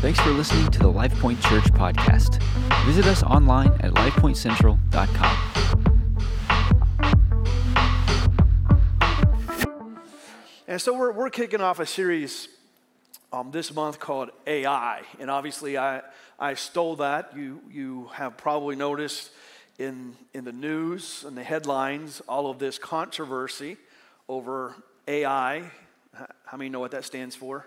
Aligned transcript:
Thanks 0.00 0.20
for 0.20 0.30
listening 0.30 0.70
to 0.70 0.78
the 0.78 0.92
LifePoint 0.92 1.42
Church 1.42 1.64
podcast. 1.72 2.40
Visit 2.86 3.06
us 3.06 3.24
online 3.24 3.72
at 3.80 3.94
lifepointcentral.com. 3.94 5.58
And 10.68 10.80
so 10.80 10.96
we're, 10.96 11.10
we're 11.10 11.30
kicking 11.30 11.60
off 11.60 11.80
a 11.80 11.86
series 11.86 12.46
um, 13.32 13.50
this 13.50 13.74
month 13.74 13.98
called 13.98 14.30
AI. 14.46 15.02
And 15.18 15.32
obviously, 15.32 15.76
I, 15.76 16.02
I 16.38 16.54
stole 16.54 16.94
that. 16.96 17.36
You, 17.36 17.60
you 17.68 18.08
have 18.12 18.36
probably 18.36 18.76
noticed 18.76 19.32
in, 19.80 20.14
in 20.32 20.44
the 20.44 20.52
news 20.52 21.24
and 21.26 21.36
the 21.36 21.42
headlines 21.42 22.22
all 22.28 22.48
of 22.48 22.60
this 22.60 22.78
controversy 22.78 23.76
over 24.28 24.76
AI. 25.08 25.64
How 26.12 26.56
many 26.56 26.70
know 26.70 26.78
what 26.78 26.92
that 26.92 27.04
stands 27.04 27.34
for? 27.34 27.66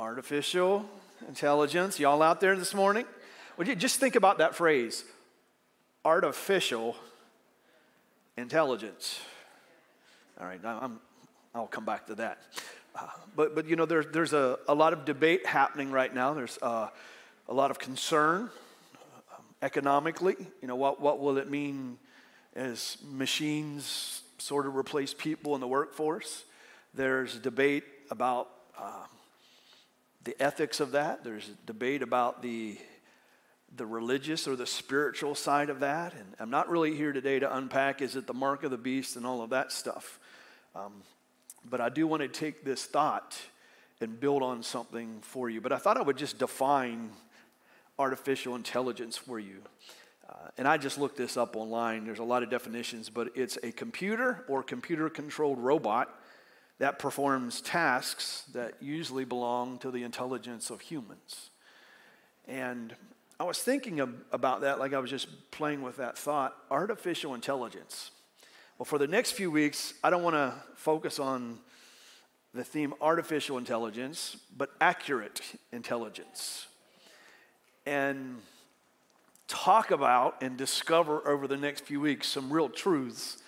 Artificial 0.00 0.84
intelligence. 1.28 2.00
Y'all 2.00 2.22
out 2.22 2.40
there 2.40 2.56
this 2.56 2.74
morning? 2.74 3.04
Would 3.56 3.68
you 3.68 3.76
just 3.76 4.00
think 4.00 4.16
about 4.16 4.38
that 4.38 4.56
phrase 4.56 5.04
artificial 6.04 6.96
intelligence. 8.36 9.20
All 10.40 10.46
right, 10.46 10.60
I'm, 10.64 10.98
I'll 11.54 11.66
come 11.66 11.84
back 11.84 12.06
to 12.06 12.14
that. 12.16 12.38
Uh, 12.94 13.06
but, 13.36 13.54
but 13.54 13.66
you 13.68 13.76
know, 13.76 13.86
there, 13.86 14.02
there's 14.02 14.32
a, 14.32 14.58
a 14.66 14.74
lot 14.74 14.92
of 14.92 15.04
debate 15.04 15.46
happening 15.46 15.90
right 15.90 16.12
now. 16.14 16.32
There's 16.34 16.58
uh, 16.62 16.88
a 17.48 17.54
lot 17.54 17.70
of 17.70 17.78
concern 17.78 18.50
um, 19.36 19.44
economically. 19.62 20.36
You 20.62 20.68
know, 20.68 20.76
what, 20.76 21.00
what 21.00 21.20
will 21.20 21.36
it 21.36 21.50
mean 21.50 21.98
as 22.56 22.96
machines 23.06 24.22
sort 24.38 24.66
of 24.66 24.74
replace 24.74 25.12
people 25.12 25.54
in 25.54 25.60
the 25.60 25.68
workforce? 25.68 26.44
There's 26.94 27.38
debate 27.38 27.84
about 28.10 28.48
uh, 28.78 29.04
the 30.24 30.40
ethics 30.40 30.80
of 30.80 30.92
that. 30.92 31.24
There's 31.24 31.50
debate 31.66 32.02
about 32.02 32.42
the 32.42 32.78
the 33.76 33.86
religious 33.86 34.48
or 34.48 34.56
the 34.56 34.66
spiritual 34.66 35.34
side 35.34 35.70
of 35.70 35.80
that. 35.80 36.12
And 36.14 36.34
I'm 36.40 36.50
not 36.50 36.68
really 36.68 36.96
here 36.96 37.12
today 37.12 37.38
to 37.38 37.56
unpack 37.56 38.02
is 38.02 38.16
it 38.16 38.26
the 38.26 38.34
mark 38.34 38.64
of 38.64 38.70
the 38.70 38.78
beast 38.78 39.16
and 39.16 39.24
all 39.24 39.42
of 39.42 39.50
that 39.50 39.72
stuff. 39.72 40.18
Um, 40.74 41.02
but 41.68 41.80
I 41.80 41.88
do 41.88 42.06
want 42.06 42.22
to 42.22 42.28
take 42.28 42.64
this 42.64 42.84
thought 42.84 43.38
and 44.00 44.18
build 44.18 44.42
on 44.42 44.62
something 44.62 45.18
for 45.22 45.50
you. 45.50 45.60
But 45.60 45.72
I 45.72 45.76
thought 45.76 45.96
I 45.96 46.02
would 46.02 46.16
just 46.16 46.38
define 46.38 47.10
artificial 47.98 48.56
intelligence 48.56 49.16
for 49.16 49.38
you. 49.38 49.58
Uh, 50.28 50.48
and 50.58 50.66
I 50.66 50.78
just 50.78 50.96
looked 50.98 51.16
this 51.16 51.36
up 51.36 51.54
online. 51.54 52.04
There's 52.04 52.18
a 52.18 52.24
lot 52.24 52.42
of 52.42 52.50
definitions, 52.50 53.10
but 53.10 53.30
it's 53.34 53.58
a 53.62 53.72
computer 53.72 54.44
or 54.48 54.62
computer 54.62 55.10
controlled 55.10 55.58
robot 55.58 56.19
that 56.80 56.98
performs 56.98 57.60
tasks 57.60 58.44
that 58.54 58.72
usually 58.80 59.26
belong 59.26 59.76
to 59.78 59.90
the 59.90 60.02
intelligence 60.02 60.70
of 60.70 60.80
humans. 60.80 61.50
And 62.48 62.94
I 63.38 63.44
was 63.44 63.58
thinking 63.58 64.00
of, 64.00 64.14
about 64.32 64.62
that 64.62 64.78
like 64.78 64.94
I 64.94 64.98
was 64.98 65.10
just 65.10 65.28
playing 65.50 65.82
with 65.82 65.98
that 65.98 66.16
thought 66.16 66.56
artificial 66.70 67.34
intelligence. 67.34 68.12
Well, 68.78 68.86
for 68.86 68.96
the 68.96 69.06
next 69.06 69.32
few 69.32 69.50
weeks, 69.50 69.92
I 70.02 70.08
don't 70.08 70.22
want 70.22 70.36
to 70.36 70.54
focus 70.74 71.18
on 71.18 71.58
the 72.54 72.64
theme 72.64 72.94
artificial 73.02 73.58
intelligence, 73.58 74.38
but 74.56 74.70
accurate 74.80 75.42
intelligence. 75.72 76.66
And 77.84 78.38
talk 79.48 79.90
about 79.90 80.42
and 80.42 80.56
discover 80.56 81.28
over 81.28 81.46
the 81.46 81.58
next 81.58 81.84
few 81.84 82.00
weeks 82.00 82.26
some 82.26 82.50
real 82.50 82.70
truths 82.70 83.39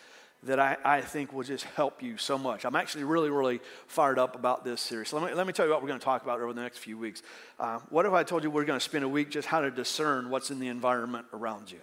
that 0.45 0.59
I, 0.59 0.77
I 0.85 1.01
think 1.01 1.33
will 1.33 1.45
just 1.45 1.65
help 1.65 2.03
you 2.03 2.17
so 2.17 2.37
much. 2.37 2.65
I'm 2.65 2.75
actually 2.75 3.05
really, 3.05 3.31
really 3.31 3.61
fired 3.87 4.19
up 4.19 4.35
about 4.35 4.65
this 4.65 4.81
series. 4.81 5.09
So 5.09 5.19
let 5.19 5.31
me, 5.31 5.35
let 5.37 5.47
me 5.47 5.53
tell 5.53 5.67
you 5.67 5.73
what 5.73 5.83
we're 5.83 5.89
going 5.89 6.01
to 6.01 6.05
talk 6.05 6.23
about 6.23 6.41
over 6.41 6.53
the 6.53 6.61
next 6.61 6.79
few 6.79 6.98
weeks. 6.98 7.23
Uh, 7.61 7.79
what 7.91 8.07
if 8.07 8.12
I 8.12 8.25
told 8.25 8.43
you 8.43 8.51
we're 8.51 8.65
going 8.65 8.79
to 8.79 8.85
spend 8.85 9.05
a 9.05 9.09
week 9.09 9.31
just 9.31 9.47
how 9.47 9.61
to 9.61 9.70
discern 9.70 10.31
what's 10.31 10.51
in 10.51 10.59
the 10.59 10.69
environment 10.69 11.27
around 11.33 11.70
you? 11.70 11.79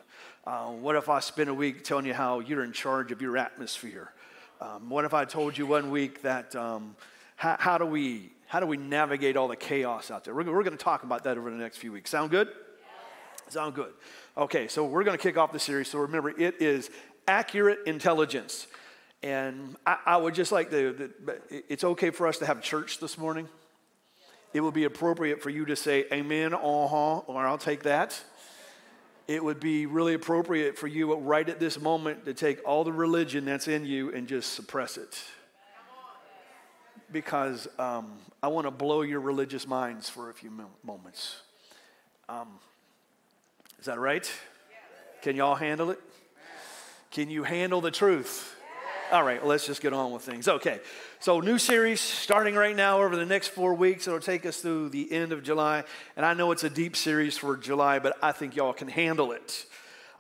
Uh, 0.46 0.68
what 0.68 0.96
if 0.96 1.08
I 1.08 1.20
spend 1.20 1.50
a 1.50 1.54
week 1.54 1.84
telling 1.84 2.06
you 2.06 2.14
how 2.14 2.40
you're 2.40 2.64
in 2.64 2.74
charge 2.74 3.12
of 3.12 3.22
your 3.22 3.38
atmosphere? 3.38 4.12
Um, 4.60 4.90
what 4.90 5.06
if 5.06 5.14
I 5.14 5.24
told 5.24 5.58
you 5.58 5.66
one 5.66 5.90
week 5.90 6.22
that 6.24 6.54
um, 6.56 6.96
how, 7.38 7.56
how, 7.58 7.78
do 7.78 7.86
we 7.86 8.32
how 8.48 8.60
do 8.60 8.66
we 8.66 8.76
navigate 8.76 9.38
all 9.38 9.48
the 9.48 9.56
chaos 9.56 10.12
out 10.12 10.26
there? 10.26 10.34
We're, 10.34 10.44
we're 10.44 10.64
going 10.64 10.78
to 10.78 10.84
talk 10.84 11.04
about 11.04 11.24
that 11.24 11.38
over 11.38 11.50
the 11.50 11.56
next 11.56 11.78
few 11.78 11.94
weeks. 11.94 12.10
Sound 12.10 12.30
good? 12.32 12.50
Sound 13.50 13.74
good. 13.74 13.94
Okay, 14.38 14.68
so 14.68 14.86
we're 14.86 15.04
going 15.04 15.18
to 15.18 15.22
kick 15.22 15.38
off 15.38 15.52
the 15.52 15.60
series. 15.60 15.88
So 15.88 16.00
remember, 16.00 16.30
it 16.30 16.62
is 16.62 16.92
accurate 17.30 17.80
intelligence. 17.86 18.68
And 19.22 19.76
I, 19.86 19.98
I 20.06 20.18
would 20.18 20.34
just 20.34 20.52
like 20.52 20.72
to, 20.72 21.12
it's 21.50 21.84
okay 21.84 22.10
for 22.10 22.28
us 22.28 22.40
to 22.40 22.46
have 22.46 22.62
church 22.62 23.00
this 23.00 23.18
morning. 23.18 23.48
It 24.52 24.62
would 24.62 24.74
be 24.74 24.86
appropriate 24.86 25.42
for 25.44 25.52
you 25.52 25.66
to 25.66 25.76
say 25.76 26.06
amen, 26.12 26.56
uh 26.56 26.88
huh, 26.88 27.20
or 27.20 27.46
I'll 27.46 27.60
take 27.60 27.84
that. 27.84 28.20
It 29.28 29.44
would 29.44 29.60
be 29.60 29.86
really 29.86 30.16
appropriate 30.16 30.76
for 30.76 30.88
you 30.88 31.14
right 31.14 31.48
at 31.48 31.60
this 31.60 31.80
moment 31.80 32.26
to 32.26 32.34
take 32.34 32.68
all 32.68 32.84
the 32.84 32.92
religion 32.92 33.46
that's 33.46 33.68
in 33.68 33.86
you 33.86 34.12
and 34.12 34.28
just 34.28 34.54
suppress 34.54 34.98
it. 34.98 35.24
Because 37.12 37.68
um, 37.78 38.14
I 38.42 38.48
want 38.48 38.66
to 38.66 38.72
blow 38.72 39.02
your 39.04 39.20
religious 39.20 39.68
minds 39.68 40.10
for 40.10 40.32
a 40.32 40.34
few 40.34 40.52
moments. 40.84 41.42
Um, 42.28 42.48
is 43.80 43.86
that 43.86 44.00
right? 44.00 44.32
Can 45.22 45.36
y'all 45.36 45.56
handle 45.56 45.92
it? 45.92 46.00
Can 47.12 47.30
you 47.30 47.44
handle 47.44 47.82
the 47.82 47.92
truth? 47.92 48.56
All 49.12 49.24
right, 49.24 49.42
well, 49.42 49.50
let's 49.50 49.66
just 49.66 49.82
get 49.82 49.92
on 49.92 50.12
with 50.12 50.22
things. 50.22 50.48
Okay, 50.48 50.80
so 51.20 51.40
new 51.40 51.58
series 51.58 52.00
starting 52.00 52.54
right 52.54 52.76
now 52.76 53.02
over 53.02 53.16
the 53.16 53.26
next 53.26 53.48
four 53.48 53.74
weeks. 53.74 54.08
It'll 54.08 54.20
take 54.20 54.46
us 54.46 54.62
through 54.62 54.90
the 54.90 55.12
end 55.12 55.32
of 55.32 55.42
July. 55.42 55.84
And 56.16 56.24
I 56.24 56.36
know 56.36 56.52
it's 56.52 56.64
a 56.64 56.70
deep 56.70 56.96
series 56.96 57.36
for 57.36 57.58
July, 57.58 57.98
but 57.98 58.16
I 58.22 58.32
think 58.32 58.56
y'all 58.56 58.74
can 58.74 58.88
handle 58.88 59.32
it. 59.32 59.66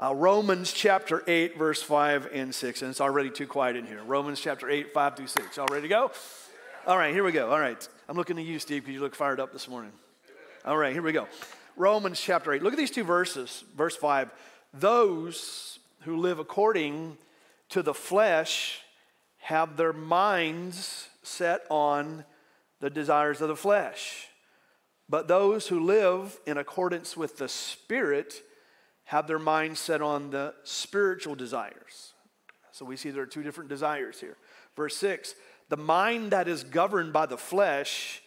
Uh, 0.01 0.15
Romans 0.15 0.73
chapter 0.73 1.23
8, 1.27 1.55
verse 1.55 1.83
5 1.83 2.29
and 2.33 2.55
6. 2.55 2.81
And 2.81 2.89
it's 2.89 3.01
already 3.01 3.29
too 3.29 3.45
quiet 3.45 3.75
in 3.75 3.85
here. 3.85 4.01
Romans 4.03 4.39
chapter 4.39 4.67
8, 4.67 4.91
5 4.91 5.15
through 5.15 5.27
6. 5.27 5.57
Y'all 5.57 5.67
ready 5.67 5.83
to 5.83 5.87
go? 5.87 6.11
All 6.87 6.97
right, 6.97 7.13
here 7.13 7.23
we 7.23 7.31
go. 7.31 7.51
All 7.51 7.59
right. 7.59 7.87
I'm 8.07 8.15
looking 8.15 8.37
to 8.37 8.41
you, 8.41 8.57
Steve, 8.57 8.83
because 8.83 8.95
you 8.95 9.01
look 9.01 9.13
fired 9.13 9.39
up 9.39 9.53
this 9.53 9.67
morning. 9.67 9.91
All 10.65 10.77
right, 10.77 10.93
here 10.93 11.03
we 11.03 11.11
go. 11.11 11.27
Romans 11.75 12.19
chapter 12.19 12.53
8. 12.53 12.63
Look 12.63 12.73
at 12.73 12.79
these 12.79 12.89
two 12.89 13.03
verses. 13.03 13.63
Verse 13.75 13.95
5. 13.95 14.31
Those 14.73 15.78
who 16.01 16.17
live 16.17 16.39
according 16.39 17.17
to 17.69 17.81
the 17.83 17.93
flesh 17.93 18.81
have 19.37 19.77
their 19.77 19.93
minds 19.93 21.07
set 21.23 21.61
on 21.69 22.25
the 22.79 22.89
desires 22.89 23.41
of 23.41 23.47
the 23.47 23.55
flesh. 23.55 24.27
But 25.07 25.27
those 25.27 25.67
who 25.67 25.79
live 25.79 26.39
in 26.45 26.57
accordance 26.57 27.17
with 27.17 27.37
the 27.37 27.49
Spirit 27.49 28.43
have 29.05 29.27
their 29.27 29.39
minds 29.39 29.79
set 29.79 30.01
on 30.01 30.29
the 30.29 30.53
spiritual 30.63 31.35
desires. 31.35 32.13
So 32.71 32.85
we 32.85 32.95
see 32.95 33.09
there 33.09 33.23
are 33.23 33.27
two 33.27 33.43
different 33.43 33.69
desires 33.69 34.19
here. 34.19 34.37
Verse 34.75 34.95
6 34.97 35.35
the 35.69 35.77
mind 35.77 36.31
that 36.31 36.47
is 36.47 36.63
governed 36.63 37.13
by 37.13 37.27
the 37.27 37.37
flesh 37.37 38.23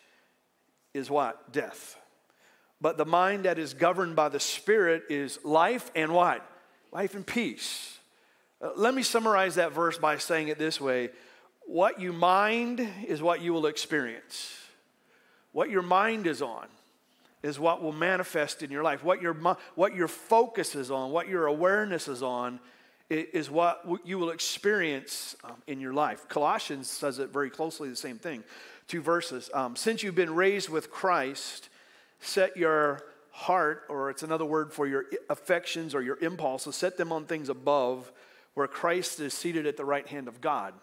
is 0.94 1.10
what? 1.10 1.52
Death. 1.52 1.96
But 2.80 2.98
the 2.98 3.04
mind 3.04 3.44
that 3.44 3.58
is 3.58 3.74
governed 3.74 4.16
by 4.16 4.28
the 4.28 4.40
Spirit 4.40 5.04
is 5.08 5.38
life 5.44 5.90
and 5.94 6.12
what? 6.12 6.48
Life 6.92 7.14
and 7.14 7.26
peace. 7.26 7.98
Uh, 8.60 8.70
let 8.76 8.94
me 8.94 9.02
summarize 9.02 9.56
that 9.56 9.72
verse 9.72 9.98
by 9.98 10.18
saying 10.18 10.48
it 10.48 10.58
this 10.58 10.80
way 10.80 11.10
What 11.66 12.00
you 12.00 12.12
mind 12.12 12.86
is 13.08 13.22
what 13.22 13.40
you 13.40 13.52
will 13.52 13.66
experience. 13.66 14.56
What 15.52 15.70
your 15.70 15.82
mind 15.82 16.26
is 16.26 16.40
on 16.40 16.66
is 17.42 17.58
what 17.58 17.82
will 17.82 17.92
manifest 17.92 18.62
in 18.62 18.70
your 18.70 18.82
life. 18.82 19.02
What 19.02 19.20
your, 19.20 19.34
what 19.74 19.94
your 19.94 20.08
focus 20.08 20.74
is 20.74 20.90
on, 20.90 21.10
what 21.10 21.28
your 21.28 21.46
awareness 21.46 22.08
is 22.08 22.22
on, 22.22 22.60
is 23.10 23.50
what 23.50 23.84
you 24.04 24.18
will 24.18 24.30
experience 24.30 25.36
um, 25.44 25.56
in 25.66 25.80
your 25.80 25.92
life. 25.92 26.26
Colossians 26.28 26.88
says 26.88 27.18
it 27.18 27.30
very 27.30 27.50
closely 27.50 27.90
the 27.90 27.96
same 27.96 28.16
thing. 28.16 28.44
Two 28.88 29.02
verses. 29.02 29.50
Um, 29.52 29.76
Since 29.76 30.02
you've 30.02 30.14
been 30.14 30.34
raised 30.34 30.70
with 30.70 30.90
Christ, 30.90 31.68
set 32.20 32.56
your 32.56 33.02
heart, 33.32 33.84
or 33.88 34.10
it's 34.10 34.22
another 34.22 34.44
word 34.44 34.72
for 34.72 34.86
your 34.86 35.06
affections 35.28 35.94
or 35.94 36.02
your 36.02 36.18
impulses, 36.18 36.76
set 36.76 36.96
them 36.96 37.12
on 37.12 37.24
things 37.24 37.48
above 37.48 38.12
where 38.54 38.68
Christ 38.68 39.18
is 39.20 39.34
seated 39.34 39.66
at 39.66 39.76
the 39.76 39.84
right 39.84 40.06
hand 40.06 40.28
of 40.28 40.40
God. 40.40 40.74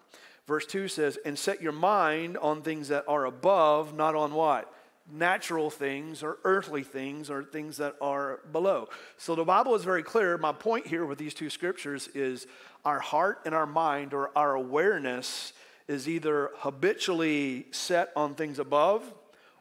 Verse 0.47 0.65
2 0.65 0.87
says, 0.87 1.17
and 1.23 1.37
set 1.37 1.61
your 1.61 1.71
mind 1.71 2.35
on 2.37 2.63
things 2.63 2.87
that 2.87 3.05
are 3.07 3.25
above, 3.25 3.93
not 3.95 4.15
on 4.15 4.33
what? 4.33 4.73
Natural 5.11 5.69
things 5.69 6.23
or 6.23 6.37
earthly 6.43 6.81
things 6.81 7.29
or 7.29 7.43
things 7.43 7.77
that 7.77 7.95
are 8.01 8.39
below. 8.51 8.89
So 9.17 9.35
the 9.35 9.43
Bible 9.43 9.75
is 9.75 9.83
very 9.83 10.01
clear. 10.01 10.37
My 10.39 10.51
point 10.51 10.87
here 10.87 11.05
with 11.05 11.19
these 11.19 11.35
two 11.35 11.51
scriptures 11.51 12.09
is 12.15 12.47
our 12.83 12.99
heart 12.99 13.41
and 13.45 13.53
our 13.53 13.67
mind 13.67 14.13
or 14.15 14.31
our 14.35 14.55
awareness 14.55 15.53
is 15.87 16.09
either 16.09 16.49
habitually 16.57 17.67
set 17.71 18.11
on 18.15 18.33
things 18.33 18.57
above 18.57 19.03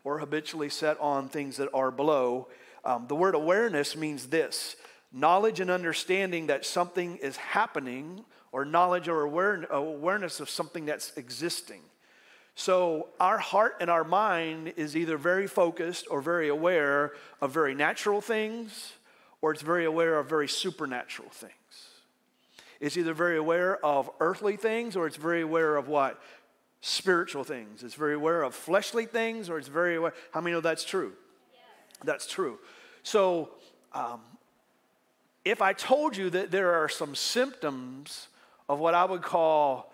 or 0.04 0.18
habitually 0.18 0.70
set 0.70 0.98
on 1.00 1.28
things 1.28 1.58
that 1.58 1.68
are 1.74 1.90
below. 1.90 2.48
Um, 2.84 3.06
the 3.08 3.14
word 3.14 3.34
awareness 3.34 3.96
means 3.96 4.26
this 4.26 4.76
knowledge 5.12 5.60
and 5.60 5.70
understanding 5.70 6.48
that 6.48 6.66
something 6.66 7.16
is 7.16 7.36
happening, 7.36 8.24
or 8.52 8.64
knowledge 8.64 9.08
or 9.08 9.22
aware, 9.22 9.64
awareness 9.70 10.40
of 10.40 10.50
something 10.50 10.86
that's 10.86 11.16
existing. 11.16 11.80
So 12.54 13.08
our 13.20 13.38
heart 13.38 13.76
and 13.80 13.88
our 13.88 14.04
mind 14.04 14.74
is 14.76 14.96
either 14.96 15.16
very 15.16 15.46
focused 15.46 16.06
or 16.10 16.20
very 16.20 16.48
aware 16.48 17.12
of 17.40 17.52
very 17.52 17.74
natural 17.74 18.20
things, 18.20 18.92
or 19.40 19.52
it's 19.52 19.62
very 19.62 19.84
aware 19.84 20.18
of 20.18 20.28
very 20.28 20.48
supernatural 20.48 21.28
things. 21.30 21.52
It's 22.80 22.96
either 22.96 23.14
very 23.14 23.36
aware 23.36 23.84
of 23.84 24.10
earthly 24.20 24.56
things 24.56 24.96
or 24.96 25.06
it's 25.06 25.16
very 25.16 25.42
aware 25.42 25.76
of 25.76 25.88
what? 25.88 26.20
Spiritual 26.80 27.44
things. 27.44 27.82
It's 27.82 27.94
very 27.94 28.14
aware 28.14 28.42
of 28.42 28.54
fleshly 28.54 29.06
things 29.06 29.48
or 29.50 29.58
it's 29.58 29.68
very 29.68 29.96
aware. 29.96 30.14
How 30.32 30.40
many 30.40 30.54
know 30.54 30.60
that's 30.60 30.84
true? 30.84 31.12
That's 32.04 32.26
true. 32.26 32.58
So, 33.02 33.50
um, 33.92 34.20
if 35.44 35.62
I 35.62 35.72
told 35.72 36.16
you 36.16 36.30
that 36.30 36.50
there 36.50 36.74
are 36.74 36.88
some 36.88 37.14
symptoms 37.14 38.28
of 38.68 38.78
what 38.78 38.94
I 38.94 39.04
would 39.04 39.22
call 39.22 39.92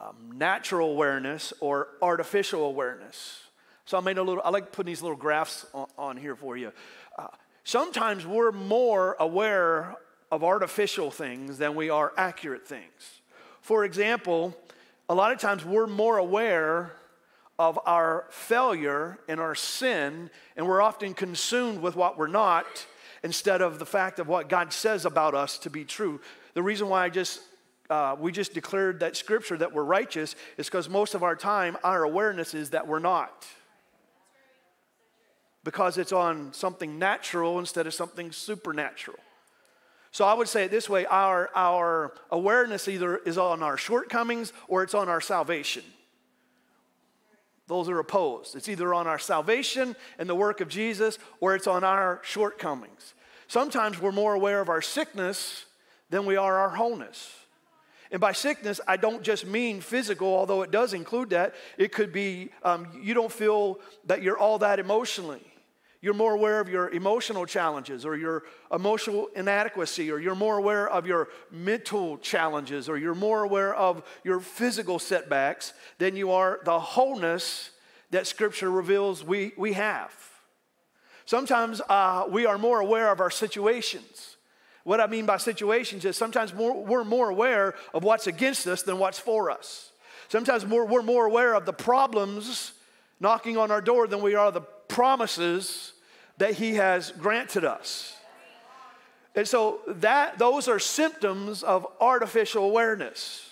um, 0.00 0.32
natural 0.34 0.90
awareness 0.90 1.52
or 1.60 1.88
artificial 2.00 2.64
awareness. 2.64 3.42
So 3.84 3.98
I 3.98 4.00
made 4.00 4.18
a 4.18 4.22
little, 4.22 4.42
I 4.44 4.50
like 4.50 4.72
putting 4.72 4.90
these 4.90 5.02
little 5.02 5.16
graphs 5.16 5.66
on, 5.74 5.86
on 5.98 6.16
here 6.16 6.34
for 6.34 6.56
you. 6.56 6.72
Uh, 7.18 7.28
sometimes 7.64 8.26
we're 8.26 8.52
more 8.52 9.16
aware 9.20 9.96
of 10.32 10.42
artificial 10.42 11.10
things 11.10 11.58
than 11.58 11.74
we 11.74 11.90
are 11.90 12.12
accurate 12.16 12.66
things. 12.66 13.20
For 13.60 13.84
example, 13.84 14.56
a 15.08 15.14
lot 15.14 15.32
of 15.32 15.38
times 15.38 15.64
we're 15.64 15.86
more 15.86 16.16
aware 16.16 16.92
of 17.58 17.78
our 17.86 18.26
failure 18.30 19.18
and 19.28 19.40
our 19.40 19.54
sin, 19.54 20.30
and 20.56 20.66
we're 20.66 20.82
often 20.82 21.14
consumed 21.14 21.80
with 21.80 21.96
what 21.96 22.18
we're 22.18 22.26
not 22.26 22.86
instead 23.22 23.62
of 23.62 23.78
the 23.78 23.86
fact 23.86 24.18
of 24.18 24.28
what 24.28 24.48
God 24.48 24.72
says 24.72 25.04
about 25.04 25.34
us 25.34 25.58
to 25.58 25.70
be 25.70 25.84
true. 25.84 26.20
The 26.54 26.62
reason 26.62 26.88
why 26.88 27.04
I 27.04 27.08
just 27.08 27.40
uh, 27.90 28.16
we 28.18 28.32
just 28.32 28.54
declared 28.54 29.00
that 29.00 29.14
scripture 29.14 29.58
that 29.58 29.74
we're 29.74 29.84
righteous 29.84 30.34
is 30.56 30.66
because 30.66 30.88
most 30.88 31.14
of 31.14 31.22
our 31.22 31.36
time 31.36 31.76
our 31.84 32.02
awareness 32.02 32.54
is 32.54 32.70
that 32.70 32.88
we're 32.88 32.98
not 32.98 33.46
because 35.64 35.98
it's 35.98 36.12
on 36.12 36.52
something 36.54 36.98
natural 36.98 37.58
instead 37.58 37.86
of 37.86 37.92
something 37.92 38.32
supernatural 38.32 39.18
so 40.14 40.24
I 40.24 40.34
would 40.34 40.46
say 40.46 40.66
it 40.66 40.70
this 40.70 40.88
way 40.88 41.06
our, 41.06 41.50
our 41.56 42.14
awareness 42.30 42.86
either 42.86 43.16
is 43.16 43.36
on 43.36 43.64
our 43.64 43.76
shortcomings 43.76 44.52
or 44.68 44.84
it's 44.84 44.94
on 44.94 45.08
our 45.08 45.20
salvation. 45.20 45.82
Those 47.66 47.88
are 47.88 47.98
opposed. 47.98 48.56
It's 48.56 48.68
either 48.68 48.92
on 48.92 49.06
our 49.06 49.18
salvation 49.18 49.96
and 50.18 50.28
the 50.28 50.34
work 50.34 50.60
of 50.60 50.68
Jesus 50.68 51.18
or 51.40 51.54
it's 51.54 51.66
on 51.66 51.82
our 51.82 52.20
shortcomings. 52.22 53.14
Sometimes 53.48 54.00
we're 54.00 54.12
more 54.12 54.34
aware 54.34 54.60
of 54.60 54.68
our 54.68 54.82
sickness 54.82 55.64
than 56.10 56.26
we 56.26 56.36
are 56.36 56.58
our 56.58 56.70
wholeness. 56.70 57.30
And 58.10 58.20
by 58.20 58.32
sickness, 58.32 58.80
I 58.86 58.96
don't 58.96 59.22
just 59.22 59.46
mean 59.46 59.80
physical, 59.80 60.28
although 60.28 60.62
it 60.62 60.70
does 60.70 60.92
include 60.92 61.30
that. 61.30 61.54
It 61.78 61.90
could 61.92 62.12
be 62.12 62.50
um, 62.62 62.86
you 63.02 63.14
don't 63.14 63.32
feel 63.32 63.80
that 64.06 64.22
you're 64.22 64.38
all 64.38 64.58
that 64.58 64.78
emotionally. 64.78 65.42
You're 66.04 66.12
more 66.12 66.34
aware 66.34 66.60
of 66.60 66.68
your 66.68 66.90
emotional 66.90 67.46
challenges 67.46 68.04
or 68.04 68.14
your 68.14 68.42
emotional 68.70 69.30
inadequacy, 69.34 70.12
or 70.12 70.18
you're 70.18 70.34
more 70.34 70.58
aware 70.58 70.86
of 70.86 71.06
your 71.06 71.28
mental 71.50 72.18
challenges, 72.18 72.90
or 72.90 72.98
you're 72.98 73.14
more 73.14 73.42
aware 73.42 73.74
of 73.74 74.02
your 74.22 74.38
physical 74.38 74.98
setbacks 74.98 75.72
than 75.96 76.14
you 76.14 76.30
are 76.30 76.60
the 76.66 76.78
wholeness 76.78 77.70
that 78.10 78.26
Scripture 78.26 78.70
reveals 78.70 79.24
we, 79.24 79.52
we 79.56 79.72
have. 79.72 80.12
Sometimes 81.24 81.80
uh, 81.88 82.26
we 82.28 82.44
are 82.44 82.58
more 82.58 82.80
aware 82.80 83.10
of 83.10 83.20
our 83.20 83.30
situations. 83.30 84.36
What 84.82 85.00
I 85.00 85.06
mean 85.06 85.24
by 85.24 85.38
situations 85.38 86.04
is 86.04 86.18
sometimes 86.18 86.52
more, 86.52 86.84
we're 86.84 87.04
more 87.04 87.30
aware 87.30 87.76
of 87.94 88.04
what's 88.04 88.26
against 88.26 88.66
us 88.66 88.82
than 88.82 88.98
what's 88.98 89.18
for 89.18 89.50
us. 89.50 89.90
Sometimes 90.28 90.66
we're, 90.66 90.84
we're 90.84 91.00
more 91.00 91.24
aware 91.24 91.54
of 91.54 91.64
the 91.64 91.72
problems 91.72 92.74
knocking 93.20 93.56
on 93.56 93.70
our 93.70 93.80
door 93.80 94.06
than 94.06 94.20
we 94.20 94.34
are 94.34 94.52
the 94.52 94.60
promises 94.60 95.92
that 96.38 96.54
He 96.54 96.74
has 96.74 97.12
granted 97.12 97.64
us. 97.64 98.16
And 99.34 99.48
so 99.48 99.80
that 99.86 100.38
those 100.38 100.68
are 100.68 100.78
symptoms 100.78 101.62
of 101.62 101.86
artificial 102.00 102.64
awareness 102.64 103.50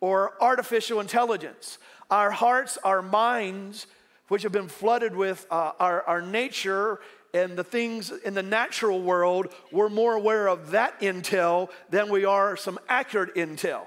or 0.00 0.34
artificial 0.40 1.00
intelligence. 1.00 1.78
Our 2.10 2.30
hearts, 2.30 2.76
our 2.84 3.02
minds, 3.02 3.86
which 4.28 4.42
have 4.42 4.52
been 4.52 4.68
flooded 4.68 5.14
with 5.14 5.46
uh, 5.50 5.72
our, 5.78 6.02
our 6.02 6.20
nature 6.20 7.00
and 7.32 7.56
the 7.56 7.64
things 7.64 8.10
in 8.10 8.34
the 8.34 8.42
natural 8.42 9.00
world, 9.00 9.52
we're 9.70 9.88
more 9.88 10.14
aware 10.14 10.48
of 10.48 10.70
that 10.70 11.00
intel 11.00 11.70
than 11.90 12.10
we 12.10 12.24
are 12.24 12.56
some 12.56 12.78
accurate 12.88 13.34
intel. 13.34 13.82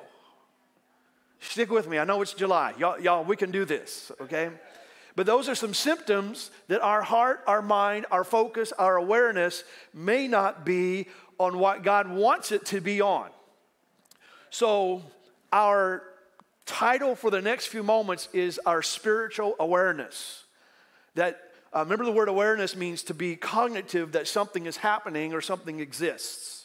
Stick 1.39 1.69
with 1.71 1.87
me. 1.87 1.97
I 1.97 2.03
know 2.03 2.21
it's 2.21 2.33
July. 2.33 2.73
Y'all, 2.77 2.99
y'all 2.99 3.23
we 3.23 3.35
can 3.35 3.51
do 3.51 3.65
this, 3.65 4.11
okay? 4.21 4.49
But 5.19 5.25
those 5.25 5.49
are 5.49 5.55
some 5.55 5.73
symptoms 5.73 6.49
that 6.69 6.79
our 6.79 7.01
heart, 7.01 7.43
our 7.45 7.61
mind, 7.61 8.05
our 8.09 8.23
focus, 8.23 8.71
our 8.71 8.95
awareness 8.95 9.65
may 9.93 10.29
not 10.29 10.63
be 10.65 11.07
on 11.37 11.59
what 11.59 11.83
God 11.83 12.09
wants 12.09 12.53
it 12.53 12.65
to 12.67 12.79
be 12.79 13.01
on. 13.01 13.27
So, 14.49 15.01
our 15.51 16.03
title 16.65 17.17
for 17.17 17.29
the 17.29 17.41
next 17.41 17.65
few 17.65 17.83
moments 17.83 18.29
is 18.31 18.61
our 18.65 18.81
spiritual 18.81 19.57
awareness. 19.59 20.45
That 21.15 21.41
uh, 21.75 21.79
remember 21.79 22.05
the 22.05 22.13
word 22.13 22.29
awareness 22.29 22.77
means 22.77 23.03
to 23.03 23.13
be 23.13 23.35
cognitive 23.35 24.13
that 24.13 24.25
something 24.25 24.67
is 24.67 24.77
happening 24.77 25.33
or 25.33 25.41
something 25.41 25.81
exists. 25.81 26.58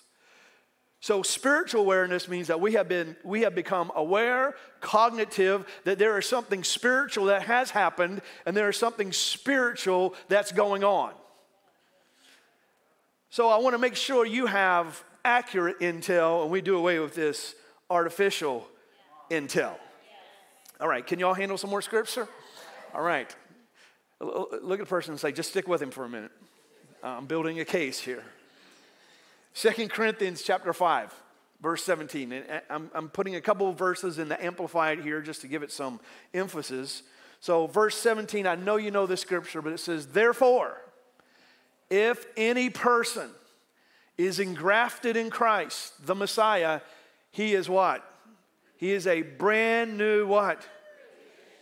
So 1.05 1.23
spiritual 1.23 1.83
awareness 1.83 2.29
means 2.29 2.47
that 2.47 2.63
we 2.63 2.73
have 2.73 2.89
been 2.89 3.15
we 3.23 3.43
have 3.43 3.55
become 3.55 3.93
aware, 3.95 4.55
cognitive 4.81 5.67
that 5.85 5.99
there 5.99 6.17
is 6.17 6.25
something 6.25 6.65
spiritual 6.65 7.27
that 7.27 7.43
has 7.43 7.69
happened 7.71 8.23
and 8.47 8.57
there 8.57 8.71
is 8.71 8.79
something 8.79 9.13
spiritual 9.13 10.15
that's 10.29 10.51
going 10.51 10.83
on. 10.83 11.13
So 13.29 13.51
I 13.51 13.59
want 13.59 13.75
to 13.75 13.79
make 13.79 13.97
sure 13.97 14.25
you 14.25 14.47
have 14.47 15.05
accurate 15.27 15.81
intel 15.81 16.41
and 16.41 16.51
we 16.51 16.63
do 16.63 16.75
away 16.75 16.99
with 16.99 17.15
this 17.15 17.55
artificial 17.91 18.67
intel. 19.31 19.75
All 20.81 20.89
right, 20.89 21.07
can 21.07 21.19
y'all 21.19 21.35
handle 21.35 21.59
some 21.59 21.69
more 21.69 21.83
scripture? 21.83 22.27
All 22.95 23.03
right. 23.03 23.29
Look 24.21 24.81
at 24.81 24.87
the 24.87 24.87
person 24.87 25.13
and 25.13 25.21
say, 25.21 25.33
just 25.33 25.51
stick 25.51 25.69
with 25.69 25.83
him 25.83 25.91
for 25.91 26.07
a 26.07 26.09
minute. 26.09 26.33
I'm 27.03 27.27
building 27.27 27.61
a 27.61 27.67
case 27.67 28.01
here. 28.01 28.25
Second 29.57 29.91
Corinthians 29.91 30.43
chapter 30.43 30.73
5, 30.73 31.15
verse 31.63 31.85
17. 31.85 32.33
And 32.33 32.63
I'm, 32.69 32.91
I'm 32.93 33.09
putting 33.09 33.37
a 33.37 33.41
couple 33.41 33.69
of 33.69 33.79
verses 33.79 34.19
in 34.19 34.29
the 34.29 34.45
Amplified 34.45 34.99
here 34.99 35.23
just 35.23 35.43
to 35.43 35.49
give 35.49 35.63
it 35.63 35.71
some 35.71 36.01
emphasis. 36.35 37.05
So, 37.39 37.69
verse 37.69 37.97
17, 37.97 38.49
I 38.49 38.57
know 38.57 38.77
you 38.77 38.91
know 38.91 39.07
this 39.07 39.21
scripture, 39.21 39.63
but 39.63 39.73
it 39.73 39.79
says, 39.79 40.09
Therefore, 40.09 40.77
if 41.89 42.27
any 42.37 42.69
person 42.69 43.31
is 44.19 44.41
engrafted 44.41 45.17
in 45.17 45.31
Christ, 45.31 46.05
the 46.05 46.17
Messiah, 46.17 46.81
he 47.31 47.55
is 47.55 47.69
what? 47.69 48.05
He 48.77 48.91
is 48.93 49.07
a 49.07 49.23
brand 49.23 49.97
new 49.97 50.27
what? 50.27 50.67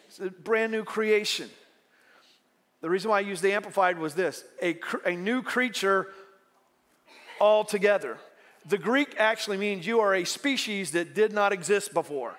It's 0.08 0.18
a 0.18 0.30
brand 0.30 0.72
new 0.72 0.84
creation. 0.84 1.50
The 2.80 2.88
reason 2.88 3.11
why 3.11 3.18
I 3.18 3.20
used 3.20 3.42
the 3.42 3.52
Amplified 3.52 3.99
was 3.99 4.14
this 4.14 4.44
a, 4.62 4.78
a 5.04 5.14
new 5.14 5.42
creature 5.42 6.08
altogether. 7.40 8.18
The 8.66 8.78
Greek 8.78 9.16
actually 9.18 9.56
means 9.56 9.86
you 9.86 10.00
are 10.00 10.14
a 10.14 10.24
species 10.24 10.92
that 10.92 11.14
did 11.14 11.32
not 11.32 11.52
exist 11.52 11.92
before. 11.92 12.34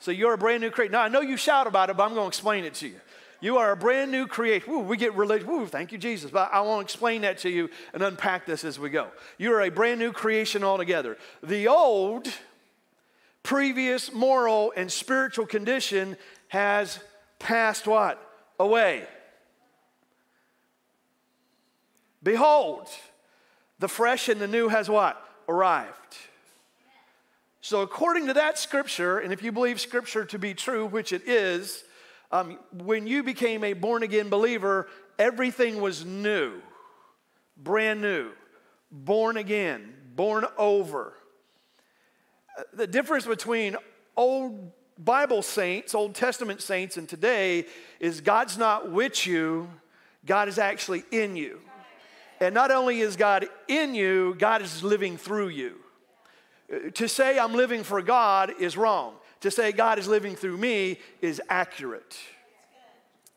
So 0.00 0.10
you're 0.10 0.34
a 0.34 0.38
brand 0.38 0.62
new 0.62 0.70
creation. 0.70 0.92
Now 0.92 1.02
I 1.02 1.08
know 1.08 1.20
you 1.20 1.36
shout 1.36 1.66
about 1.66 1.90
it, 1.90 1.96
but 1.96 2.04
I'm 2.04 2.14
going 2.14 2.24
to 2.24 2.28
explain 2.28 2.64
it 2.64 2.74
to 2.74 2.88
you. 2.88 3.00
You 3.40 3.58
are 3.58 3.70
a 3.70 3.76
brand 3.76 4.10
new 4.10 4.26
creation. 4.26 4.72
Ooh, 4.72 4.80
we 4.80 4.96
get 4.96 5.14
religious. 5.14 5.48
Ooh, 5.48 5.66
thank 5.66 5.92
you, 5.92 5.98
Jesus. 5.98 6.30
But 6.30 6.50
I 6.52 6.60
want 6.60 6.80
to 6.80 6.92
explain 6.92 7.22
that 7.22 7.38
to 7.38 7.50
you 7.50 7.70
and 7.92 8.02
unpack 8.02 8.46
this 8.46 8.64
as 8.64 8.78
we 8.78 8.90
go. 8.90 9.08
You're 9.36 9.60
a 9.60 9.70
brand 9.70 10.00
new 10.00 10.12
creation 10.12 10.64
altogether. 10.64 11.16
The 11.42 11.68
old, 11.68 12.28
previous 13.44 14.12
moral 14.12 14.72
and 14.76 14.90
spiritual 14.90 15.46
condition 15.46 16.16
has 16.48 16.98
passed 17.38 17.86
what? 17.86 18.20
Away. 18.58 19.06
Behold, 22.22 22.88
the 23.78 23.88
fresh 23.88 24.28
and 24.28 24.40
the 24.40 24.48
new 24.48 24.68
has 24.68 24.88
what? 24.88 25.22
Arrived. 25.48 26.16
So, 27.60 27.82
according 27.82 28.28
to 28.28 28.34
that 28.34 28.58
scripture, 28.58 29.18
and 29.18 29.32
if 29.32 29.42
you 29.42 29.52
believe 29.52 29.80
scripture 29.80 30.24
to 30.26 30.38
be 30.38 30.54
true, 30.54 30.86
which 30.86 31.12
it 31.12 31.26
is, 31.26 31.84
um, 32.30 32.58
when 32.72 33.06
you 33.06 33.22
became 33.22 33.64
a 33.64 33.72
born 33.72 34.02
again 34.02 34.28
believer, 34.28 34.88
everything 35.18 35.80
was 35.80 36.04
new, 36.04 36.60
brand 37.56 38.00
new, 38.00 38.30
born 38.90 39.36
again, 39.36 39.92
born 40.14 40.44
over. 40.56 41.14
The 42.74 42.86
difference 42.86 43.26
between 43.26 43.76
old 44.16 44.72
Bible 44.98 45.42
saints, 45.42 45.94
Old 45.94 46.14
Testament 46.14 46.60
saints, 46.60 46.96
and 46.96 47.08
today 47.08 47.66
is 48.00 48.20
God's 48.20 48.58
not 48.58 48.90
with 48.90 49.26
you, 49.26 49.70
God 50.26 50.48
is 50.48 50.58
actually 50.58 51.04
in 51.10 51.36
you. 51.36 51.60
And 52.40 52.54
not 52.54 52.70
only 52.70 53.00
is 53.00 53.16
God 53.16 53.46
in 53.66 53.94
you, 53.94 54.36
God 54.38 54.62
is 54.62 54.82
living 54.82 55.16
through 55.16 55.48
you. 55.48 55.74
To 56.94 57.08
say 57.08 57.38
I'm 57.38 57.54
living 57.54 57.82
for 57.82 58.02
God 58.02 58.52
is 58.60 58.76
wrong. 58.76 59.14
To 59.40 59.50
say 59.50 59.72
God 59.72 59.98
is 59.98 60.06
living 60.06 60.36
through 60.36 60.58
me 60.58 60.98
is 61.20 61.40
accurate. 61.48 62.18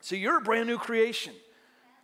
So 0.00 0.16
you're 0.16 0.38
a 0.38 0.42
brand 0.42 0.66
new 0.66 0.78
creation, 0.78 1.32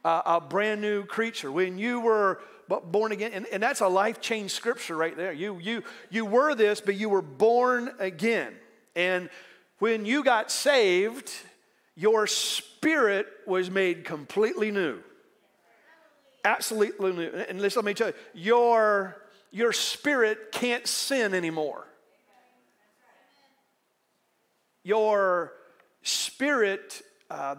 uh, 0.05 0.23
a 0.25 0.41
brand 0.41 0.81
new 0.81 1.05
creature. 1.05 1.51
When 1.51 1.79
you 1.79 2.01
were 2.01 2.41
born 2.69 3.13
again, 3.13 3.33
and, 3.35 3.47
and 3.47 3.63
that's 3.63 3.81
a 3.81 3.89
life 3.89 4.21
change 4.21 4.53
scripture 4.53 4.97
right 4.97 5.17
there. 5.17 5.33
You, 5.33 5.59
you, 5.59 5.83
you 6.11 6.25
were 6.25 6.55
this, 6.55 6.81
but 6.81 6.95
you 6.95 7.09
were 7.09 7.23
born 7.23 7.91
again. 7.99 8.55
And 8.95 9.31
when 9.79 10.05
you 10.05 10.23
got 10.23 10.51
saved, 10.51 11.31
your 11.95 12.27
spirit 12.27 13.27
was 13.47 13.71
made 13.71 14.05
completely 14.05 14.71
new. 14.71 15.01
Absolutely 16.45 17.13
new. 17.13 17.29
And 17.49 17.61
let 17.61 17.85
me 17.85 17.95
tell 17.95 18.09
you, 18.09 18.15
your, 18.35 19.17
your 19.51 19.73
spirit 19.73 20.53
can't 20.53 20.87
sin 20.87 21.35
anymore. 21.35 21.87
Your 24.85 25.53
spirit, 26.03 27.03
uh, 27.31 27.57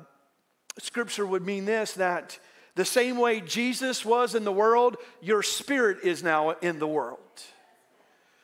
scripture 0.79 1.25
would 1.25 1.45
mean 1.45 1.65
this 1.65 1.93
that 1.93 2.39
the 2.75 2.85
same 2.85 3.17
way 3.17 3.41
Jesus 3.41 4.05
was 4.05 4.35
in 4.35 4.45
the 4.45 4.51
world, 4.51 4.97
your 5.21 5.43
spirit 5.43 5.99
is 6.03 6.23
now 6.23 6.51
in 6.51 6.79
the 6.79 6.87
world. 6.87 7.19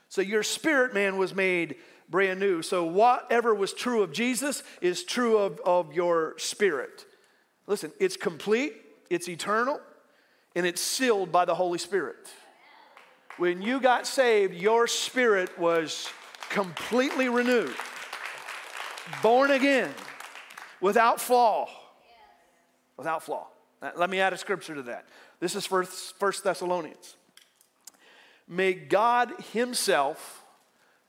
So 0.09 0.21
your 0.21 0.43
spirit 0.43 0.93
man 0.93 1.17
was 1.17 1.33
made 1.33 1.75
brand 2.09 2.39
new. 2.39 2.61
So 2.61 2.85
whatever 2.85 3.55
was 3.55 3.73
true 3.73 4.03
of 4.03 4.11
Jesus 4.11 4.63
is 4.81 5.03
true 5.03 5.37
of, 5.37 5.59
of 5.65 5.93
your 5.93 6.35
spirit. 6.37 7.05
Listen, 7.67 7.91
it's 7.99 8.17
complete, 8.17 8.73
it's 9.09 9.27
eternal, 9.27 9.79
and 10.55 10.65
it's 10.65 10.81
sealed 10.81 11.31
by 11.31 11.45
the 11.45 11.53
Holy 11.53 11.77
Spirit. 11.77 12.15
When 13.37 13.61
you 13.61 13.81
got 13.81 14.07
saved, 14.07 14.53
your 14.53 14.87
spirit 14.87 15.59
was 15.59 16.07
completely 16.49 17.27
renewed, 17.27 17.75
born 19.21 19.51
again, 19.51 19.93
without 20.79 21.19
flaw. 21.19 21.69
Without 22.95 23.23
flaw. 23.23 23.47
Let 23.97 24.09
me 24.09 24.21
add 24.21 24.31
a 24.31 24.37
scripture 24.37 24.75
to 24.75 24.83
that. 24.83 25.05
This 25.41 25.53
is 25.53 25.65
First, 25.65 26.43
Thessalonians. 26.43 27.17
May 28.47 28.73
God 28.73 29.33
Himself, 29.51 30.45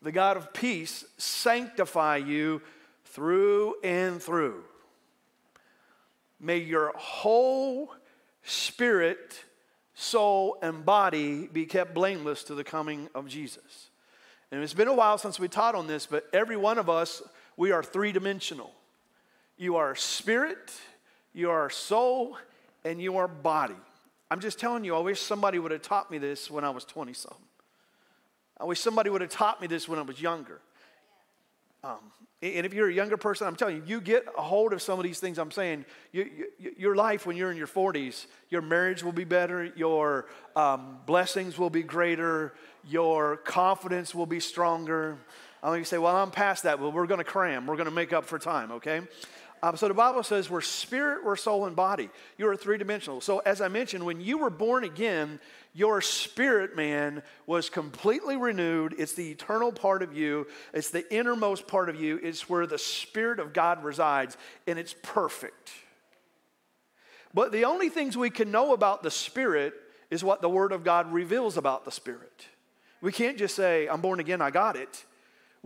the 0.02 0.10
God 0.10 0.36
of 0.36 0.52
peace, 0.52 1.04
sanctify 1.16 2.16
you 2.16 2.60
through 3.04 3.76
and 3.84 4.20
through. 4.20 4.64
May 6.40 6.58
your 6.58 6.92
whole 6.96 7.94
spirit, 8.46 9.44
soul, 9.94 10.56
and 10.62 10.84
body 10.84 11.48
be 11.52 11.66
kept 11.66 11.94
blameless 11.94 12.44
to 12.44 12.54
the 12.54 12.64
coming 12.64 13.08
of 13.14 13.28
Jesus. 13.28 13.90
And 14.50 14.62
it's 14.62 14.74
been 14.74 14.88
a 14.88 14.94
while 14.94 15.18
since 15.18 15.40
we 15.40 15.48
taught 15.48 15.74
on 15.74 15.86
this, 15.86 16.06
but 16.06 16.28
every 16.32 16.56
one 16.56 16.78
of 16.78 16.88
us, 16.88 17.22
we 17.56 17.72
are 17.72 17.82
three 17.82 18.12
dimensional. 18.12 18.72
You 19.56 19.76
are 19.76 19.94
spirit, 19.94 20.72
you 21.32 21.50
are 21.50 21.68
soul, 21.68 22.36
and 22.84 23.02
your 23.02 23.26
body. 23.26 23.74
I'm 24.30 24.40
just 24.40 24.58
telling 24.58 24.84
you, 24.84 24.94
I 24.94 25.00
wish 25.00 25.20
somebody 25.20 25.58
would 25.58 25.72
have 25.72 25.82
taught 25.82 26.10
me 26.10 26.18
this 26.18 26.50
when 26.50 26.64
I 26.64 26.70
was 26.70 26.84
20 26.84 27.12
something. 27.12 27.42
I 28.58 28.64
wish 28.64 28.80
somebody 28.80 29.10
would 29.10 29.20
have 29.20 29.30
taught 29.30 29.60
me 29.60 29.66
this 29.66 29.88
when 29.88 29.98
I 29.98 30.02
was 30.02 30.20
younger. 30.20 30.60
Um, 31.84 32.12
and 32.42 32.66
if 32.66 32.74
you're 32.74 32.88
a 32.88 32.92
younger 32.92 33.16
person, 33.16 33.46
I'm 33.46 33.56
telling 33.56 33.76
you, 33.76 33.82
you 33.86 34.00
get 34.00 34.26
a 34.36 34.42
hold 34.42 34.74
of 34.74 34.82
some 34.82 34.98
of 34.98 35.04
these 35.04 35.18
things 35.18 35.38
I'm 35.38 35.50
saying. 35.50 35.86
You, 36.12 36.28
you, 36.58 36.72
your 36.76 36.94
life 36.94 37.24
when 37.24 37.36
you're 37.36 37.50
in 37.50 37.56
your 37.56 37.66
40s, 37.66 38.26
your 38.50 38.60
marriage 38.60 39.02
will 39.02 39.12
be 39.12 39.24
better, 39.24 39.64
your 39.74 40.26
um, 40.54 40.98
blessings 41.06 41.58
will 41.58 41.70
be 41.70 41.82
greater, 41.82 42.52
your 42.86 43.38
confidence 43.38 44.14
will 44.14 44.26
be 44.26 44.40
stronger. 44.40 45.16
I 45.62 45.70
mean, 45.70 45.78
you 45.78 45.84
say, 45.84 45.96
well, 45.96 46.14
I'm 46.14 46.30
past 46.30 46.64
that. 46.64 46.78
Well, 46.78 46.92
we're 46.92 47.06
going 47.06 47.18
to 47.18 47.24
cram. 47.24 47.66
We're 47.66 47.76
going 47.76 47.86
to 47.86 47.90
make 47.94 48.12
up 48.12 48.26
for 48.26 48.38
time, 48.38 48.70
okay? 48.72 49.00
Um, 49.62 49.76
so 49.76 49.88
the 49.88 49.94
Bible 49.94 50.22
says 50.22 50.50
we're 50.50 50.60
spirit, 50.60 51.24
we're 51.24 51.36
soul, 51.36 51.66
and 51.66 51.74
body. 51.74 52.10
You 52.36 52.48
are 52.48 52.56
three 52.56 52.78
dimensional. 52.78 53.20
So, 53.20 53.38
as 53.40 53.60
I 53.60 53.68
mentioned, 53.68 54.04
when 54.04 54.20
you 54.20 54.38
were 54.38 54.50
born 54.50 54.84
again, 54.84 55.40
your 55.74 56.00
spirit 56.00 56.76
man 56.76 57.22
was 57.46 57.68
completely 57.68 58.36
renewed. 58.36 58.94
It's 58.98 59.12
the 59.12 59.30
eternal 59.30 59.72
part 59.72 60.02
of 60.02 60.16
you, 60.16 60.46
it's 60.72 60.90
the 60.90 61.10
innermost 61.14 61.66
part 61.66 61.88
of 61.88 62.00
you. 62.00 62.18
It's 62.22 62.48
where 62.48 62.66
the 62.66 62.78
Spirit 62.78 63.40
of 63.40 63.52
God 63.52 63.82
resides, 63.84 64.36
and 64.66 64.78
it's 64.78 64.94
perfect. 65.02 65.70
But 67.34 67.52
the 67.52 67.64
only 67.64 67.88
things 67.88 68.16
we 68.16 68.30
can 68.30 68.50
know 68.50 68.72
about 68.72 69.02
the 69.02 69.10
Spirit 69.10 69.74
is 70.10 70.24
what 70.24 70.40
the 70.40 70.48
Word 70.48 70.72
of 70.72 70.84
God 70.84 71.12
reveals 71.12 71.56
about 71.56 71.84
the 71.84 71.90
Spirit. 71.90 72.46
We 73.00 73.12
can't 73.12 73.36
just 73.36 73.54
say, 73.54 73.88
I'm 73.88 74.00
born 74.00 74.20
again, 74.20 74.40
I 74.40 74.50
got 74.50 74.76
it 74.76 75.04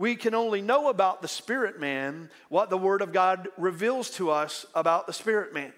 we 0.01 0.15
can 0.15 0.33
only 0.33 0.63
know 0.63 0.89
about 0.89 1.21
the 1.21 1.27
spirit 1.27 1.79
man 1.79 2.31
what 2.49 2.71
the 2.71 2.77
Word 2.77 3.03
of 3.03 3.13
God 3.13 3.47
reveals 3.55 4.09
to 4.11 4.31
us 4.31 4.65
about 4.73 5.05
the 5.05 5.13
spirit 5.13 5.53
man. 5.53 5.71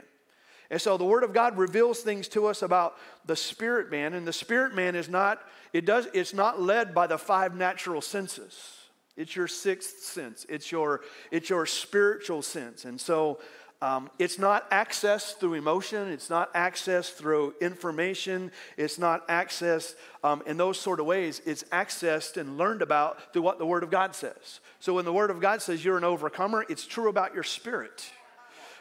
And 0.72 0.82
so 0.82 0.96
the 0.96 1.04
Word 1.04 1.26
of 1.26 1.34
God 1.34 1.58
reveals 1.58 2.00
things 2.00 2.30
to 2.30 2.46
us 2.46 2.62
about 2.62 2.96
the 3.26 3.36
spirit 3.36 3.92
man, 3.92 4.14
and 4.14 4.26
the 4.26 4.32
spirit 4.32 4.74
man 4.74 4.96
is 4.96 5.10
not, 5.10 5.42
it 5.74 5.86
does, 5.86 6.08
it's 6.14 6.34
not 6.34 6.62
led 6.62 6.96
by 6.96 7.06
the 7.06 7.18
five 7.18 7.54
natural 7.54 8.00
senses. 8.00 8.78
It's 9.18 9.36
your 9.36 9.50
sixth 9.50 10.04
sense. 10.04 10.46
It's 10.48 10.72
your, 10.72 11.02
it's 11.30 11.50
your 11.50 11.66
spiritual 11.66 12.44
sense. 12.44 12.86
And 12.86 13.00
so 13.00 13.40
um, 13.84 14.10
it's 14.18 14.40
not 14.40 14.72
accessed 14.72 15.40
through 15.40 15.56
emotion. 15.56 16.08
It's 16.08 16.30
not 16.30 16.54
accessed 16.54 17.16
through 17.16 17.54
information. 17.60 18.50
It's 18.78 18.98
not 18.98 19.28
accessed 19.28 19.96
um, 20.24 20.42
in 20.46 20.56
those 20.56 20.80
sort 20.80 21.02
of 21.02 21.06
ways. 21.06 21.42
It's 21.46 21.64
accessed 21.64 22.38
and 22.38 22.58
learned 22.58 22.82
about 22.82 23.34
through 23.34 23.42
what 23.42 23.60
the 23.60 23.66
Word 23.66 23.84
of 23.84 23.92
God 23.92 24.16
says. 24.16 24.62
So 24.80 24.94
when 24.94 25.04
the 25.04 25.12
Word 25.12 25.32
of 25.32 25.42
God 25.42 25.62
says 25.62 25.84
you're 25.84 25.98
an 25.98 26.06
overcomer, 26.06 26.66
it's 26.70 26.88
true 26.88 27.10
about 27.10 27.34
your 27.34 27.44
spirit. 27.44 28.10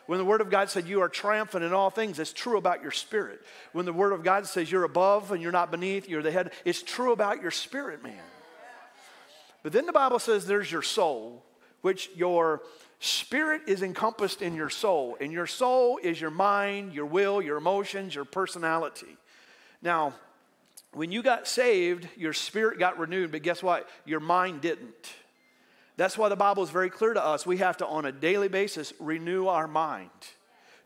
When 0.07 0.21
the 0.21 0.25
Word 0.25 0.41
of 0.41 0.51
God 0.51 0.71
said 0.71 0.87
you 0.87 1.01
are 1.01 1.09
triumphant 1.09 1.65
in 1.65 1.73
all 1.73 1.91
things, 1.91 2.21
it's 2.21 2.33
true 2.33 2.57
about 2.57 2.81
your 2.81 2.93
spirit. 2.93 3.41
When 3.73 3.87
the 3.87 3.93
Word 3.93 4.13
of 4.13 4.23
God 4.23 4.47
says 4.47 4.71
you're 4.71 4.85
above 4.85 5.33
and 5.33 5.43
you're 5.43 5.51
not 5.51 5.73
beneath, 5.73 6.09
you're 6.09 6.23
the 6.23 6.31
head, 6.31 6.53
it's 6.65 6.81
true 6.81 7.11
about 7.11 7.43
your 7.43 7.51
spirit, 7.51 8.05
man. 8.05 8.23
But 9.65 9.73
then 9.73 9.87
the 9.87 9.93
Bible 9.93 10.21
says 10.21 10.47
there's 10.47 10.71
your 10.71 10.83
soul, 10.83 11.43
which 11.81 12.09
your 12.15 12.63
Spirit 13.05 13.63
is 13.67 13.83
encompassed 13.83 14.43
in 14.43 14.55
your 14.55 14.71
soul, 14.71 15.17
and 15.21 15.33
your 15.33 15.49
soul 15.49 15.99
is 16.01 16.21
your 16.21 16.31
mind, 16.31 16.93
your 16.93 17.05
will, 17.05 17.43
your 17.43 17.57
emotions, 17.57 18.15
your 18.15 18.25
personality. 18.25 19.17
Now, 19.83 20.15
when 20.93 21.11
you 21.11 21.21
got 21.21 21.49
saved, 21.49 22.09
your 22.17 22.33
spirit 22.33 22.79
got 22.79 23.01
renewed, 23.01 23.33
but 23.33 23.43
guess 23.43 23.61
what? 23.61 23.89
Your 24.05 24.21
mind 24.21 24.61
didn't. 24.61 25.15
That's 25.97 26.17
why 26.17 26.29
the 26.29 26.37
Bible 26.37 26.63
is 26.63 26.71
very 26.71 26.91
clear 26.91 27.13
to 27.13 27.25
us. 27.25 27.45
We 27.45 27.57
have 27.57 27.77
to, 27.79 27.87
on 27.89 28.05
a 28.05 28.13
daily 28.13 28.47
basis, 28.47 28.93
renew 29.01 29.49
our 29.49 29.67
mind 29.67 30.11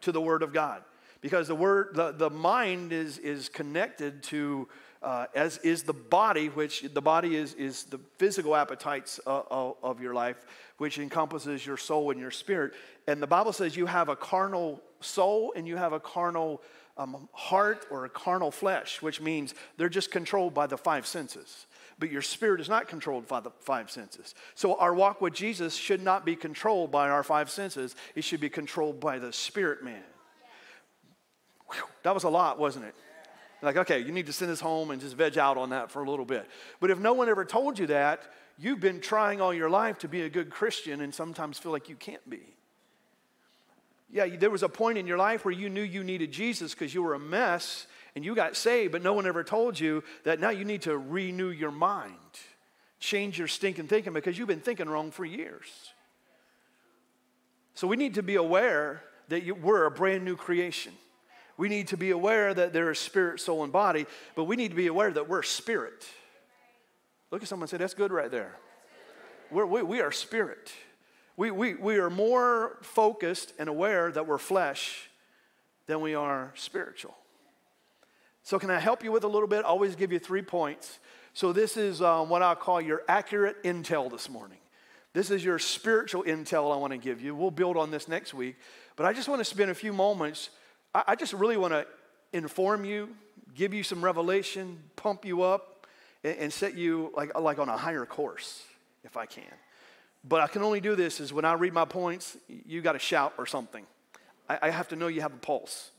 to 0.00 0.11
the 0.11 0.20
Word 0.20 0.42
of 0.42 0.54
God. 0.54 0.82
Because 1.20 1.49
the 1.49 1.54
word, 1.54 1.90
the, 1.92 2.12
the 2.12 2.30
mind 2.30 2.94
is, 2.94 3.18
is 3.18 3.50
connected 3.50 4.23
to, 4.23 4.68
uh, 5.03 5.26
as 5.35 5.59
is 5.59 5.83
the 5.83 5.93
body, 5.93 6.49
which 6.49 6.83
the 6.95 7.03
body 7.03 7.37
is, 7.37 7.55
is 7.55 7.85
the 7.85 8.00
physical 8.19 8.57
appetites 8.57 9.19
of, 9.26 9.76
of 9.83 10.00
your 10.00 10.15
life 10.15 10.45
which 10.79 10.99
encompasses 10.99 11.65
your 11.65 11.76
soul 11.76 12.11
and 12.11 12.21
your 12.21 12.31
spirit. 12.31 12.75
And 13.07 13.23
the 13.23 13.26
Bible 13.26 13.53
says 13.53 13.76
you 13.76 13.87
have 13.87 14.09
a 14.09 14.17
carnal 14.17 14.83
soul 15.00 15.53
and 15.57 15.67
you 15.67 15.76
have 15.76 15.93
a 15.93 16.00
carnal 16.00 16.62
um, 16.99 17.29
heart 17.33 17.87
or 17.91 18.05
a 18.05 18.09
carnal 18.09 18.50
flesh, 18.50 19.03
which 19.03 19.21
means 19.21 19.55
they're 19.76 19.88
just 19.88 20.11
controlled 20.11 20.55
by 20.55 20.67
the 20.67 20.79
five 20.79 21.07
senses. 21.07 21.67
But 21.99 22.11
your 22.11 22.23
spirit 22.23 22.61
is 22.61 22.69
not 22.69 22.88
controlled 22.88 23.26
by 23.26 23.41
the 23.41 23.50
five 23.50 23.91
senses. 23.91 24.35
So 24.55 24.76
our 24.76 24.95
walk 24.95 25.21
with 25.21 25.35
Jesus 25.35 25.75
should 25.75 26.03
not 26.03 26.26
be 26.26 26.37
controlled 26.37 26.91
by 26.91 27.09
our 27.09 27.23
five 27.23 27.50
senses, 27.50 27.97
it 28.15 28.25
should 28.25 28.41
be 28.41 28.50
controlled 28.50 29.00
by 29.00 29.19
the 29.19 29.33
spirit 29.33 29.83
man. 29.83 30.03
Whew, 31.73 31.85
that 32.03 32.15
was 32.15 32.25
a 32.25 32.29
lot, 32.29 32.59
wasn't 32.59 32.85
it? 32.85 32.95
Like, 33.63 33.77
okay, 33.77 34.01
you 34.01 34.13
need 34.13 34.27
to 34.27 34.33
send 34.33 34.51
us 34.51 34.61
home 34.61 34.91
and 34.91 35.01
just 35.01 35.17
veg 35.17 35.39
out 35.39 35.57
on 35.57 35.71
that 35.71 35.91
for 35.91 36.03
a 36.03 36.09
little 36.09 36.25
bit. 36.25 36.49
But 36.81 36.91
if 36.91 36.99
no 36.99 37.15
one 37.15 37.29
ever 37.29 37.45
told 37.45 37.79
you 37.79 37.87
that, 37.89 38.23
you've 38.59 38.81
been 38.81 39.01
trying 39.01 39.41
all 39.41 39.53
your 39.53 39.71
life 39.71 39.99
to 39.99 40.09
be 40.09 40.23
a 40.23 40.29
good 40.29 40.51
Christian 40.51 41.01
and 41.01 41.15
sometimes 41.15 41.59
feel 41.59 41.73
like 41.73 41.89
you 41.89 41.97
can't 41.97 42.29
be. 42.29 42.55
Yeah, 44.11 44.27
there 44.37 44.51
was 44.51 44.63
a 44.63 44.69
point 44.69 44.99
in 44.99 45.07
your 45.07 45.19
life 45.19 45.45
where 45.45 45.55
you 45.55 45.69
knew 45.69 45.83
you 45.83 46.05
needed 46.05 46.33
Jesus 46.33 46.75
because 46.75 46.95
you 46.95 47.03
were 47.03 47.15
a 47.15 47.19
mess 47.19 47.87
and 48.15 48.25
you 48.25 48.35
got 48.35 48.57
saved, 48.57 48.93
but 48.93 49.03
no 49.03 49.13
one 49.13 49.27
ever 49.27 49.43
told 49.43 49.79
you 49.79 50.03
that 50.25 50.41
now 50.41 50.51
you 50.51 50.65
need 50.65 50.83
to 50.83 50.97
renew 50.97 51.49
your 51.49 51.71
mind, 51.71 52.15
change 53.01 53.39
your 53.39 53.49
stinking 53.49 53.89
thinking 53.89 54.13
because 54.13 54.39
you've 54.39 54.49
been 54.49 54.61
thinking 54.61 54.89
wrong 54.89 55.11
for 55.11 55.25
years. 55.25 55.67
So 57.75 57.87
we 57.87 57.97
need 57.97 58.15
to 58.15 58.23
be 58.23 58.37
aware 58.37 59.03
that 59.29 59.43
you, 59.43 59.55
we're 59.55 59.85
a 59.85 59.91
brand 59.91 60.25
new 60.25 60.37
creation. 60.37 60.93
We 61.57 61.69
need 61.69 61.89
to 61.89 61.97
be 61.97 62.11
aware 62.11 62.53
that 62.53 62.73
there 62.73 62.91
is 62.91 62.99
spirit, 62.99 63.41
soul, 63.41 63.65
and 63.65 63.73
body, 63.73 64.07
but 64.35 64.45
we 64.45 64.57
need 64.57 64.69
to 64.69 64.75
be 64.75 64.89
aware 64.89 65.11
that 65.11 65.29
we're 65.29 65.43
spirit. 65.43 66.07
Look 67.31 67.43
at 67.43 67.49
someone 67.49 67.65
and 67.65 67.71
say, 67.71 67.77
That's 67.79 67.95
good 67.95 68.13
right 68.13 68.31
there. 68.31 68.57
We're, 69.51 69.67
we, 69.67 69.83
we 69.83 70.01
are 70.01 70.13
spirit. 70.13 70.73
We, 71.37 71.51
we, 71.51 71.75
we 71.75 71.99
are 71.99 72.11
more 72.11 72.79
focused 72.83 73.53
and 73.59 73.69
aware 73.69 74.11
that 74.11 74.27
we're 74.27 74.39
flesh 74.39 75.11
than 75.87 76.01
we 76.01 76.15
are 76.15 76.53
spiritual. 76.57 77.15
So, 78.43 78.59
can 78.59 78.71
I 78.71 78.79
help 78.79 79.03
you 79.03 79.13
with 79.13 79.25
a 79.25 79.29
little 79.29 79.49
bit? 79.49 79.65
I 79.65 79.69
always 79.69 79.97
give 79.97 80.13
you 80.13 80.19
three 80.19 80.43
points. 80.43 80.99
So, 81.35 81.53
this 81.53 81.77
is 81.77 82.01
um, 82.01 82.29
what 82.29 82.43
I'll 82.43 82.57
call 82.57 82.81
your 82.81 83.03
accurate 83.09 83.63
intel 83.65 84.11
this 84.11 84.29
morning. 84.29 84.59
This 85.13 85.31
is 85.31 85.45
your 85.45 85.59
spiritual 85.59 86.23
intel 86.25 86.73
I 86.73 86.77
want 86.77 86.93
to 86.93 86.99
give 86.99 87.21
you. 87.21 87.35
We'll 87.35 87.51
build 87.51 87.77
on 87.77 87.91
this 87.91 88.07
next 88.07 88.35
week. 88.35 88.57
But 88.97 89.07
I 89.07 89.13
just 89.13 89.29
want 89.29 89.41
to 89.41 89.45
spend 89.45 89.71
a 89.71 89.75
few 89.75 89.93
moments. 89.93 90.51
I, 90.97 91.05
I 91.09 91.15
just 91.15 91.35
really 91.35 91.59
want 91.59 91.75
to 91.75 91.87
inform 92.33 92.85
you, 92.85 93.11
give 93.55 93.75
you 93.75 93.83
some 93.83 94.03
revelation, 94.03 94.79
pump 94.97 95.25
you 95.25 95.43
up, 95.43 95.87
and, 96.25 96.53
set 96.53 96.75
you 96.75 97.12
like, 97.15 97.38
like 97.38 97.59
on 97.59 97.69
a 97.69 97.76
higher 97.76 98.07
course, 98.07 98.65
if 99.05 99.17
I 99.17 99.26
can. 99.26 99.45
But 100.25 100.41
I 100.41 100.49
can 100.49 100.62
only 100.62 100.81
do 100.81 100.97
this 100.97 101.21
is 101.21 101.33
when 101.33 101.45
I 101.45 101.53
read 101.53 101.73
my 101.73 101.85
points, 101.85 102.37
you 102.49 102.81
got 102.81 102.93
to 102.93 102.99
shout 102.99 103.35
or 103.38 103.47
something. 103.47 103.87
I, 104.49 104.59
I 104.62 104.71
have 104.71 104.88
to 104.88 104.97
know 104.97 105.07
you 105.07 105.21
have 105.21 105.35
a 105.35 105.38
pulse. 105.38 105.91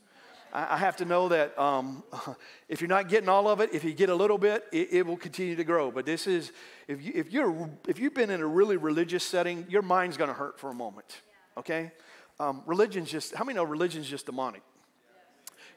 I 0.52 0.78
have 0.78 0.96
to 0.96 1.04
know 1.04 1.28
that 1.28 1.56
um, 1.58 2.02
if 2.68 2.80
you're 2.80 2.88
not 2.88 3.08
getting 3.08 3.28
all 3.28 3.48
of 3.48 3.60
it, 3.60 3.72
if 3.72 3.84
you 3.84 3.92
get 3.92 4.08
a 4.08 4.14
little 4.14 4.38
bit, 4.38 4.64
it, 4.72 4.88
it 4.92 5.06
will 5.06 5.16
continue 5.16 5.54
to 5.56 5.64
grow. 5.64 5.90
But 5.90 6.06
this 6.06 6.26
is, 6.26 6.52
if, 6.88 7.02
you, 7.02 7.12
if, 7.14 7.32
you're, 7.32 7.70
if 7.86 7.98
you've 7.98 8.14
been 8.14 8.30
in 8.30 8.40
a 8.40 8.46
really 8.46 8.76
religious 8.76 9.22
setting, 9.22 9.66
your 9.68 9.82
mind's 9.82 10.16
going 10.16 10.28
to 10.28 10.34
hurt 10.34 10.58
for 10.58 10.70
a 10.70 10.74
moment, 10.74 11.20
okay? 11.56 11.92
Um, 12.40 12.62
religion's 12.66 13.10
just, 13.10 13.34
how 13.34 13.44
many 13.44 13.56
know 13.56 13.64
religion's 13.64 14.08
just 14.08 14.26
demonic? 14.26 14.62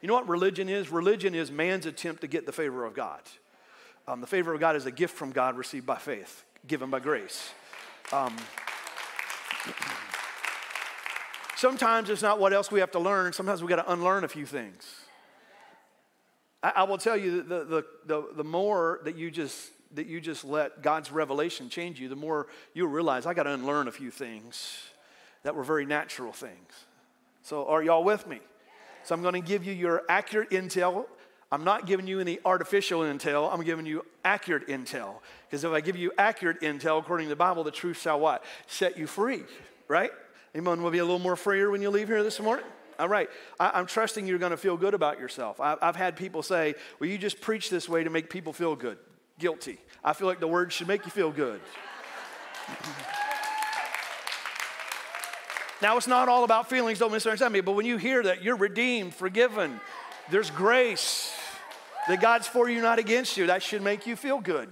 You 0.02 0.08
know 0.08 0.14
what 0.14 0.28
religion 0.28 0.68
is? 0.68 0.90
Religion 0.90 1.34
is 1.34 1.50
man's 1.50 1.86
attempt 1.86 2.20
to 2.20 2.26
get 2.26 2.44
the 2.44 2.52
favor 2.52 2.84
of 2.84 2.92
God. 2.92 3.20
Um, 4.06 4.20
the 4.20 4.26
favor 4.26 4.52
of 4.52 4.60
God 4.60 4.76
is 4.76 4.84
a 4.84 4.90
gift 4.90 5.16
from 5.16 5.30
God 5.32 5.56
received 5.56 5.86
by 5.86 5.96
faith, 5.96 6.44
given 6.66 6.90
by 6.90 7.00
grace. 7.00 7.54
Um, 8.12 8.36
Sometimes 11.62 12.10
it's 12.10 12.22
not 12.22 12.40
what 12.40 12.52
else 12.52 12.72
we 12.72 12.80
have 12.80 12.90
to 12.90 12.98
learn. 12.98 13.32
Sometimes 13.32 13.62
we 13.62 13.68
got 13.68 13.76
to 13.76 13.92
unlearn 13.92 14.24
a 14.24 14.28
few 14.28 14.44
things. 14.44 14.84
I, 16.60 16.72
I 16.74 16.82
will 16.82 16.98
tell 16.98 17.16
you 17.16 17.40
the, 17.40 17.64
the, 17.64 17.84
the, 18.04 18.28
the 18.38 18.42
more 18.42 18.98
that 19.04 19.16
you 19.16 19.30
just 19.30 19.70
that 19.94 20.08
you 20.08 20.20
just 20.20 20.44
let 20.44 20.82
God's 20.82 21.12
revelation 21.12 21.68
change 21.68 22.00
you, 22.00 22.08
the 22.08 22.16
more 22.16 22.48
you'll 22.74 22.88
realize 22.88 23.26
I 23.26 23.34
got 23.34 23.44
to 23.44 23.52
unlearn 23.52 23.86
a 23.86 23.92
few 23.92 24.10
things 24.10 24.76
that 25.44 25.54
were 25.54 25.62
very 25.62 25.86
natural 25.86 26.32
things. 26.32 26.72
So, 27.44 27.68
are 27.68 27.80
y'all 27.80 28.02
with 28.02 28.26
me? 28.26 28.40
So, 29.04 29.14
I'm 29.14 29.22
going 29.22 29.34
to 29.34 29.40
give 29.40 29.64
you 29.64 29.72
your 29.72 30.02
accurate 30.08 30.50
intel. 30.50 31.06
I'm 31.50 31.64
not 31.64 31.86
giving 31.86 32.06
you 32.06 32.18
any 32.20 32.38
artificial 32.44 33.00
intel. 33.00 33.52
I'm 33.52 33.62
giving 33.62 33.84
you 33.84 34.06
accurate 34.24 34.68
intel. 34.68 35.16
Because 35.46 35.64
if 35.64 35.72
I 35.72 35.80
give 35.82 35.96
you 35.96 36.10
accurate 36.16 36.62
intel, 36.62 36.98
according 36.98 37.26
to 37.26 37.30
the 37.30 37.36
Bible, 37.36 37.62
the 37.62 37.70
truth 37.70 38.00
shall 38.00 38.18
what? 38.18 38.42
Set 38.66 38.96
you 38.96 39.06
free, 39.06 39.42
right? 39.86 40.10
Anyone 40.54 40.82
will 40.82 40.90
be 40.90 40.98
a 40.98 41.04
little 41.04 41.18
more 41.18 41.36
freer 41.36 41.70
when 41.70 41.82
you 41.82 41.90
leave 41.90 42.08
here 42.08 42.22
this 42.22 42.40
morning? 42.40 42.64
All 42.98 43.08
right. 43.08 43.28
I, 43.58 43.78
am 43.78 43.86
trusting 43.86 44.26
you're 44.26 44.38
going 44.38 44.50
to 44.50 44.56
feel 44.56 44.76
good 44.76 44.94
about 44.94 45.18
yourself. 45.18 45.60
I, 45.60 45.76
I've 45.82 45.96
had 45.96 46.16
people 46.16 46.42
say, 46.42 46.74
well, 46.98 47.10
you 47.10 47.18
just 47.18 47.40
preach 47.40 47.68
this 47.68 47.88
way 47.88 48.04
to 48.04 48.10
make 48.10 48.30
people 48.30 48.52
feel 48.52 48.76
good. 48.76 48.98
Guilty. 49.38 49.78
I 50.04 50.12
feel 50.12 50.26
like 50.28 50.40
the 50.40 50.48
word 50.48 50.72
should 50.72 50.88
make 50.88 51.04
you 51.04 51.10
feel 51.10 51.30
good. 51.30 51.60
now, 55.82 55.96
it's 55.96 56.06
not 56.06 56.28
all 56.28 56.44
about 56.44 56.70
feelings, 56.70 56.98
don't 56.98 57.12
misunderstand 57.12 57.52
me, 57.52 57.60
but 57.60 57.72
when 57.72 57.84
you 57.84 57.96
hear 57.96 58.22
that 58.22 58.42
you're 58.42 58.56
redeemed, 58.56 59.14
forgiven, 59.14 59.80
there's 60.30 60.50
grace, 60.50 61.34
that 62.08 62.20
God's 62.20 62.46
for 62.46 62.70
you, 62.70 62.80
not 62.80 62.98
against 62.98 63.36
you, 63.36 63.48
that 63.48 63.62
should 63.62 63.82
make 63.82 64.06
you 64.06 64.16
feel 64.16 64.40
good. 64.40 64.70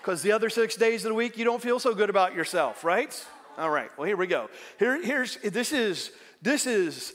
Because 0.00 0.22
the 0.22 0.32
other 0.32 0.48
six 0.48 0.76
days 0.76 1.04
of 1.04 1.10
the 1.10 1.14
week, 1.14 1.36
you 1.36 1.44
don't 1.44 1.60
feel 1.60 1.78
so 1.78 1.94
good 1.94 2.08
about 2.08 2.34
yourself, 2.34 2.84
right? 2.84 3.26
All 3.58 3.68
right, 3.68 3.90
well, 3.98 4.06
here 4.06 4.16
we 4.16 4.26
go. 4.26 4.48
Here, 4.78 5.02
here's, 5.02 5.36
this 5.38 5.72
is, 5.72 6.12
this 6.40 6.66
is, 6.66 7.12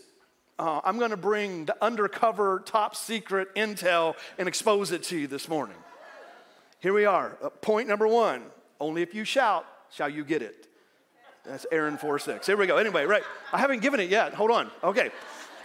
uh, 0.59 0.81
I'm 0.83 0.99
going 0.99 1.11
to 1.11 1.17
bring 1.17 1.65
the 1.65 1.75
undercover 1.83 2.61
top 2.65 2.95
secret 2.95 3.53
intel 3.55 4.15
and 4.37 4.47
expose 4.47 4.91
it 4.91 5.03
to 5.03 5.17
you 5.17 5.27
this 5.27 5.49
morning. 5.49 5.77
Here 6.79 6.93
we 6.93 7.05
are. 7.05 7.37
Uh, 7.41 7.49
point 7.49 7.87
number 7.87 8.07
one 8.07 8.43
only 8.79 9.01
if 9.01 9.15
you 9.15 9.23
shout 9.23 9.65
shall 9.89 10.09
you 10.09 10.23
get 10.23 10.41
it. 10.41 10.67
That's 11.47 11.65
Aaron 11.71 11.97
4 11.97 12.19
6. 12.19 12.45
Here 12.45 12.57
we 12.57 12.67
go. 12.67 12.77
Anyway, 12.77 13.05
right. 13.05 13.23
I 13.53 13.59
haven't 13.59 13.81
given 13.81 13.99
it 13.99 14.09
yet. 14.09 14.33
Hold 14.33 14.51
on. 14.51 14.71
Okay. 14.83 15.11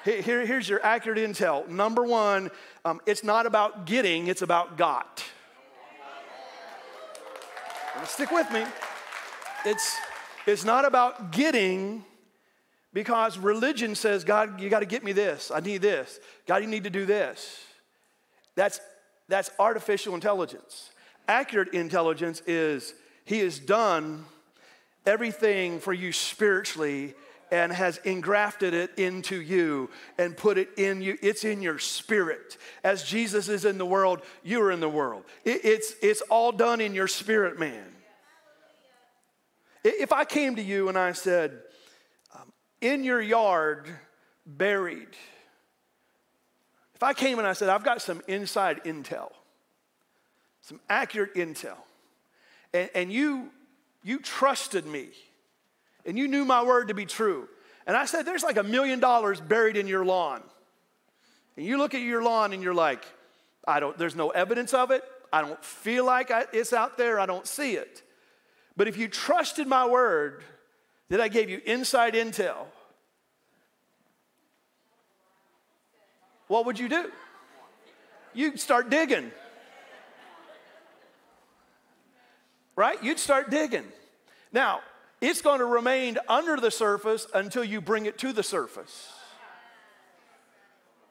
Here, 0.05 0.47
here's 0.47 0.69
your 0.69 0.85
accurate 0.85 1.19
intel. 1.19 1.69
Number 1.69 2.03
one, 2.05 2.51
um, 2.85 3.01
it's 3.07 3.23
not 3.23 3.45
about 3.45 3.85
getting, 3.85 4.29
it's 4.29 4.43
about 4.43 4.79
got. 4.79 5.23
Stick 8.05 8.31
with 8.31 8.51
me. 8.51 8.65
It's 9.67 9.95
it's 10.47 10.65
not 10.65 10.87
about 10.87 11.33
getting 11.33 12.05
because 12.93 13.39
religion 13.39 13.95
says, 13.95 14.25
God, 14.25 14.61
you 14.61 14.69
got 14.69 14.81
to 14.81 14.87
get 14.87 15.05
me 15.05 15.13
this. 15.13 15.51
I 15.55 15.61
need 15.61 15.83
this. 15.83 16.19
God, 16.47 16.63
you 16.63 16.67
need 16.67 16.85
to 16.85 16.91
do 16.91 17.07
this. 17.07 17.63
That's, 18.57 18.81
that's 19.29 19.51
artificial 19.59 20.15
intelligence. 20.15 20.91
Accurate 21.29 21.73
intelligence 21.75 22.43
is 22.47 22.95
He 23.25 23.41
is 23.41 23.59
done 23.59 24.25
everything 25.07 25.81
for 25.81 25.93
you 25.93 26.13
spiritually 26.13 27.15
and 27.51 27.73
has 27.73 27.99
engrafted 27.99 28.75
it 28.75 28.97
into 28.97 29.41
you 29.41 29.91
and 30.19 30.37
put 30.37 30.57
it 30.57 30.71
in 30.77 31.03
you. 31.03 31.19
It's 31.21 31.45
in 31.45 31.63
your 31.63 31.79
spirit. 31.79 32.57
As 32.85 33.03
Jesus 33.03 33.49
is 33.49 33.65
in 33.65 33.79
the 33.79 33.87
world, 33.87 34.23
you 34.45 34.63
are 34.63 34.71
in 34.71 34.81
the 34.81 34.89
world. 34.89 35.25
It, 35.45 35.65
it's, 35.65 35.95
it's 36.01 36.21
all 36.23 36.53
done 36.53 36.81
in 36.81 36.95
your 36.95 37.09
spirit, 37.09 37.59
man. 37.59 37.87
If 39.83 40.13
I 40.13 40.25
came 40.25 40.57
to 40.57 40.63
you 40.63 40.89
and 40.89 40.99
I 40.99 41.13
said, 41.13 41.59
um, 42.35 42.53
in 42.81 43.03
your 43.03 43.21
yard, 43.21 43.89
buried, 44.47 45.09
if 46.95 47.03
I 47.03 47.15
came 47.15 47.39
and 47.39 47.49
I 47.49 47.55
said, 47.55 47.71
I've 47.71 47.83
got 47.83 48.03
some 48.03 48.21
inside 48.29 48.85
intel, 48.85 49.31
some 50.61 50.81
accurate 50.91 51.35
intel, 51.35 51.79
and, 52.75 52.91
and 52.95 53.13
you, 53.13 53.49
you 54.03 54.19
trusted 54.19 54.87
me, 54.87 55.09
and 56.05 56.19
you 56.19 56.29
knew 56.29 56.45
my 56.45 56.63
word 56.63 56.89
to 56.89 56.95
be 56.95 57.07
true, 57.07 57.49
and 57.87 57.97
I 57.97 58.07
said, 58.07 58.25
there's 58.25 58.43
like 58.43 58.57
a 58.57 58.63
million 58.63 59.01
dollars 59.01 59.41
buried 59.41 59.77
in 59.77 59.87
your 59.87 60.05
lawn, 60.05 60.43
and 61.57 61.67
you 61.67 61.77
look 61.79 61.95
at 61.95 62.01
your 62.01 62.23
lawn 62.23 62.53
and 62.53 62.63
you're 62.63 62.75
like, 62.75 63.05
I 63.67 63.81
don't, 63.81 63.97
there's 63.99 64.17
no 64.17 64.31
evidence 64.31 64.73
of 64.73 64.91
it. 64.91 65.05
I 65.33 65.43
don't 65.43 65.63
feel 65.65 66.05
like 66.05 66.31
I, 66.31 66.47
it's 66.53 66.73
out 66.73 66.97
there. 66.97 67.21
I 67.21 67.27
don't 67.27 67.47
see 67.47 67.75
it. 67.75 68.03
But 68.77 68.89
if 68.89 68.97
you 68.97 69.09
trusted 69.09 69.67
my 69.67 69.87
word 69.87 70.43
that 71.09 71.21
I 71.21 71.29
gave 71.29 71.51
you 71.51 71.61
inside 71.67 72.15
intel, 72.15 72.67
what 76.49 76.67
would 76.67 76.79
you 76.79 76.89
do? 76.89 77.11
You'd 78.33 78.59
start 78.59 78.91
digging. 78.91 79.31
Right? 82.77 83.03
You'd 83.03 83.19
start 83.19 83.51
digging. 83.51 83.85
Now, 84.53 84.81
it's 85.21 85.43
going 85.43 85.59
to 85.59 85.67
remain 85.67 86.19
under 86.29 86.57
the 86.57 86.71
surface 86.71 87.27
until 87.35 87.63
you 87.63 87.81
bring 87.81 88.07
it 88.07 88.19
to 88.19 88.33
the 88.33 88.43
surface. 88.43 89.13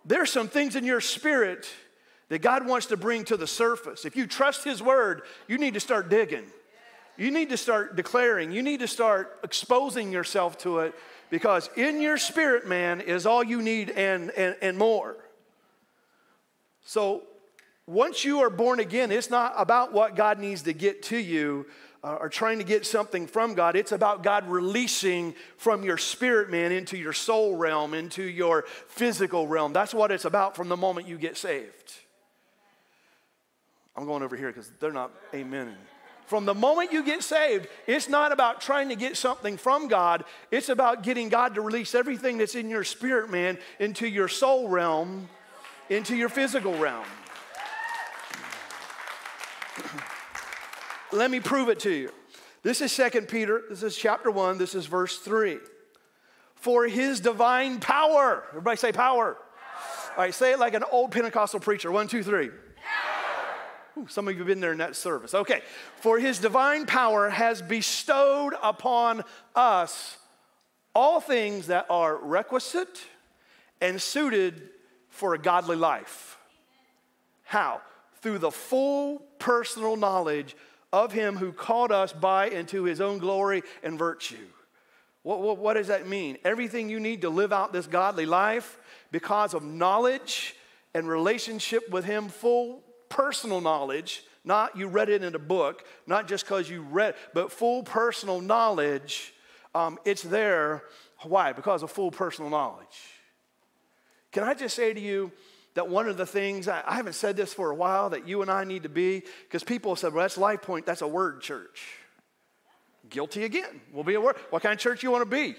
There's 0.06 0.32
some 0.32 0.48
things 0.48 0.76
in 0.76 0.84
your 0.84 1.02
spirit 1.02 1.70
that 2.30 2.40
God 2.40 2.66
wants 2.66 2.88
to 2.88 2.98
bring 2.98 3.26
to 3.26 3.38
the 3.38 3.48
surface. 3.48 4.06
If 4.06 4.16
you 4.16 4.26
trust 4.26 4.64
His 4.64 4.82
word, 4.82 5.22
you 5.48 5.58
need 5.58 5.76
to 5.76 5.80
start 5.80 6.10
digging. 6.10 6.46
You 7.18 7.32
need 7.32 7.50
to 7.50 7.58
start 7.58 7.98
declaring, 7.98 8.54
you 8.54 8.64
need 8.64 8.80
to 8.80 8.88
start 8.88 9.40
exposing 9.44 10.12
yourself 10.12 10.58
to 10.60 10.80
it 10.80 10.96
because 11.30 11.70
in 11.76 12.02
your 12.02 12.18
spirit, 12.18 12.66
man, 12.66 13.02
is 13.02 13.26
all 13.26 13.44
you 13.44 13.62
need 13.62 13.90
and, 13.90 14.32
and, 14.32 14.56
and 14.62 14.78
more. 14.78 15.18
So 16.86 17.24
once 17.90 18.24
you 18.24 18.42
are 18.42 18.52
born 18.52 18.80
again, 18.80 19.12
it's 19.12 19.32
not 19.32 19.52
about 19.58 19.94
what 19.94 20.16
God 20.16 20.38
needs 20.38 20.62
to 20.64 20.74
get 20.74 21.02
to 21.04 21.18
you 21.18 21.66
uh, 22.04 22.18
or 22.22 22.30
trying 22.30 22.60
to 22.60 22.64
get 22.64 22.86
something 22.86 23.26
from 23.26 23.56
God. 23.56 23.76
It's 23.76 23.92
about 23.92 24.22
God 24.22 24.48
releasing 24.48 25.34
from 25.58 25.82
your 25.84 25.98
spirit 25.98 26.52
man 26.52 26.72
into 26.72 26.98
your 26.98 27.14
soul 27.14 27.58
realm, 27.58 27.96
into 27.96 28.22
your 28.22 28.66
physical 28.88 29.48
realm. 29.48 29.74
That's 29.74 29.92
what 29.92 30.12
it's 30.12 30.26
about 30.26 30.56
from 30.56 30.70
the 30.70 30.78
moment 30.78 31.08
you 31.08 31.18
get 31.18 31.36
saved. 31.36 31.94
I'm 33.96 34.06
going 34.06 34.22
over 34.22 34.38
here 34.38 34.50
because 34.50 34.72
they're 34.80 34.94
not 34.94 35.12
amening. 35.34 35.74
From 36.28 36.46
the 36.46 36.54
moment 36.54 36.94
you 36.94 37.04
get 37.04 37.24
saved, 37.24 37.68
it's 37.88 38.08
not 38.08 38.32
about 38.32 38.62
trying 38.62 38.90
to 38.90 38.96
get 38.96 39.18
something 39.18 39.58
from 39.58 39.88
God, 39.88 40.26
it's 40.52 40.70
about 40.70 41.02
getting 41.02 41.28
God 41.28 41.56
to 41.56 41.62
release 41.62 41.96
everything 41.96 42.38
that's 42.38 42.54
in 42.54 42.70
your 42.70 42.84
spirit, 42.84 43.32
man, 43.32 43.58
into 43.80 44.08
your 44.08 44.28
soul 44.28 44.70
realm, 44.70 45.28
into 45.90 46.16
your 46.16 46.30
physical 46.30 46.78
realm. 46.78 47.08
Let 51.12 51.32
me 51.32 51.40
prove 51.40 51.70
it 51.70 51.80
to 51.82 51.92
you. 51.92 52.12
This 52.62 52.82
is 52.82 52.92
Second 52.92 53.28
Peter, 53.28 53.64
this 53.70 53.84
is 53.84 53.96
chapter 53.96 54.30
1, 54.30 54.58
this 54.58 54.76
is 54.76 54.86
verse 54.86 55.18
3. 55.18 55.60
For 56.56 56.88
his 56.88 57.22
divine 57.22 57.80
power, 57.80 58.44
everybody 58.50 58.76
say 58.78 58.92
power. 58.92 59.36
power. 59.36 60.14
All 60.18 60.24
right, 60.24 60.34
say 60.34 60.52
it 60.52 60.60
like 60.60 60.74
an 60.74 60.84
old 60.92 61.12
Pentecostal 61.12 61.62
preacher. 61.62 61.92
One, 61.92 62.08
two, 62.08 62.22
three. 62.22 62.50
Ooh, 63.98 64.08
some 64.08 64.28
of 64.28 64.34
you 64.34 64.40
have 64.40 64.48
been 64.48 64.60
there 64.60 64.72
in 64.72 64.78
that 64.80 64.96
service. 64.96 65.34
Okay. 65.34 65.62
For 65.98 66.20
his 66.20 66.40
divine 66.40 66.86
power 66.86 67.30
has 67.30 67.62
bestowed 67.62 68.54
upon 68.62 69.24
us 69.56 70.18
all 70.94 71.20
things 71.22 71.68
that 71.68 71.86
are 71.90 72.18
requisite 72.18 73.02
and 73.82 74.02
suited 74.02 74.70
for 75.10 75.34
a 75.34 75.38
godly 75.38 75.76
life. 75.76 76.38
How? 77.44 77.82
Through 78.22 78.40
the 78.40 78.52
full 78.52 79.20
personal 79.40 79.96
knowledge 79.96 80.56
of 80.92 81.14
him 81.14 81.38
who 81.38 81.52
called 81.52 81.92
us 81.92 82.12
by 82.14 82.50
into 82.50 82.84
his 82.84 83.00
own 83.00 83.20
glory 83.20 83.64
and 83.84 83.98
virtue. 83.98 84.48
What, 85.24 85.42
what, 85.42 85.58
what 85.58 85.74
does 85.74 85.88
that 85.88 86.08
mean? 86.08 86.38
Everything 86.44 86.90
you 86.90 87.00
need 87.00 87.22
to 87.22 87.30
live 87.30 87.52
out 87.52 87.74
this 87.74 87.88
godly 87.88 88.26
life 88.26 88.78
because 89.12 89.54
of 89.54 89.64
knowledge 89.64 90.56
and 90.94 91.08
relationship 91.08 91.90
with 91.90 92.06
Him, 92.06 92.30
full 92.30 92.84
personal 93.10 93.62
knowledge, 93.62 94.24
not 94.44 94.78
you 94.78 94.88
read 94.88 95.10
it 95.10 95.24
in 95.24 95.36
a 95.36 95.40
book, 95.40 95.86
not 96.08 96.28
just 96.28 96.46
because 96.46 96.70
you 96.70 96.82
read, 96.82 97.16
but 97.34 97.52
full 97.52 97.84
personal 97.84 98.42
knowledge. 98.42 99.34
Um, 99.76 100.00
it's 100.06 100.24
there. 100.24 100.84
Why? 101.24 101.54
Because 101.54 101.84
of 101.84 101.92
full 101.92 102.12
personal 102.12 102.50
knowledge. 102.50 102.88
Can 104.32 104.44
I 104.44 104.54
just 104.54 104.76
say 104.76 104.94
to 104.94 105.00
you 105.00 105.32
that 105.80 105.88
one 105.88 106.10
of 106.10 106.18
the 106.18 106.26
things, 106.26 106.68
I, 106.68 106.84
I 106.86 106.96
haven't 106.96 107.14
said 107.14 107.38
this 107.38 107.54
for 107.54 107.72
a 107.72 107.74
while, 107.74 108.10
that 108.10 108.28
you 108.28 108.42
and 108.42 108.52
I 108.52 108.66
need 108.66 108.84
to 108.84 108.90
be, 108.90 109.24
because 109.44 109.64
people 109.64 109.96
said, 109.96 110.14
well, 110.14 110.26
that's 110.26 110.38
LifePoint, 110.38 110.84
that's 110.84 111.02
a 111.02 111.08
word 111.08 111.40
church. 111.40 111.86
Guilty 113.10 113.46
again. 113.46 113.80
We'll 113.94 114.04
be 114.04 114.16
a 114.16 114.20
word. 114.20 114.36
What 114.50 114.62
kind 114.62 114.74
of 114.74 114.80
church 114.80 115.04
you 115.04 115.10
want 115.10 115.22
to 115.22 115.30
be? 115.34 115.56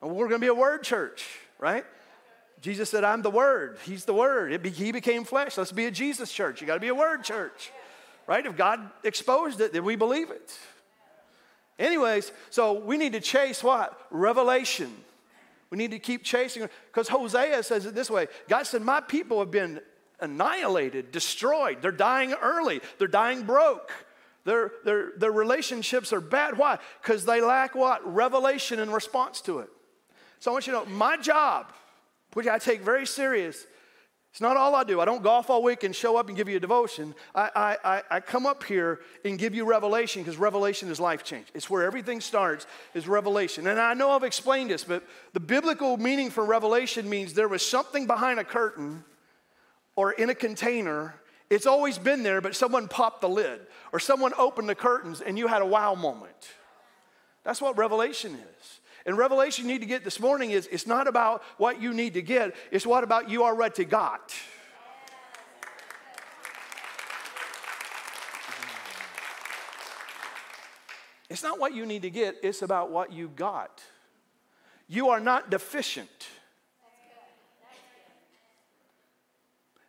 We're 0.00 0.28
going 0.28 0.30
to 0.30 0.38
be 0.38 0.46
a 0.46 0.54
word 0.54 0.82
church, 0.82 1.28
right? 1.58 1.84
Jesus 2.62 2.88
said, 2.88 3.04
I'm 3.04 3.20
the 3.20 3.30
Word. 3.30 3.76
He's 3.84 4.06
the 4.06 4.14
Word. 4.14 4.62
Be, 4.62 4.70
he 4.70 4.92
became 4.92 5.24
flesh. 5.24 5.58
Let's 5.58 5.70
be 5.70 5.84
a 5.84 5.90
Jesus 5.90 6.32
church. 6.32 6.62
You 6.62 6.66
got 6.66 6.74
to 6.74 6.80
be 6.80 6.88
a 6.88 6.94
Word 6.94 7.22
church, 7.22 7.70
right? 8.26 8.46
If 8.46 8.56
God 8.56 8.80
exposed 9.04 9.60
it, 9.60 9.74
then 9.74 9.84
we 9.84 9.96
believe 9.96 10.30
it. 10.30 10.58
Anyways, 11.78 12.32
so 12.48 12.80
we 12.80 12.96
need 12.96 13.12
to 13.12 13.20
chase 13.20 13.62
what? 13.62 13.98
Revelation. 14.10 14.94
We 15.70 15.78
need 15.78 15.92
to 15.92 15.98
keep 15.98 16.24
chasing 16.24 16.68
because 16.86 17.08
Hosea 17.08 17.62
says 17.62 17.86
it 17.86 17.94
this 17.94 18.10
way 18.10 18.26
God 18.48 18.64
said, 18.64 18.82
My 18.82 19.00
people 19.00 19.38
have 19.38 19.50
been 19.50 19.80
annihilated, 20.20 21.12
destroyed. 21.12 21.80
They're 21.80 21.92
dying 21.92 22.32
early, 22.34 22.80
they're 22.98 23.08
dying 23.08 23.42
broke. 23.42 23.92
Their, 24.44 24.72
their, 24.84 25.12
their 25.18 25.32
relationships 25.32 26.14
are 26.14 26.20
bad. 26.20 26.56
Why? 26.56 26.78
Because 27.02 27.26
they 27.26 27.42
lack 27.42 27.74
what? 27.74 28.14
Revelation 28.14 28.78
in 28.78 28.90
response 28.90 29.42
to 29.42 29.58
it. 29.58 29.68
So 30.38 30.50
I 30.50 30.54
want 30.54 30.66
you 30.66 30.72
to 30.72 30.78
know 30.78 30.86
my 30.86 31.18
job 31.18 31.70
which 32.32 32.46
I 32.46 32.58
take 32.58 32.82
very 32.82 33.06
serious. 33.06 33.66
It's 34.30 34.40
not 34.40 34.56
all 34.56 34.76
I 34.76 34.84
do. 34.84 35.00
I 35.00 35.04
don't 35.04 35.24
golf 35.24 35.50
all 35.50 35.62
week 35.62 35.82
and 35.82 35.94
show 35.94 36.16
up 36.16 36.28
and 36.28 36.36
give 36.36 36.48
you 36.48 36.56
a 36.56 36.60
devotion. 36.60 37.14
I, 37.34 37.76
I, 37.84 38.02
I 38.10 38.20
come 38.20 38.46
up 38.46 38.62
here 38.62 39.00
and 39.24 39.36
give 39.36 39.56
you 39.56 39.64
revelation 39.64 40.22
because 40.22 40.36
revelation 40.36 40.88
is 40.88 41.00
life 41.00 41.24
change. 41.24 41.48
It's 41.52 41.68
where 41.68 41.82
everything 41.82 42.20
starts 42.20 42.66
is 42.94 43.08
revelation. 43.08 43.66
And 43.66 43.80
I 43.80 43.94
know 43.94 44.10
I've 44.10 44.22
explained 44.22 44.70
this, 44.70 44.84
but 44.84 45.02
the 45.32 45.40
biblical 45.40 45.96
meaning 45.96 46.30
for 46.30 46.44
revelation 46.44 47.10
means 47.10 47.34
there 47.34 47.48
was 47.48 47.66
something 47.66 48.06
behind 48.06 48.38
a 48.38 48.44
curtain 48.44 49.02
or 49.96 50.12
in 50.12 50.30
a 50.30 50.34
container. 50.34 51.14
It's 51.50 51.66
always 51.66 51.98
been 51.98 52.22
there, 52.22 52.40
but 52.40 52.54
someone 52.54 52.86
popped 52.86 53.22
the 53.22 53.28
lid 53.28 53.60
or 53.92 53.98
someone 53.98 54.32
opened 54.38 54.68
the 54.68 54.76
curtains 54.76 55.20
and 55.20 55.36
you 55.36 55.48
had 55.48 55.60
a 55.60 55.66
wow 55.66 55.96
moment. 55.96 56.52
That's 57.42 57.60
what 57.60 57.76
revelation 57.76 58.34
is. 58.34 58.79
And 59.06 59.16
revelation 59.16 59.66
you 59.66 59.72
need 59.72 59.80
to 59.80 59.86
get 59.86 60.04
this 60.04 60.20
morning 60.20 60.50
is 60.50 60.68
it's 60.70 60.86
not 60.86 61.08
about 61.08 61.42
what 61.56 61.80
you 61.80 61.92
need 61.92 62.14
to 62.14 62.22
get, 62.22 62.54
it's 62.70 62.86
what 62.86 63.04
about 63.04 63.30
you 63.30 63.44
already 63.44 63.84
got. 63.84 64.34
It's 71.28 71.42
not 71.42 71.60
what 71.60 71.74
you 71.74 71.86
need 71.86 72.02
to 72.02 72.10
get, 72.10 72.36
it's 72.42 72.62
about 72.62 72.90
what 72.90 73.12
you 73.12 73.28
got. 73.28 73.82
You 74.88 75.10
are 75.10 75.20
not 75.20 75.48
deficient. 75.50 76.28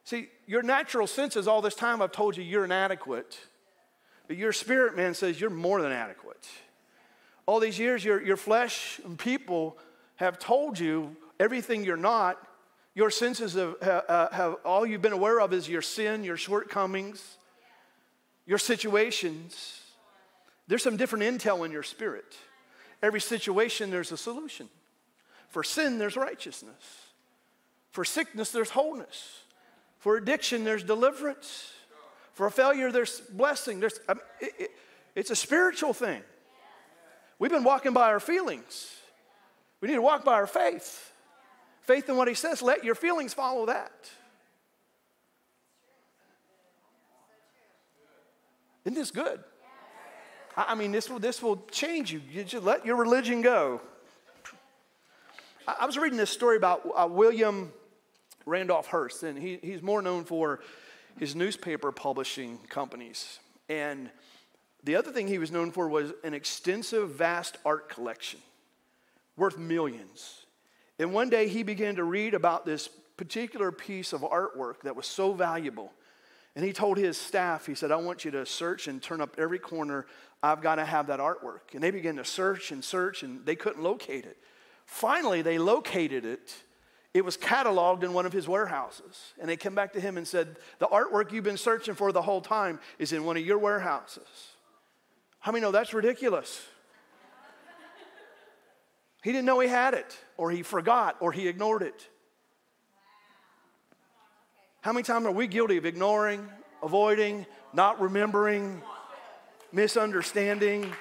See, 0.04 0.28
your 0.46 0.62
natural 0.62 1.08
senses 1.08 1.48
all 1.48 1.62
this 1.62 1.74
time 1.74 2.02
I've 2.02 2.12
told 2.12 2.38
you 2.38 2.44
you're 2.44 2.66
inadequate. 2.66 3.40
But 4.28 4.38
your 4.38 4.54
spirit 4.54 4.96
man 4.96 5.14
says 5.14 5.42
you're 5.42 5.50
more 5.50 5.82
than 5.82 5.92
adequate 5.92 6.48
all 7.52 7.60
these 7.60 7.78
years, 7.78 8.06
your, 8.06 8.24
your 8.24 8.38
flesh 8.38 9.02
and 9.04 9.20
people 9.20 9.78
have 10.16 10.40
told 10.40 10.80
you 10.80 11.18
everything 11.38 11.84
you're 11.84 11.98
not. 11.98 12.38
Your 12.96 13.10
senses 13.10 13.56
have, 13.56 13.76
have, 13.82 14.32
have, 14.32 14.56
all 14.64 14.86
you've 14.86 15.02
been 15.02 15.12
aware 15.12 15.42
of 15.42 15.52
is 15.52 15.68
your 15.68 15.82
sin, 15.82 16.24
your 16.24 16.38
shortcomings, 16.38 17.36
your 18.46 18.58
situations. 18.58 19.82
There's 20.70 20.82
some 20.82 20.96
different 20.96 21.26
intel 21.26 21.66
in 21.66 21.74
your 21.74 21.84
spirit. 21.84 22.38
Every 23.04 23.20
situation, 23.20 23.92
there's 23.92 24.14
a 24.14 24.18
solution. 24.18 24.70
For 25.50 25.62
sin, 25.62 25.98
there's 25.98 26.16
righteousness. 26.16 27.10
For 27.92 28.06
sickness, 28.06 28.54
there's 28.54 28.70
wholeness. 28.70 29.42
For 30.00 30.16
addiction, 30.16 30.64
there's 30.64 30.86
deliverance. 30.86 31.70
For 32.32 32.50
failure, 32.50 32.94
there's 32.94 33.20
blessing. 33.20 33.82
There's, 33.82 34.00
I 34.08 34.14
mean, 34.14 34.24
it, 34.40 34.54
it, 34.58 34.72
it's 35.16 35.32
a 35.32 35.36
spiritual 35.36 35.92
thing. 35.92 36.22
We've 37.42 37.50
been 37.50 37.64
walking 37.64 37.92
by 37.92 38.12
our 38.12 38.20
feelings. 38.20 38.88
We 39.82 39.88
need 39.88 39.96
to 39.96 40.02
walk 40.04 40.24
by 40.24 40.34
our 40.34 40.46
faith. 40.46 41.12
Faith 41.82 42.08
in 42.08 42.16
what 42.16 42.28
he 42.28 42.36
says, 42.36 42.62
let 42.62 42.84
your 42.84 42.94
feelings 42.94 43.34
follow 43.34 43.66
that. 43.66 43.92
Isn't 48.86 48.94
this 48.94 49.10
good? 49.10 49.40
I 50.56 50.76
mean, 50.76 50.92
this 50.92 51.10
will, 51.10 51.18
this 51.18 51.42
will 51.42 51.66
change 51.72 52.14
you. 52.14 52.22
You 52.32 52.44
just 52.44 52.64
let 52.64 52.86
your 52.86 52.96
religion 52.96 53.42
go. 53.42 53.82
I 55.68 55.88
was 55.88 55.98
reading 55.98 56.20
this 56.20 56.30
story 56.30 56.58
about 56.58 56.88
uh, 56.96 57.08
William 57.10 57.74
Randolph 58.46 58.86
Hearst, 58.86 59.24
and 59.24 59.36
he, 59.36 59.58
he's 59.64 59.82
more 59.82 60.04
known 60.04 60.26
for 60.26 60.60
his 61.18 61.36
newspaper 61.36 61.92
publishing 61.92 62.60
companies. 62.70 63.40
And 63.68 64.12
the 64.84 64.96
other 64.96 65.12
thing 65.12 65.28
he 65.28 65.38
was 65.38 65.52
known 65.52 65.72
for 65.72 65.88
was 65.88 66.12
an 66.24 66.34
extensive, 66.34 67.10
vast 67.12 67.58
art 67.66 67.90
collection 67.90 68.40
worth 69.38 69.58
millions. 69.58 70.46
And 71.00 71.14
one 71.14 71.30
day 71.30 71.48
he 71.48 71.64
began 71.64 71.96
to 71.96 72.04
read 72.04 72.34
about 72.34 72.66
this 72.66 72.90
particular 73.18 73.72
piece 73.72 74.14
of 74.14 74.22
artwork 74.22 74.82
that 74.82 74.96
was 74.96 75.08
so 75.08 75.34
valuable. 75.34 75.92
And 76.56 76.66
he 76.66 76.74
told 76.74 76.98
his 76.98 77.18
staff, 77.18 77.66
he 77.66 77.76
said, 77.76 77.92
I 77.92 77.96
want 77.96 78.26
you 78.26 78.32
to 78.32 78.46
search 78.46 78.88
and 78.88 79.02
turn 79.02 79.22
up 79.22 79.36
every 79.38 79.60
corner. 79.60 80.06
I've 80.44 80.62
got 80.62 80.76
to 80.76 80.86
have 80.86 81.08
that 81.08 81.20
artwork. 81.20 81.74
And 81.74 81.82
they 81.82 81.92
began 81.92 82.18
to 82.18 82.26
search 82.26 82.72
and 82.72 82.84
search, 82.84 83.24
and 83.24 83.46
they 83.46 83.56
couldn't 83.56 83.82
locate 83.82 84.26
it. 84.26 84.38
Finally, 84.86 85.44
they 85.44 85.58
located 85.58 86.26
it. 86.26 86.54
It 87.14 87.24
was 87.24 87.38
cataloged 87.38 88.04
in 88.04 88.14
one 88.14 88.26
of 88.26 88.34
his 88.34 88.48
warehouses. 88.48 89.34
And 89.40 89.50
they 89.50 89.58
came 89.58 89.76
back 89.76 89.94
to 89.94 90.02
him 90.02 90.18
and 90.18 90.28
said, 90.28 90.58
The 90.80 90.88
artwork 90.88 91.32
you've 91.32 91.44
been 91.44 91.58
searching 91.58 91.96
for 91.96 92.12
the 92.12 92.22
whole 92.22 92.42
time 92.42 92.80
is 93.00 93.14
in 93.14 93.24
one 93.24 93.38
of 93.38 93.46
your 93.46 93.58
warehouses. 93.58 94.51
How 95.42 95.52
many 95.52 95.64
know 95.64 95.72
that's 95.72 95.94
ridiculous? 95.94 96.62
He 99.24 99.32
didn't 99.32 99.46
know 99.46 99.60
he 99.60 99.68
had 99.68 99.96
it, 99.96 100.18
or 100.38 100.50
he 100.52 100.64
forgot, 100.64 101.18
or 101.20 101.32
he 101.32 101.48
ignored 101.48 101.82
it. 101.82 102.08
How 104.82 104.94
many 104.94 105.04
times 105.04 105.26
are 105.26 105.32
we 105.32 105.48
guilty 105.48 105.78
of 105.78 105.86
ignoring, 105.86 106.48
avoiding, 106.82 107.46
not 107.74 108.00
remembering, 108.00 108.82
misunderstanding, 109.72 110.92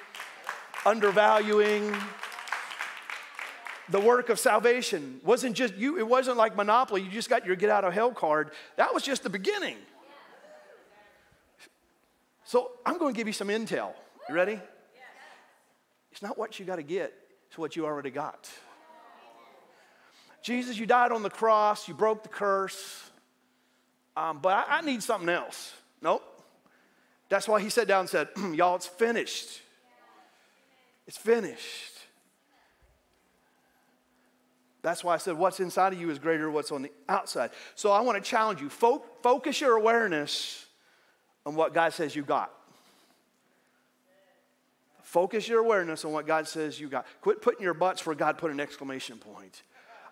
undervaluing? 0.85 1.95
The 3.89 3.99
work 3.99 4.29
of 4.29 4.39
salvation 4.39 5.19
wasn't 5.23 5.55
just 5.55 5.75
you, 5.75 5.97
it 5.99 6.07
wasn't 6.07 6.37
like 6.37 6.55
Monopoly, 6.55 7.01
you 7.01 7.11
just 7.11 7.29
got 7.29 7.45
your 7.45 7.55
get 7.55 7.69
out 7.69 7.83
of 7.83 7.93
hell 7.93 8.11
card. 8.11 8.51
That 8.77 8.93
was 8.93 9.03
just 9.03 9.21
the 9.21 9.29
beginning. 9.29 9.77
So 12.43 12.71
I'm 12.85 12.97
going 12.97 13.13
to 13.13 13.17
give 13.17 13.27
you 13.27 13.33
some 13.33 13.49
intel. 13.49 13.93
You 14.29 14.35
ready? 14.35 14.59
It's 16.11 16.21
not 16.21 16.37
what 16.37 16.59
you 16.59 16.65
got 16.65 16.75
to 16.75 16.83
get, 16.83 17.13
it's 17.47 17.57
what 17.57 17.75
you 17.75 17.85
already 17.85 18.11
got. 18.11 18.49
Jesus, 20.41 20.77
you 20.77 20.85
died 20.85 21.11
on 21.11 21.21
the 21.21 21.29
cross, 21.29 21.87
you 21.87 21.93
broke 21.93 22.23
the 22.23 22.29
curse, 22.29 23.09
um, 24.17 24.39
but 24.41 24.49
I, 24.49 24.77
I 24.77 24.81
need 24.81 25.03
something 25.03 25.29
else. 25.29 25.73
Nope. 26.01 26.23
That's 27.29 27.47
why 27.47 27.61
he 27.61 27.69
sat 27.69 27.87
down 27.87 28.01
and 28.01 28.09
said, 28.09 28.27
Y'all, 28.53 28.75
it's 28.75 28.87
finished. 28.87 29.61
It's 31.07 31.17
finished. 31.17 31.91
That's 34.81 35.03
why 35.03 35.13
I 35.13 35.17
said, 35.17 35.35
What's 35.37 35.59
inside 35.59 35.93
of 35.93 36.01
you 36.01 36.09
is 36.09 36.19
greater 36.19 36.43
than 36.43 36.53
what's 36.53 36.71
on 36.71 36.81
the 36.81 36.91
outside. 37.07 37.51
So 37.75 37.91
I 37.91 38.01
want 38.01 38.21
to 38.21 38.29
challenge 38.29 38.61
you 38.61 38.69
Fo- 38.69 39.03
focus 39.21 39.61
your 39.61 39.77
awareness 39.77 40.65
on 41.45 41.55
what 41.55 41.73
God 41.73 41.93
says 41.93 42.15
you 42.15 42.23
got. 42.23 42.51
Focus 45.11 45.45
your 45.45 45.59
awareness 45.59 46.05
on 46.05 46.13
what 46.13 46.25
God 46.25 46.47
says 46.47 46.79
you 46.79 46.87
got. 46.87 47.05
Quit 47.19 47.41
putting 47.41 47.61
your 47.61 47.73
butts 47.73 48.05
where 48.05 48.15
God 48.15 48.37
put 48.37 48.49
an 48.49 48.61
exclamation 48.61 49.17
point. 49.17 49.61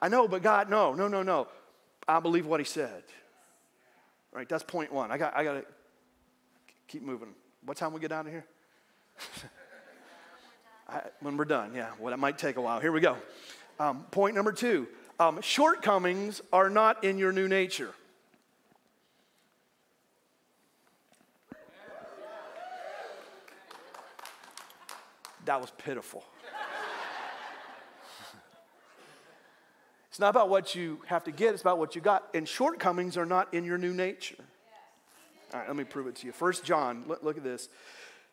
I 0.01 0.09
know, 0.09 0.27
but 0.27 0.43
God, 0.43 0.69
no, 0.69 0.93
no, 0.93 1.07
no, 1.07 1.23
no. 1.23 1.47
I 2.05 2.19
believe 2.19 2.45
what 2.45 2.59
He 2.59 2.65
said. 2.65 3.03
All 4.33 4.39
right, 4.39 4.49
that's 4.49 4.61
point 4.61 4.91
one. 4.91 5.09
I 5.09 5.17
got, 5.17 5.37
I 5.37 5.45
got 5.45 5.53
to 5.53 5.63
keep 6.89 7.01
moving. 7.01 7.29
What 7.63 7.77
time 7.77 7.93
we 7.93 8.01
get 8.01 8.11
out 8.11 8.25
of 8.25 8.33
here? 8.33 8.45
I, 10.89 11.03
when 11.21 11.37
we're 11.37 11.45
done, 11.45 11.73
yeah. 11.73 11.91
Well, 11.97 12.11
that 12.11 12.19
might 12.19 12.37
take 12.37 12.57
a 12.57 12.61
while. 12.61 12.81
Here 12.81 12.91
we 12.91 12.99
go. 12.99 13.15
Um, 13.79 14.03
point 14.11 14.35
number 14.35 14.51
two 14.51 14.85
um, 15.17 15.39
shortcomings 15.41 16.41
are 16.51 16.69
not 16.69 17.05
in 17.05 17.17
your 17.17 17.31
new 17.31 17.47
nature. 17.47 17.93
That 25.49 25.59
was 25.59 25.71
pitiful. 25.79 26.23
it's 30.09 30.19
not 30.19 30.29
about 30.29 30.47
what 30.47 30.75
you 30.75 30.99
have 31.07 31.23
to 31.23 31.31
get, 31.31 31.53
it's 31.53 31.63
about 31.63 31.79
what 31.79 31.95
you 31.95 32.01
got. 32.01 32.27
And 32.35 32.47
shortcomings 32.47 33.17
are 33.17 33.25
not 33.25 33.51
in 33.51 33.63
your 33.63 33.79
new 33.79 33.91
nature. 33.91 34.35
All 35.51 35.59
right, 35.59 35.67
let 35.67 35.75
me 35.75 35.85
prove 35.85 36.05
it 36.05 36.17
to 36.17 36.27
you. 36.27 36.33
First 36.33 36.63
John, 36.63 37.03
look, 37.07 37.23
look 37.23 37.35
at 37.35 37.43
this. 37.43 37.67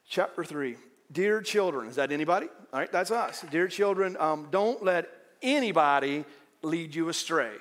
Chapter 0.07 0.44
3. 0.44 0.76
Dear 1.11 1.40
children, 1.40 1.88
is 1.88 1.96
that 1.96 2.12
anybody? 2.12 2.48
All 2.70 2.81
right, 2.81 2.92
that's 2.92 3.11
us. 3.11 3.42
Dear 3.50 3.66
children, 3.66 4.18
um, 4.20 4.48
don't 4.50 4.85
let 4.85 5.09
anybody 5.40 6.26
lead 6.61 6.94
you 6.94 7.09
astray. 7.09 7.55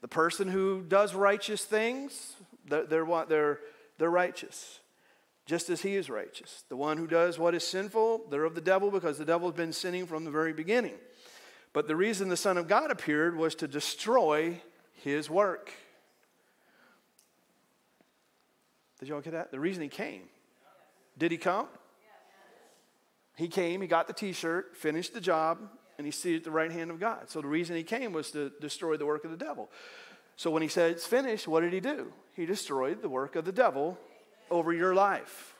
The 0.00 0.08
person 0.08 0.48
who 0.48 0.80
does 0.80 1.14
righteous 1.14 1.62
things, 1.62 2.36
they're, 2.66 2.86
they're, 2.86 3.24
they're, 3.28 3.60
they're 3.98 4.10
righteous, 4.10 4.80
just 5.46 5.68
as 5.68 5.82
he 5.82 5.94
is 5.96 6.08
righteous. 6.08 6.64
The 6.68 6.76
one 6.76 6.96
who 6.96 7.06
does 7.06 7.38
what 7.38 7.54
is 7.54 7.64
sinful, 7.64 8.26
they're 8.30 8.44
of 8.44 8.54
the 8.54 8.60
devil 8.60 8.90
because 8.90 9.18
the 9.18 9.24
devil 9.24 9.48
has 9.48 9.56
been 9.56 9.72
sinning 9.72 10.06
from 10.06 10.24
the 10.24 10.30
very 10.30 10.52
beginning. 10.52 10.94
But 11.72 11.88
the 11.88 11.96
reason 11.96 12.28
the 12.28 12.36
Son 12.36 12.56
of 12.56 12.68
God 12.68 12.90
appeared 12.90 13.36
was 13.36 13.54
to 13.56 13.68
destroy 13.68 14.60
his 14.92 15.28
work. 15.28 15.72
Did 19.00 19.08
y'all 19.08 19.20
get 19.20 19.32
that? 19.32 19.50
The 19.50 19.60
reason 19.60 19.82
he 19.82 19.88
came. 19.88 20.22
Did 21.18 21.30
he 21.30 21.36
come? 21.36 21.66
He 23.36 23.48
came, 23.48 23.80
he 23.80 23.88
got 23.88 24.06
the 24.06 24.12
t 24.12 24.32
shirt, 24.32 24.76
finished 24.76 25.12
the 25.12 25.20
job, 25.20 25.58
and 25.98 26.06
he's 26.06 26.16
seated 26.16 26.38
at 26.38 26.44
the 26.44 26.50
right 26.52 26.70
hand 26.70 26.90
of 26.90 27.00
God. 27.00 27.28
So 27.28 27.40
the 27.40 27.48
reason 27.48 27.76
he 27.76 27.82
came 27.82 28.12
was 28.12 28.30
to 28.30 28.52
destroy 28.60 28.96
the 28.96 29.06
work 29.06 29.24
of 29.24 29.32
the 29.32 29.36
devil. 29.36 29.70
So 30.36 30.50
when 30.50 30.62
he 30.62 30.68
said 30.68 30.92
it's 30.92 31.06
finished, 31.06 31.48
what 31.48 31.60
did 31.60 31.72
he 31.72 31.80
do? 31.80 32.12
He 32.34 32.46
destroyed 32.46 33.02
the 33.02 33.08
work 33.08 33.36
of 33.36 33.44
the 33.44 33.52
devil 33.52 33.98
over 34.50 34.72
your 34.72 34.94
life. 34.94 35.54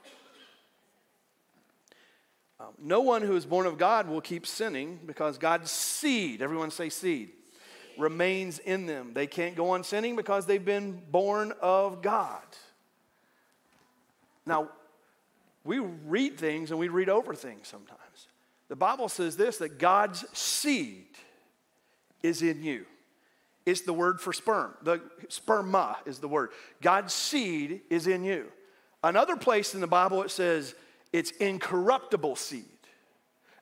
Um, 2.61 2.69
no 2.79 3.01
one 3.01 3.23
who 3.23 3.37
is 3.37 3.45
born 3.45 3.67
of 3.67 3.79
God 3.79 4.09
will 4.09 4.21
keep 4.21 4.47
sinning 4.47 5.01
because 5.05 5.39
God's 5.39 5.71
seed, 5.71 6.41
everyone 6.41 6.71
say 6.71 6.89
seed, 6.89 7.31
remains 7.99 8.59
in 8.61 8.87
them. 8.87 9.13
They 9.13 9.27
can't 9.27 9.57
go 9.57 9.71
on 9.71 9.85
sinning 9.85 10.17
because 10.17 10.47
they've 10.47 10.65
been 10.65 11.03
born 11.11 11.53
of 11.61 12.01
God. 12.01 12.43
Now, 14.47 14.69
we 15.65 15.79
read 15.79 16.39
things 16.39 16.71
and 16.71 16.79
we 16.79 16.89
read 16.89 17.09
over 17.09 17.35
things 17.35 17.69
sometimes. 17.69 18.01
The 18.69 18.77
Bible 18.77 19.09
says 19.09 19.37
this 19.37 19.59
that 19.59 19.79
God's 19.79 20.25
seed 20.37 21.07
is 22.23 22.43
in 22.43 22.63
you. 22.63 22.87
It's 23.67 23.81
the 23.81 23.93
word 23.93 24.21
for 24.21 24.33
sperm. 24.33 24.75
The 24.83 25.01
sperma 25.29 25.97
is 26.07 26.19
the 26.19 26.29
word. 26.29 26.51
God's 26.83 27.15
seed 27.15 27.81
is 27.89 28.07
in 28.07 28.25
you. 28.25 28.47
Another 29.05 29.37
place 29.37 29.75
in 29.75 29.83
the 29.83 29.87
Bible 29.87 30.23
it 30.23 30.31
says 30.31 30.75
it's 31.13 31.31
incorruptible 31.33 32.37
seed. 32.37 32.65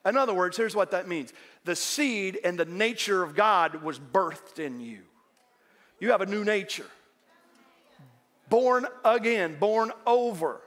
In 0.05 0.15
other 0.15 0.33
words, 0.33 0.55
here's 0.55 0.73
what 0.73 0.91
that 0.91 1.09
means 1.09 1.33
the 1.65 1.75
seed 1.75 2.39
and 2.45 2.57
the 2.57 2.65
nature 2.65 3.21
of 3.21 3.35
God 3.35 3.83
was 3.83 3.99
birthed 3.99 4.57
in 4.57 4.79
you. 4.79 4.99
You 5.99 6.11
have 6.11 6.21
a 6.21 6.25
new 6.25 6.45
nature. 6.45 6.85
Born 8.49 8.87
again, 9.03 9.57
born 9.59 9.91
over. 10.07 10.61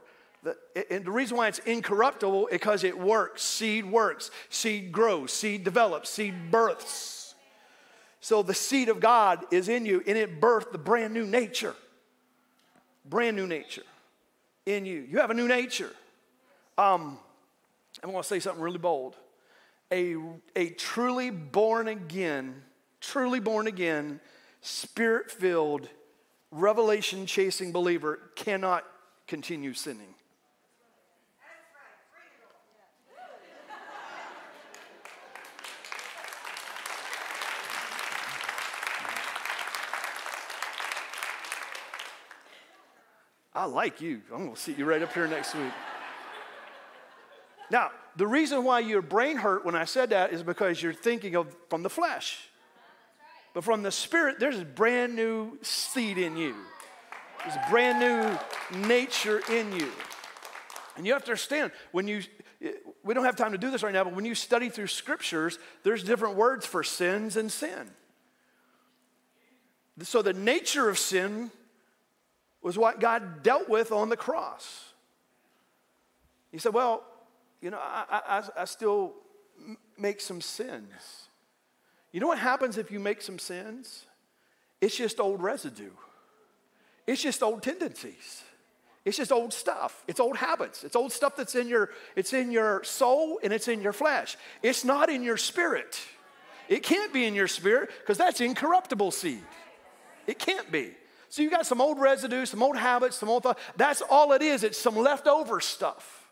And 0.90 1.06
the 1.06 1.10
reason 1.10 1.38
why 1.38 1.48
it's 1.48 1.58
incorruptible 1.60 2.48
is 2.48 2.52
because 2.52 2.84
it 2.84 2.98
works. 2.98 3.42
Seed 3.42 3.86
works. 3.86 4.30
Seed 4.50 4.92
grows. 4.92 5.32
Seed 5.32 5.64
develops. 5.64 6.10
Seed 6.10 6.50
births. 6.50 7.34
So 8.20 8.42
the 8.42 8.54
seed 8.54 8.90
of 8.90 9.00
God 9.00 9.42
is 9.50 9.70
in 9.70 9.86
you, 9.86 10.02
and 10.06 10.18
it 10.18 10.38
birthed 10.38 10.72
the 10.72 10.78
brand 10.78 11.14
new 11.14 11.26
nature. 11.26 11.74
Brand 13.06 13.36
new 13.36 13.46
nature 13.46 13.82
in 14.66 14.84
you. 14.84 15.06
You 15.08 15.18
have 15.18 15.30
a 15.30 15.34
new 15.34 15.48
nature. 15.48 15.90
Um, 16.76 17.18
I'm 18.02 18.10
going 18.10 18.22
to 18.22 18.28
say 18.28 18.40
something 18.40 18.62
really 18.62 18.78
bold. 18.78 19.16
A, 19.92 20.16
a 20.56 20.70
truly 20.70 21.30
born 21.30 21.88
again, 21.88 22.62
truly 23.00 23.40
born 23.40 23.68
again, 23.68 24.20
spirit 24.60 25.30
filled, 25.30 25.88
revelation 26.50 27.24
chasing 27.24 27.72
believer 27.72 28.18
cannot 28.34 28.84
continue 29.28 29.72
sinning. 29.72 30.15
I 43.56 43.64
like 43.64 44.02
you. 44.02 44.20
I'm 44.30 44.44
going 44.44 44.54
to 44.54 44.60
see 44.60 44.74
you 44.74 44.84
right 44.84 45.00
up 45.00 45.14
here 45.14 45.26
next 45.26 45.54
week. 45.54 45.72
Now, 47.70 47.90
the 48.14 48.26
reason 48.26 48.64
why 48.64 48.80
your 48.80 49.00
brain 49.00 49.38
hurt 49.38 49.64
when 49.64 49.74
I 49.74 49.86
said 49.86 50.10
that 50.10 50.32
is 50.32 50.42
because 50.42 50.82
you're 50.82 50.92
thinking 50.92 51.34
of 51.36 51.56
from 51.70 51.82
the 51.82 51.88
flesh. 51.88 52.48
But 53.54 53.64
from 53.64 53.82
the 53.82 53.90
spirit, 53.90 54.38
there's 54.38 54.58
a 54.58 54.64
brand 54.64 55.16
new 55.16 55.58
seed 55.62 56.18
in 56.18 56.36
you. 56.36 56.54
There's 57.42 57.56
a 57.56 57.70
brand 57.70 57.98
new 57.98 58.86
nature 58.86 59.40
in 59.50 59.72
you. 59.72 59.90
And 60.98 61.06
you 61.06 61.14
have 61.14 61.24
to 61.24 61.30
understand 61.30 61.72
when 61.92 62.06
you 62.06 62.22
we 63.04 63.14
don't 63.14 63.24
have 63.24 63.36
time 63.36 63.52
to 63.52 63.58
do 63.58 63.70
this 63.70 63.82
right 63.82 63.92
now, 63.92 64.04
but 64.04 64.14
when 64.14 64.24
you 64.24 64.34
study 64.34 64.70
through 64.70 64.86
scriptures, 64.86 65.58
there's 65.82 66.02
different 66.02 66.36
words 66.36 66.64
for 66.64 66.82
sins 66.82 67.36
and 67.36 67.52
sin. 67.52 67.90
So 70.02 70.22
the 70.22 70.32
nature 70.32 70.88
of 70.88 70.98
sin 70.98 71.50
was 72.66 72.76
what 72.76 72.98
God 72.98 73.44
dealt 73.44 73.68
with 73.68 73.92
on 73.92 74.08
the 74.08 74.16
cross. 74.16 74.86
He 76.50 76.58
said, 76.58 76.74
Well, 76.74 77.04
you 77.60 77.70
know, 77.70 77.78
I, 77.80 78.04
I, 78.10 78.62
I 78.62 78.64
still 78.64 79.12
make 79.96 80.20
some 80.20 80.40
sins. 80.40 81.28
You 82.10 82.18
know 82.18 82.26
what 82.26 82.40
happens 82.40 82.76
if 82.76 82.90
you 82.90 82.98
make 82.98 83.22
some 83.22 83.38
sins? 83.38 84.04
It's 84.80 84.96
just 84.96 85.20
old 85.20 85.40
residue, 85.44 85.92
it's 87.06 87.22
just 87.22 87.40
old 87.40 87.62
tendencies. 87.62 88.42
It's 89.04 89.16
just 89.16 89.30
old 89.30 89.52
stuff. 89.52 90.02
It's 90.08 90.18
old 90.18 90.36
habits. 90.36 90.82
It's 90.82 90.96
old 90.96 91.12
stuff 91.12 91.36
that's 91.36 91.54
in 91.54 91.68
your 91.68 91.90
it's 92.16 92.32
in 92.32 92.50
your 92.50 92.82
soul 92.82 93.38
and 93.44 93.52
it's 93.52 93.68
in 93.68 93.80
your 93.80 93.92
flesh. 93.92 94.36
It's 94.64 94.84
not 94.84 95.08
in 95.08 95.22
your 95.22 95.36
spirit. 95.36 96.00
It 96.68 96.82
can't 96.82 97.12
be 97.12 97.26
in 97.26 97.36
your 97.36 97.46
spirit 97.46 97.90
because 98.00 98.18
that's 98.18 98.40
incorruptible 98.40 99.12
seed. 99.12 99.44
It 100.26 100.40
can't 100.40 100.72
be. 100.72 100.96
So 101.28 101.42
you 101.42 101.50
got 101.50 101.66
some 101.66 101.80
old 101.80 101.98
residue, 101.98 102.46
some 102.46 102.62
old 102.62 102.76
habits, 102.76 103.16
some 103.16 103.28
old 103.28 103.42
thoughts. 103.42 103.60
That's 103.76 104.02
all 104.08 104.32
it 104.32 104.42
is. 104.42 104.62
It's 104.62 104.78
some 104.78 104.96
leftover 104.96 105.60
stuff. 105.60 106.28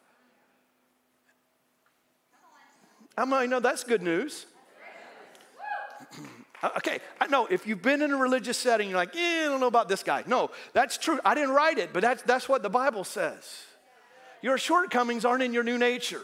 I 3.16 3.24
might 3.24 3.48
know 3.48 3.61
that's 3.61 3.85
good 3.85 4.02
news. 4.02 4.46
Uh, 6.62 6.70
okay, 6.78 6.98
I 7.20 7.26
know 7.26 7.46
if 7.46 7.66
you've 7.66 7.83
been 7.83 8.00
in 8.00 8.11
a 8.11 8.16
religious 8.16 8.57
setting, 8.57 8.88
you're 8.88 8.96
like, 8.96 9.14
yeah, 9.14 9.42
I 9.42 9.48
don't 9.48 9.61
know 9.61 9.66
about 9.66 9.87
this 9.87 10.02
guy. 10.02 10.24
No, 10.26 10.50
that's 10.72 10.96
true. 10.96 11.20
I 11.22 11.35
didn't 11.35 11.50
write 11.50 11.76
it, 11.76 11.92
but 11.92 12.00
that's, 12.00 12.22
that's 12.22 12.48
what 12.48 12.62
the 12.62 12.70
Bible 12.70 13.04
says. 13.04 13.44
Your 14.40 14.57
shortcomings 14.57 15.26
aren't 15.26 15.42
in 15.42 15.52
your 15.52 15.62
new 15.62 15.76
nature. 15.76 16.22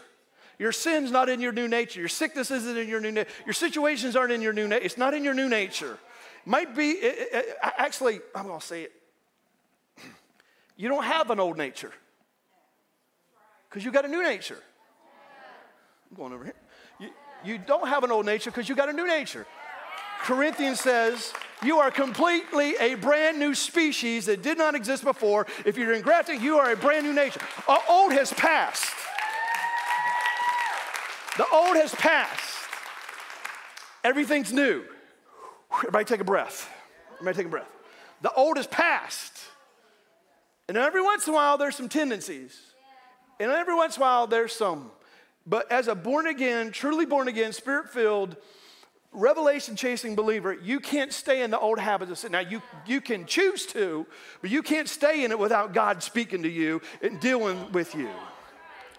Your 0.58 0.72
sin's 0.72 1.10
not 1.10 1.28
in 1.28 1.40
your 1.40 1.52
new 1.52 1.68
nature. 1.68 2.00
Your 2.00 2.08
sickness 2.08 2.50
isn't 2.50 2.78
in 2.78 2.88
your 2.88 3.00
new 3.00 3.12
nature. 3.12 3.30
Your 3.44 3.52
situations 3.52 4.16
aren't 4.16 4.32
in 4.32 4.40
your 4.40 4.54
new 4.54 4.66
nature. 4.66 4.82
It's 4.82 4.96
not 4.96 5.12
in 5.12 5.24
your 5.24 5.34
new 5.34 5.48
nature. 5.50 5.98
Might 6.46 6.74
be, 6.74 6.90
it, 6.90 7.28
it, 7.32 7.56
actually, 7.62 8.20
I'm 8.34 8.46
going 8.46 8.60
to 8.60 8.66
say 8.66 8.82
it. 8.82 8.92
You 10.76 10.88
don't 10.88 11.04
have 11.04 11.30
an 11.30 11.38
old 11.38 11.58
nature 11.58 11.92
because 13.68 13.84
you 13.84 13.92
got 13.92 14.04
a 14.04 14.08
new 14.08 14.22
nature. 14.22 14.58
I'm 16.10 16.16
going 16.16 16.32
over 16.32 16.44
here. 16.44 16.54
You, 16.98 17.08
you 17.44 17.58
don't 17.58 17.86
have 17.86 18.02
an 18.02 18.10
old 18.10 18.24
nature 18.24 18.50
because 18.50 18.68
you 18.68 18.74
got 18.74 18.88
a 18.88 18.92
new 18.92 19.06
nature. 19.06 19.46
Corinthians 20.22 20.80
says, 20.80 21.32
you 21.62 21.78
are 21.78 21.90
completely 21.90 22.74
a 22.80 22.94
brand 22.94 23.38
new 23.38 23.54
species 23.54 24.26
that 24.26 24.42
did 24.42 24.56
not 24.56 24.74
exist 24.74 25.04
before. 25.04 25.46
If 25.66 25.76
you're 25.76 25.92
engrafted, 25.92 26.40
you 26.40 26.58
are 26.58 26.72
a 26.72 26.76
brand 26.76 27.06
new 27.06 27.12
nature. 27.12 27.40
The 27.66 27.78
old 27.88 28.12
has 28.12 28.32
passed. 28.32 28.86
The 31.36 31.46
old 31.52 31.76
has 31.76 31.94
passed. 31.94 32.56
Everything's 34.02 34.52
new. 34.52 34.84
Everybody 35.72 36.04
take 36.04 36.20
a 36.20 36.24
breath. 36.24 36.70
Everybody 37.14 37.36
take 37.36 37.46
a 37.46 37.50
breath. 37.50 37.68
The 38.22 38.32
old 38.32 38.58
is 38.58 38.66
past. 38.66 39.38
And 40.68 40.76
every 40.76 41.02
once 41.02 41.26
in 41.26 41.32
a 41.32 41.36
while, 41.36 41.58
there's 41.58 41.76
some 41.76 41.88
tendencies. 41.88 42.58
And 43.38 43.50
every 43.50 43.74
once 43.74 43.96
in 43.96 44.02
a 44.02 44.04
while, 44.04 44.26
there's 44.26 44.52
some. 44.52 44.90
But 45.46 45.70
as 45.72 45.88
a 45.88 45.94
born 45.94 46.26
again, 46.26 46.70
truly 46.70 47.06
born 47.06 47.28
again, 47.28 47.52
spirit 47.52 47.88
filled, 47.88 48.36
revelation 49.12 49.74
chasing 49.74 50.14
believer, 50.14 50.52
you 50.52 50.78
can't 50.78 51.12
stay 51.12 51.42
in 51.42 51.50
the 51.50 51.58
old 51.58 51.78
habits 51.78 52.10
of 52.10 52.18
sin. 52.18 52.32
Now, 52.32 52.40
you, 52.40 52.62
you 52.86 53.00
can 53.00 53.26
choose 53.26 53.66
to, 53.66 54.06
but 54.40 54.50
you 54.50 54.62
can't 54.62 54.88
stay 54.88 55.24
in 55.24 55.30
it 55.30 55.38
without 55.38 55.72
God 55.72 56.02
speaking 56.02 56.42
to 56.42 56.48
you 56.48 56.82
and 57.02 57.18
dealing 57.18 57.72
with 57.72 57.94
you. 57.94 58.08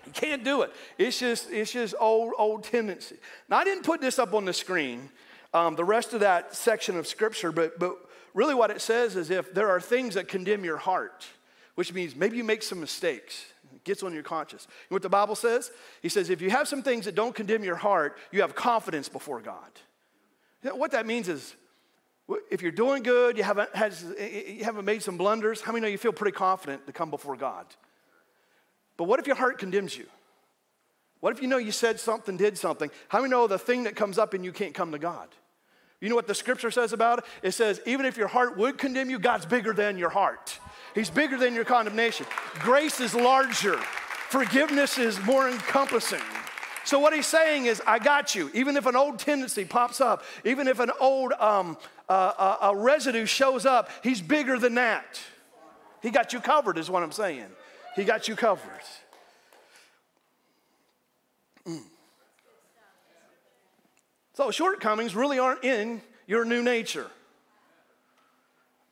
You 0.05 0.12
can't 0.12 0.43
do 0.43 0.63
it. 0.63 0.73
It's 0.97 1.19
just, 1.19 1.51
it's 1.51 1.71
just 1.71 1.93
old, 1.99 2.34
old 2.38 2.63
tendency. 2.63 3.17
Now, 3.47 3.57
I 3.57 3.63
didn't 3.63 3.84
put 3.84 4.01
this 4.01 4.17
up 4.17 4.34
on 4.34 4.45
the 4.45 4.53
screen 4.53 5.10
um, 5.53 5.75
the 5.75 5.83
rest 5.83 6.13
of 6.13 6.21
that 6.21 6.55
section 6.55 6.97
of 6.97 7.07
scripture, 7.07 7.51
but, 7.51 7.77
but 7.79 7.95
really 8.33 8.55
what 8.55 8.71
it 8.71 8.81
says 8.81 9.15
is 9.15 9.29
if 9.29 9.53
there 9.53 9.69
are 9.69 9.81
things 9.81 10.15
that 10.15 10.27
condemn 10.27 10.63
your 10.63 10.77
heart, 10.77 11.25
which 11.75 11.93
means 11.93 12.15
maybe 12.15 12.37
you 12.37 12.43
make 12.43 12.63
some 12.63 12.79
mistakes, 12.79 13.45
gets 13.83 14.03
on 14.03 14.13
your 14.13 14.23
conscience. 14.23 14.67
You 14.69 14.87
know 14.91 14.95
what 14.95 15.01
the 15.01 15.09
Bible 15.09 15.35
says? 15.35 15.71
He 16.01 16.09
says, 16.09 16.29
if 16.29 16.41
you 16.41 16.49
have 16.49 16.67
some 16.67 16.83
things 16.83 17.05
that 17.05 17.15
don't 17.15 17.33
condemn 17.33 17.63
your 17.63 17.75
heart, 17.75 18.17
you 18.31 18.41
have 18.41 18.55
confidence 18.55 19.09
before 19.09 19.41
God. 19.41 19.69
You 20.63 20.69
know, 20.69 20.75
what 20.75 20.91
that 20.91 21.05
means 21.05 21.27
is, 21.27 21.55
if 22.49 22.61
you're 22.61 22.71
doing 22.71 23.03
good, 23.03 23.37
you 23.37 23.43
haven't, 23.43 23.75
has, 23.75 24.05
you 24.17 24.63
haven't 24.63 24.85
made 24.85 25.01
some 25.01 25.17
blunders, 25.17 25.59
how 25.59 25.73
many 25.73 25.81
know 25.81 25.89
you 25.89 25.97
feel 25.97 26.13
pretty 26.13 26.35
confident 26.35 26.85
to 26.87 26.93
come 26.93 27.09
before 27.09 27.35
God? 27.35 27.65
But 28.95 29.05
what 29.05 29.19
if 29.19 29.27
your 29.27 29.35
heart 29.35 29.57
condemns 29.57 29.97
you? 29.97 30.05
What 31.19 31.35
if 31.35 31.41
you 31.41 31.47
know 31.47 31.57
you 31.57 31.71
said 31.71 31.99
something, 31.99 32.37
did 32.37 32.57
something? 32.57 32.89
How 33.07 33.19
many 33.19 33.31
know 33.31 33.47
the 33.47 33.59
thing 33.59 33.83
that 33.83 33.95
comes 33.95 34.17
up 34.17 34.33
and 34.33 34.45
you 34.45 34.51
can't 34.51 34.73
come 34.73 34.91
to 34.91 34.99
God? 34.99 35.27
You 36.01 36.09
know 36.09 36.15
what 36.15 36.27
the 36.27 36.35
scripture 36.35 36.71
says 36.71 36.93
about 36.93 37.19
it? 37.19 37.25
It 37.43 37.51
says, 37.51 37.79
even 37.85 38.05
if 38.05 38.17
your 38.17 38.27
heart 38.27 38.57
would 38.57 38.77
condemn 38.79 39.09
you, 39.09 39.19
God's 39.19 39.45
bigger 39.45 39.71
than 39.71 39.97
your 39.97 40.09
heart. 40.09 40.59
He's 40.95 41.11
bigger 41.11 41.37
than 41.37 41.53
your 41.53 41.63
condemnation. 41.63 42.25
Grace 42.55 42.99
is 42.99 43.15
larger, 43.15 43.77
forgiveness 43.77 44.97
is 44.97 45.23
more 45.23 45.47
encompassing. 45.47 46.19
So, 46.83 46.99
what 46.99 47.13
he's 47.13 47.27
saying 47.27 47.67
is, 47.67 47.79
I 47.85 47.99
got 47.99 48.33
you. 48.33 48.49
Even 48.55 48.75
if 48.75 48.87
an 48.87 48.95
old 48.95 49.19
tendency 49.19 49.65
pops 49.65 50.01
up, 50.01 50.23
even 50.43 50.67
if 50.67 50.79
an 50.79 50.89
old 50.99 51.31
um, 51.33 51.77
uh, 52.09 52.55
uh, 52.59 52.73
residue 52.75 53.27
shows 53.27 53.67
up, 53.67 53.89
he's 54.03 54.19
bigger 54.19 54.57
than 54.57 54.73
that. 54.75 55.21
He 56.01 56.09
got 56.09 56.33
you 56.33 56.39
covered, 56.39 56.79
is 56.79 56.89
what 56.89 57.03
I'm 57.03 57.11
saying. 57.11 57.45
He 57.95 58.03
got 58.03 58.27
you 58.27 58.35
covered. 58.35 58.81
Mm. 61.67 61.83
So, 64.33 64.49
shortcomings 64.51 65.15
really 65.15 65.39
aren't 65.39 65.63
in 65.63 66.01
your 66.25 66.45
new 66.45 66.63
nature. 66.63 67.07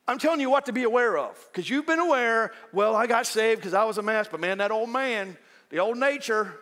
I'm 0.06 0.18
telling 0.18 0.40
you 0.40 0.50
what 0.50 0.66
to 0.66 0.72
be 0.72 0.82
aware 0.82 1.16
of 1.16 1.38
because 1.50 1.70
you've 1.70 1.86
been 1.86 2.00
aware, 2.00 2.52
well, 2.72 2.96
I 2.96 3.06
got 3.06 3.26
saved 3.26 3.60
because 3.60 3.74
I 3.74 3.84
was 3.84 3.96
a 3.96 4.02
mess, 4.02 4.26
but 4.28 4.40
man, 4.40 4.58
that 4.58 4.72
old 4.72 4.90
man, 4.90 5.36
the 5.70 5.78
old 5.78 5.96
nature, 5.96 6.52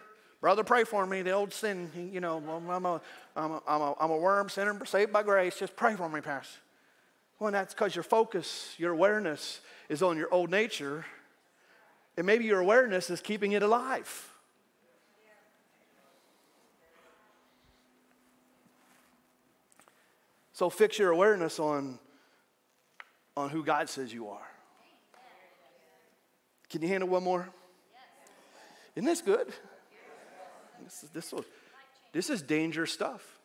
brother, 0.41 0.63
pray 0.63 0.85
for 0.85 1.07
me, 1.07 1.23
the 1.23 1.31
old 1.31 1.53
sin, 1.53 1.91
you 2.13 2.21
know, 2.21 2.37
I'm 2.37 2.85
a, 2.85 3.01
I'm 3.37 3.51
a, 3.51 3.63
I'm 3.67 3.81
a, 3.81 3.95
I'm 3.99 4.11
a 4.11 4.17
worm, 4.17 4.51
sinner, 4.51 4.85
saved 4.85 5.13
by 5.13 5.23
grace, 5.23 5.59
just 5.59 5.77
pray 5.77 5.97
for 5.97 6.09
me, 6.09 6.21
Pastor. 6.21 6.59
Well, 7.39 7.51
that's 7.51 7.73
because 7.73 7.97
your 7.97 8.03
focus, 8.03 8.75
your 8.79 8.93
awareness 8.93 9.61
is 9.89 10.03
on 10.03 10.19
your 10.19 10.33
old 10.33 10.51
nature, 10.51 11.07
and 12.17 12.27
maybe 12.27 12.45
your 12.45 12.61
awareness 12.61 13.09
is 13.11 13.21
keeping 13.21 13.53
it 13.53 13.63
alive. 13.63 14.31
So 20.59 20.69
fix 20.71 20.99
your 20.99 21.13
awareness 21.13 21.61
on, 21.61 22.01
on 23.37 23.49
who 23.49 23.63
God 23.63 23.89
says 23.89 24.13
you 24.13 24.27
are. 24.27 24.49
Can 26.69 26.83
you 26.83 26.89
handle 26.89 27.09
one 27.09 27.23
more? 27.23 27.49
Isn't 28.97 29.07
this 29.07 29.21
good? 29.21 29.53
This 30.83 31.05
is, 31.05 31.11
this, 31.11 31.35
this 32.13 32.29
is 32.29 32.43
dangerous 32.43 32.91
stuff. 32.91 33.39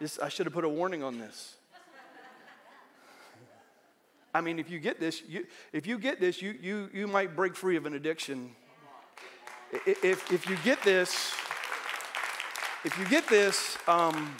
This, 0.00 0.18
I 0.18 0.28
should 0.28 0.46
have 0.46 0.52
put 0.52 0.64
a 0.64 0.68
warning 0.68 1.04
on 1.04 1.20
this. 1.20 1.54
I 4.34 4.40
mean, 4.40 4.58
if 4.58 4.68
you 4.68 4.80
get 4.80 4.98
this, 4.98 5.22
you, 5.28 5.46
if 5.72 5.86
you 5.86 5.96
get 5.96 6.18
this, 6.18 6.42
you, 6.42 6.58
you, 6.60 6.90
you 6.92 7.06
might 7.06 7.36
break 7.36 7.54
free 7.54 7.76
of 7.76 7.86
an 7.86 7.94
addiction. 7.94 8.50
If, 9.86 10.32
if 10.32 10.50
you 10.50 10.56
get 10.64 10.82
this, 10.82 11.32
if 12.84 12.98
you 12.98 13.06
get 13.06 13.28
this, 13.28 13.78
um, 13.86 14.34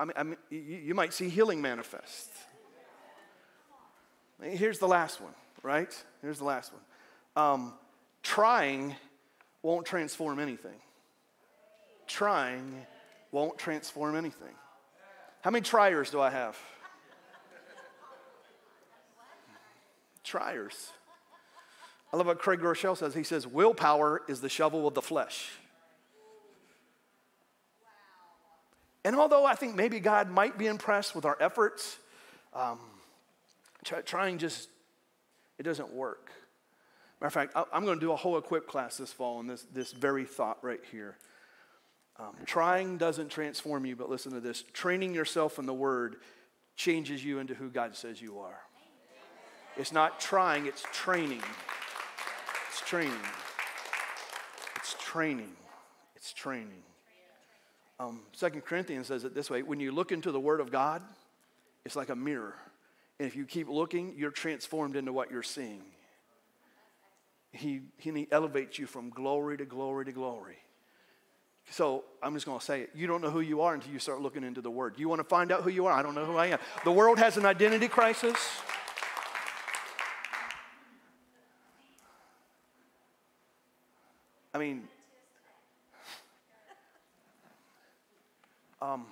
I 0.00 0.04
mean, 0.06 0.12
I 0.16 0.22
mean 0.22 0.36
you, 0.48 0.94
might 0.94 1.12
see 1.12 1.28
healing 1.28 1.60
manifest. 1.60 2.30
Here's 4.42 4.78
the 4.78 4.88
last 4.88 5.20
one, 5.20 5.34
right? 5.62 5.94
Here's 6.22 6.38
the 6.38 6.44
last 6.44 6.72
one. 6.72 6.82
Um, 7.36 7.74
trying 8.22 8.96
won't 9.62 9.84
transform 9.84 10.38
anything. 10.38 10.76
Trying 12.06 12.86
won't 13.30 13.58
transform 13.58 14.16
anything. 14.16 14.54
How 15.42 15.50
many 15.50 15.62
triers 15.62 16.10
do 16.10 16.18
I 16.18 16.30
have? 16.30 16.56
Triers. 20.24 20.92
I 22.10 22.16
love 22.16 22.26
what 22.26 22.38
Craig 22.38 22.60
Groeschel 22.60 22.96
says. 22.96 23.14
He 23.14 23.22
says, 23.22 23.46
Willpower 23.46 24.22
is 24.28 24.40
the 24.40 24.48
shovel 24.48 24.88
of 24.88 24.94
the 24.94 25.02
flesh. 25.02 25.50
And 29.04 29.16
although 29.16 29.46
I 29.46 29.54
think 29.54 29.74
maybe 29.74 30.00
God 30.00 30.30
might 30.30 30.58
be 30.58 30.66
impressed 30.66 31.14
with 31.14 31.24
our 31.24 31.36
efforts, 31.40 31.98
um, 32.52 32.78
trying 34.04 34.38
just, 34.38 34.68
it 35.58 35.62
doesn't 35.62 35.92
work. 35.92 36.30
Matter 37.20 37.26
of 37.26 37.32
fact, 37.32 37.68
I'm 37.72 37.84
going 37.84 37.98
to 37.98 38.04
do 38.04 38.12
a 38.12 38.16
whole 38.16 38.38
equip 38.38 38.66
class 38.66 38.96
this 38.96 39.12
fall 39.12 39.38
on 39.38 39.46
this, 39.46 39.66
this 39.72 39.92
very 39.92 40.24
thought 40.24 40.58
right 40.62 40.80
here. 40.90 41.16
Um, 42.18 42.34
trying 42.44 42.98
doesn't 42.98 43.30
transform 43.30 43.86
you, 43.86 43.96
but 43.96 44.10
listen 44.10 44.32
to 44.32 44.40
this 44.40 44.62
training 44.72 45.14
yourself 45.14 45.58
in 45.58 45.66
the 45.66 45.74
Word 45.74 46.16
changes 46.76 47.24
you 47.24 47.38
into 47.38 47.54
who 47.54 47.70
God 47.70 47.94
says 47.94 48.20
you 48.20 48.38
are. 48.40 48.58
It's 49.76 49.92
not 49.92 50.20
trying, 50.20 50.66
it's 50.66 50.84
training. 50.92 51.42
It's 52.70 52.80
training. 52.80 53.12
It's 54.76 54.94
training. 54.98 55.52
It's 56.16 56.32
training. 56.32 56.82
Um, 58.00 58.22
Second 58.32 58.62
Corinthians 58.62 59.08
says 59.08 59.24
it 59.24 59.34
this 59.34 59.50
way 59.50 59.62
when 59.62 59.78
you 59.78 59.92
look 59.92 60.10
into 60.10 60.32
the 60.32 60.40
Word 60.40 60.60
of 60.60 60.72
God, 60.72 61.02
it's 61.84 61.96
like 61.96 62.08
a 62.08 62.16
mirror. 62.16 62.54
And 63.18 63.28
if 63.28 63.36
you 63.36 63.44
keep 63.44 63.68
looking, 63.68 64.14
you're 64.16 64.30
transformed 64.30 64.96
into 64.96 65.12
what 65.12 65.30
you're 65.30 65.42
seeing. 65.42 65.82
He, 67.52 67.82
he 67.98 68.26
elevates 68.32 68.78
you 68.78 68.86
from 68.86 69.10
glory 69.10 69.58
to 69.58 69.66
glory 69.66 70.06
to 70.06 70.12
glory. 70.12 70.56
So 71.68 72.04
I'm 72.22 72.32
just 72.32 72.46
going 72.46 72.58
to 72.58 72.64
say 72.64 72.80
it. 72.80 72.90
You 72.94 73.06
don't 73.06 73.20
know 73.20 73.28
who 73.28 73.40
you 73.40 73.60
are 73.60 73.74
until 73.74 73.92
you 73.92 73.98
start 73.98 74.22
looking 74.22 74.44
into 74.44 74.62
the 74.62 74.70
Word. 74.70 74.94
You 74.96 75.10
want 75.10 75.18
to 75.18 75.24
find 75.24 75.52
out 75.52 75.62
who 75.62 75.68
you 75.68 75.84
are? 75.84 75.92
I 75.92 76.02
don't 76.02 76.14
know 76.14 76.24
who 76.24 76.36
I 76.36 76.46
am. 76.46 76.58
The 76.84 76.92
world 76.92 77.18
has 77.18 77.36
an 77.36 77.44
identity 77.44 77.86
crisis. 77.86 78.38
I 84.54 84.58
mean, 84.58 84.88
Um, 88.82 89.04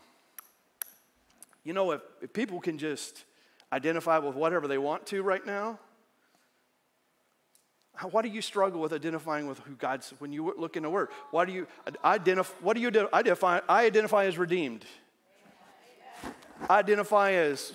you 1.68 1.74
know, 1.74 1.90
if, 1.90 2.00
if 2.22 2.32
people 2.32 2.60
can 2.60 2.78
just 2.78 3.24
identify 3.70 4.16
with 4.16 4.34
whatever 4.34 4.66
they 4.66 4.78
want 4.78 5.04
to 5.08 5.22
right 5.22 5.44
now, 5.44 5.78
why 8.10 8.22
do 8.22 8.28
you 8.30 8.40
struggle 8.40 8.80
with 8.80 8.94
identifying 8.94 9.46
with 9.46 9.58
who 9.58 9.74
God's 9.74 10.14
when 10.18 10.32
you 10.32 10.54
look 10.56 10.78
in 10.78 10.82
the 10.82 10.88
Word? 10.88 11.10
Why 11.30 11.44
do 11.44 11.52
you 11.52 11.66
identify? 12.02 12.54
What 12.62 12.74
do 12.74 12.80
you 12.80 12.88
identify? 13.12 13.60
I 13.68 13.84
identify 13.84 14.24
as 14.24 14.38
redeemed. 14.38 14.86
I 16.70 16.78
identify 16.78 17.32
as 17.32 17.74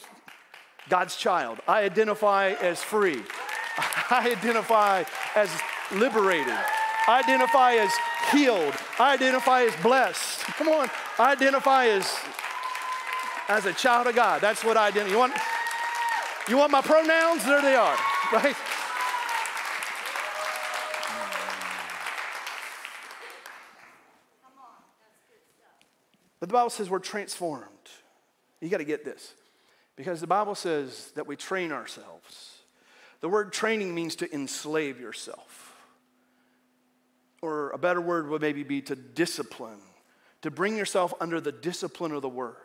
God's 0.90 1.16
child. 1.16 1.60
I 1.68 1.84
identify 1.84 2.54
as 2.54 2.82
free. 2.82 3.22
I 4.10 4.32
identify 4.32 5.04
as 5.36 5.52
liberated. 5.92 6.58
I 7.08 7.20
identify 7.20 7.74
as 7.74 7.92
healed. 8.32 8.74
I 8.98 9.14
identify 9.14 9.64
as 9.64 9.76
blessed. 9.84 10.40
Come 10.58 10.70
on. 10.70 10.90
I 11.20 11.34
identify 11.34 11.88
as, 11.88 12.12
as 13.48 13.66
a 13.66 13.74
child 13.74 14.08
of 14.08 14.16
God. 14.16 14.42
That's 14.42 14.64
what 14.64 14.78
I 14.78 14.88
identify. 14.88 15.12
You 15.12 15.20
want, 15.20 15.34
you 16.48 16.58
want 16.58 16.72
my 16.72 16.82
pronouns? 16.82 17.46
There 17.46 17.62
they 17.62 17.76
are, 17.76 17.98
right? 18.34 18.56
But 26.40 26.50
the 26.50 26.54
Bible 26.54 26.70
says 26.70 26.90
we're 26.90 27.00
transformed. 27.00 27.68
You 28.60 28.70
got 28.70 28.78
to 28.78 28.84
get 28.84 29.06
this 29.06 29.34
because 29.96 30.20
the 30.20 30.28
Bible 30.28 30.56
says 30.56 31.12
that 31.16 31.26
we 31.26 31.36
train 31.36 31.72
ourselves. 31.72 32.58
The 33.22 33.30
word 33.30 33.54
training 33.54 33.96
means 33.96 34.18
to 34.18 34.34
enslave 34.34 35.00
yourself 35.00 35.64
or 37.44 37.72
a 37.72 37.78
better 37.78 38.00
word 38.00 38.30
would 38.30 38.42
maybe 38.42 38.64
be 38.64 38.82
to 38.82 38.96
discipline, 38.96 39.82
to 40.42 40.50
bring 40.50 40.78
yourself 40.78 41.14
under 41.20 41.42
the 41.42 41.52
discipline 41.52 42.14
of 42.14 42.22
the 42.22 42.30
word, 42.30 42.56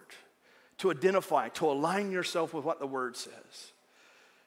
to 0.78 0.90
identify, 0.90 1.48
to 1.50 1.66
align 1.66 2.10
yourself 2.10 2.54
with 2.54 2.64
what 2.64 2.78
the 2.80 2.86
word 2.86 3.16
says. 3.16 3.72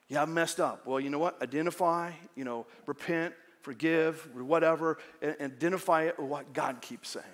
Yeah, 0.08 0.22
I've 0.22 0.30
messed 0.30 0.60
up. 0.60 0.86
Well, 0.86 1.00
you 1.00 1.10
know 1.10 1.20
what? 1.20 1.42
Identify, 1.42 2.12
you 2.36 2.44
know, 2.44 2.66
repent, 2.86 3.34
forgive, 3.62 4.28
whatever, 4.36 4.98
and 5.22 5.36
identify 5.40 6.04
it 6.04 6.20
with 6.20 6.28
what 6.28 6.54
God 6.54 6.82
keeps 6.82 7.10
saying. 7.10 7.26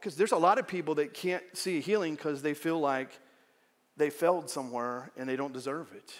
Because 0.00 0.16
there's 0.16 0.32
a 0.32 0.36
lot 0.36 0.58
of 0.58 0.66
people 0.66 0.96
that 0.96 1.14
can't 1.14 1.44
see 1.52 1.80
healing 1.80 2.14
because 2.14 2.42
they 2.42 2.54
feel 2.54 2.78
like 2.78 3.18
they 3.96 4.10
failed 4.10 4.50
somewhere 4.50 5.10
and 5.16 5.28
they 5.28 5.36
don't 5.36 5.52
deserve 5.52 5.92
it. 5.94 6.12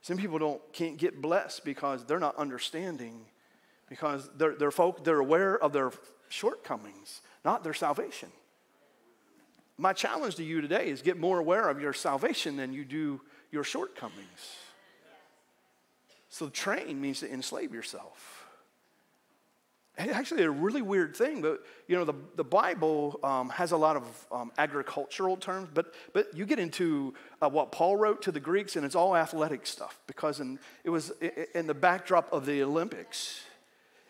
Some 0.00 0.16
people 0.16 0.38
don't 0.38 0.72
can't 0.72 0.96
get 0.96 1.22
blessed 1.22 1.64
because 1.64 2.04
they're 2.04 2.18
not 2.18 2.36
understanding 2.36 3.26
because 3.88 4.28
they're, 4.36 4.54
they're 4.54 4.70
folk, 4.70 5.04
they're 5.04 5.20
aware 5.20 5.56
of 5.58 5.72
their 5.72 5.92
shortcomings, 6.28 7.20
not 7.44 7.62
their 7.62 7.74
salvation. 7.74 8.30
My 9.76 9.92
challenge 9.92 10.36
to 10.36 10.44
you 10.44 10.60
today 10.60 10.88
is 10.88 11.02
get 11.02 11.18
more 11.18 11.38
aware 11.38 11.68
of 11.68 11.80
your 11.80 11.92
salvation 11.92 12.56
than 12.56 12.72
you 12.72 12.84
do 12.84 13.20
your 13.50 13.64
shortcomings. 13.64 14.56
So 16.28 16.48
train 16.48 17.00
means 17.00 17.20
to 17.20 17.32
enslave 17.32 17.72
yourself. 17.72 18.46
actually 19.96 20.42
a 20.42 20.50
really 20.50 20.82
weird 20.82 21.16
thing, 21.16 21.40
but 21.40 21.64
you 21.86 21.96
know, 21.96 22.04
the, 22.04 22.14
the 22.36 22.44
Bible 22.44 23.20
um, 23.22 23.48
has 23.50 23.72
a 23.72 23.76
lot 23.76 23.96
of 23.96 24.26
um, 24.32 24.52
agricultural 24.58 25.36
terms, 25.36 25.68
but, 25.72 25.94
but 26.12 26.36
you 26.36 26.46
get 26.46 26.58
into 26.58 27.14
uh, 27.40 27.48
what 27.48 27.70
Paul 27.72 27.96
wrote 27.96 28.22
to 28.22 28.32
the 28.32 28.40
Greeks, 28.40 28.76
and 28.76 28.84
it's 28.84 28.96
all 28.96 29.16
athletic 29.16 29.66
stuff 29.66 30.00
because 30.06 30.40
in, 30.40 30.58
it 30.82 30.90
was 30.90 31.12
in 31.54 31.66
the 31.66 31.74
backdrop 31.74 32.32
of 32.32 32.46
the 32.46 32.62
Olympics. 32.62 33.40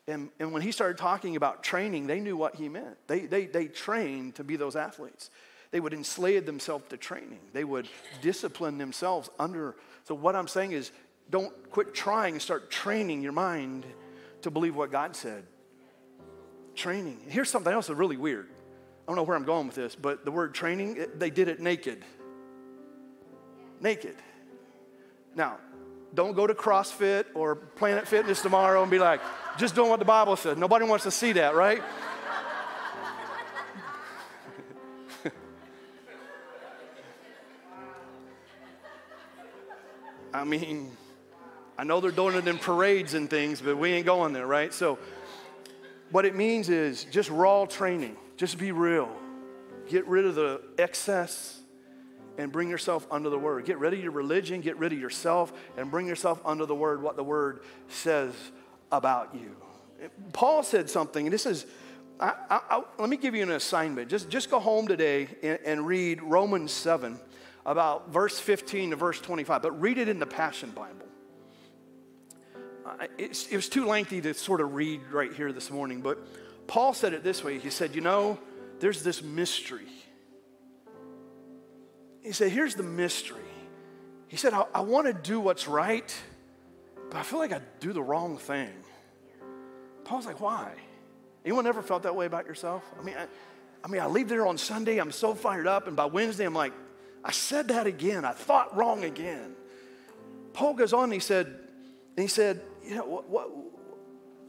And, 0.07 0.29
and 0.39 0.53
when 0.53 0.61
he 0.61 0.73
started 0.73 0.99
talking 0.99 1.37
about 1.37 1.63
training, 1.63 2.07
they 2.07 2.21
knew 2.21 2.37
what 2.37 2.57
he 2.57 2.69
meant. 2.69 2.97
They, 3.07 3.21
they, 3.21 3.47
they 3.47 3.67
trained 3.67 4.35
to 4.37 4.45
be 4.45 4.57
those 4.57 4.77
athletes. 4.77 5.31
They 5.75 5.81
would 5.81 5.93
enslave 5.93 6.47
themselves 6.47 6.85
to 6.91 6.97
training, 6.97 7.41
they 7.53 7.65
would 7.65 7.89
discipline 8.23 8.79
themselves 8.79 9.29
under. 9.41 9.75
So, 10.05 10.15
what 10.15 10.37
I'm 10.37 10.47
saying 10.47 10.71
is, 10.71 10.93
don't 11.31 11.53
quit 11.73 11.93
trying 11.93 12.35
and 12.35 12.41
start 12.41 12.71
training 12.71 13.23
your 13.23 13.33
mind 13.33 13.85
to 14.43 14.53
believe 14.53 14.77
what 14.77 14.93
God 14.93 15.17
said 15.17 15.43
training. 16.77 17.23
Here's 17.27 17.51
something 17.51 17.73
else 17.73 17.89
that's 17.89 17.99
really 17.99 18.17
weird. 18.17 18.47
I 18.47 19.07
don't 19.09 19.17
know 19.17 19.25
where 19.25 19.37
I'm 19.37 19.45
going 19.45 19.67
with 19.67 19.75
this, 19.75 19.97
but 19.97 20.25
the 20.25 20.31
word 20.31 20.55
training, 20.55 20.97
it, 20.97 21.19
they 21.19 21.31
did 21.31 21.49
it 21.49 21.59
naked. 21.59 22.05
Naked. 23.81 24.15
Now, 25.35 25.59
don't 26.15 26.35
go 26.35 26.47
to 26.47 26.55
CrossFit 26.55 27.25
or 27.35 27.57
Planet 27.57 28.07
Fitness 28.07 28.41
tomorrow 28.43 28.83
and 28.83 28.93
be 28.93 29.01
like, 29.01 29.21
just 29.59 29.75
doing 29.75 29.91
what 29.91 29.99
the 29.99 30.05
Bible 30.05 30.37
says. 30.37 30.57
Nobody 30.57 30.85
wants 30.85 31.03
to 31.03 31.11
see 31.11 31.33
that, 31.33 31.57
right? 31.57 31.83
I 40.35 40.43
mean, 40.43 40.91
I 41.79 41.85
know 41.85 42.01
they're 42.01 42.11
doing 42.11 42.35
it 42.35 42.49
in 42.49 42.59
parades 42.59 43.15
and 43.15 43.31
things, 43.31 43.61
but 43.61 43.79
we 43.79 43.93
ain't 43.93 44.05
going 44.05 44.33
there, 44.33 44.49
right? 44.49 44.75
So, 44.75 44.99
what 46.11 46.25
it 46.25 46.35
means 46.35 46.69
is 46.69 47.05
just 47.05 47.31
raw 47.31 47.67
training, 47.67 48.17
just 48.37 48.59
be 48.59 48.73
real. 48.73 49.09
Get 49.89 50.07
rid 50.09 50.25
of 50.25 50.35
the 50.35 50.61
excess 50.77 51.61
and 52.37 52.51
bring 52.51 52.69
yourself 52.69 53.07
under 53.13 53.31
the 53.31 53.39
word. 53.39 53.65
Get 53.65 53.79
rid 53.79 53.95
of 53.95 54.01
your 54.01 54.11
religion, 54.11 54.61
get 54.61 54.77
rid 54.77 54.93
of 54.93 54.99
yourself, 54.99 55.53
and 55.77 55.89
bring 55.89 56.09
yourself 56.09 56.41
under 56.45 56.67
the 56.67 56.75
word, 56.75 57.01
what 57.01 57.15
the 57.15 57.23
word 57.23 57.61
says 57.89 58.35
about 58.91 59.35
you. 59.35 59.55
Paul 60.33 60.65
said 60.65 60.91
something, 60.91 61.27
and 61.27 61.33
this 61.33 61.47
is, 61.47 61.65
I, 62.19 62.35
I, 62.51 62.61
I, 62.71 62.83
let 62.99 63.09
me 63.09 63.17
give 63.17 63.37
you 63.37 63.43
an 63.45 63.53
assignment. 63.53 64.11
Just, 64.11 64.29
just 64.31 64.51
go 64.51 64.59
home 64.59 64.89
today 64.89 65.29
and, 65.43 65.59
and 65.65 65.87
read 65.87 66.23
Romans 66.23 66.73
7, 66.73 67.21
about 67.67 68.11
verse 68.11 68.39
15 68.39 68.91
to 68.91 68.97
verse 68.97 69.21
25, 69.21 69.63
but 69.63 69.81
read 69.81 69.99
it 69.99 70.09
in 70.09 70.19
the 70.19 70.27
Passion 70.27 70.71
Bible 70.71 71.05
it 73.19 73.53
was 73.53 73.69
too 73.69 73.87
lengthy 73.87 74.21
to 74.21 74.35
sort 74.35 74.61
of 74.61 74.75
read 74.75 75.01
right 75.11 75.33
here 75.33 75.53
this 75.53 75.71
morning, 75.71 76.01
but 76.01 76.19
Paul 76.67 76.95
said 76.95 77.13
it 77.13 77.23
this 77.23 77.43
way. 77.43 77.59
He 77.59 77.71
said, 77.71 77.95
You 77.95 78.01
know, 78.01 78.39
there's 78.81 79.03
this 79.03 79.23
mystery. 79.23 79.89
He 82.23 82.33
said, 82.33 82.51
Here's 82.51 82.75
the 82.75 82.83
mystery. 82.83 83.41
He 84.29 84.37
said, 84.37 84.53
I, 84.53 84.65
I 84.75 84.81
want 84.81 85.07
to 85.07 85.13
do 85.13 85.41
what's 85.41 85.69
right, 85.69 86.15
but 87.11 87.19
I 87.19 87.23
feel 87.23 87.39
like 87.39 87.53
I 87.53 87.61
do 87.81 87.93
the 87.93 88.03
wrong 88.03 88.37
thing. 88.37 88.73
Paul's 90.05 90.27
like, 90.27 90.41
Why? 90.41 90.73
Anyone 91.45 91.67
ever 91.67 91.83
felt 91.83 92.05
that 92.05 92.17
way 92.17 92.27
about 92.27 92.47
yourself? 92.47 92.83
I 92.99 93.03
mean, 93.03 93.17
I, 93.17 93.27
I 93.83 93.89
mean, 93.89 94.01
I 94.01 94.07
leave 94.07 94.29
there 94.29 94.47
on 94.47 94.57
Sunday, 94.57 94.99
I'm 94.99 95.13
so 95.13 95.35
fired 95.35 95.67
up, 95.67 95.87
and 95.89 95.97
by 95.97 96.07
Wednesday, 96.07 96.45
I'm 96.45 96.55
like, 96.55 96.73
I 97.25 97.33
said 97.33 97.69
that 97.69 97.87
again. 97.87 98.25
I 98.25 98.33
thought 98.33 98.77
wrong 98.77 99.05
again. 99.05 99.55
Paul 100.53 100.75
goes 100.75 100.93
on, 100.93 101.11
he 101.11 101.19
said, 101.19 101.47
and 101.47 102.23
he 102.23 102.29
said, 102.29 102.61
you 102.87 102.95
know, 102.95 103.05
what, 103.05 103.29
what, 103.29 103.51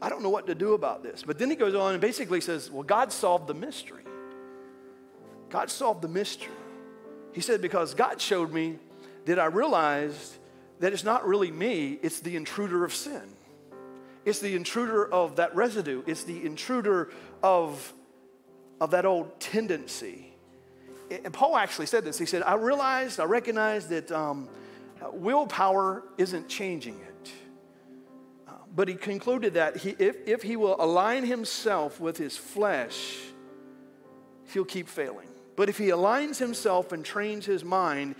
I 0.00 0.08
don't 0.10 0.22
know 0.22 0.28
what 0.28 0.46
to 0.46 0.54
do 0.54 0.74
about 0.74 1.02
this. 1.02 1.22
But 1.26 1.38
then 1.38 1.48
he 1.48 1.56
goes 1.56 1.74
on 1.74 1.92
and 1.92 2.00
basically 2.00 2.40
says, 2.40 2.70
well, 2.70 2.82
God 2.82 3.10
solved 3.10 3.46
the 3.46 3.54
mystery. 3.54 4.04
God 5.48 5.70
solved 5.70 6.02
the 6.02 6.08
mystery. 6.08 6.52
He 7.32 7.40
said, 7.40 7.62
because 7.62 7.94
God 7.94 8.20
showed 8.20 8.52
me 8.52 8.78
that 9.24 9.38
I 9.38 9.46
realized 9.46 10.36
that 10.80 10.92
it's 10.92 11.04
not 11.04 11.26
really 11.26 11.50
me, 11.50 11.98
it's 12.02 12.20
the 12.20 12.36
intruder 12.36 12.84
of 12.84 12.94
sin. 12.94 13.22
It's 14.24 14.40
the 14.40 14.54
intruder 14.54 15.06
of 15.10 15.36
that 15.36 15.54
residue. 15.54 16.02
It's 16.06 16.24
the 16.24 16.44
intruder 16.44 17.10
of, 17.42 17.92
of 18.80 18.90
that 18.90 19.06
old 19.06 19.40
tendency. 19.40 20.35
And 21.10 21.32
Paul 21.32 21.56
actually 21.56 21.86
said 21.86 22.04
this. 22.04 22.18
He 22.18 22.26
said, 22.26 22.42
I 22.42 22.54
realized, 22.54 23.20
I 23.20 23.24
recognized 23.24 23.88
that 23.90 24.10
um, 24.10 24.48
willpower 25.12 26.02
isn't 26.18 26.48
changing 26.48 26.94
it. 27.00 27.32
But 28.76 28.88
he 28.88 28.94
concluded 28.94 29.54
that 29.54 29.78
he, 29.78 29.96
if, 29.98 30.16
if 30.28 30.42
he 30.42 30.56
will 30.56 30.76
align 30.78 31.24
himself 31.24 31.98
with 31.98 32.18
his 32.18 32.36
flesh, 32.36 33.16
he'll 34.52 34.66
keep 34.66 34.86
failing. 34.86 35.28
But 35.56 35.70
if 35.70 35.78
he 35.78 35.86
aligns 35.86 36.38
himself 36.38 36.92
and 36.92 37.02
trains 37.02 37.46
his 37.46 37.64
mind 37.64 38.16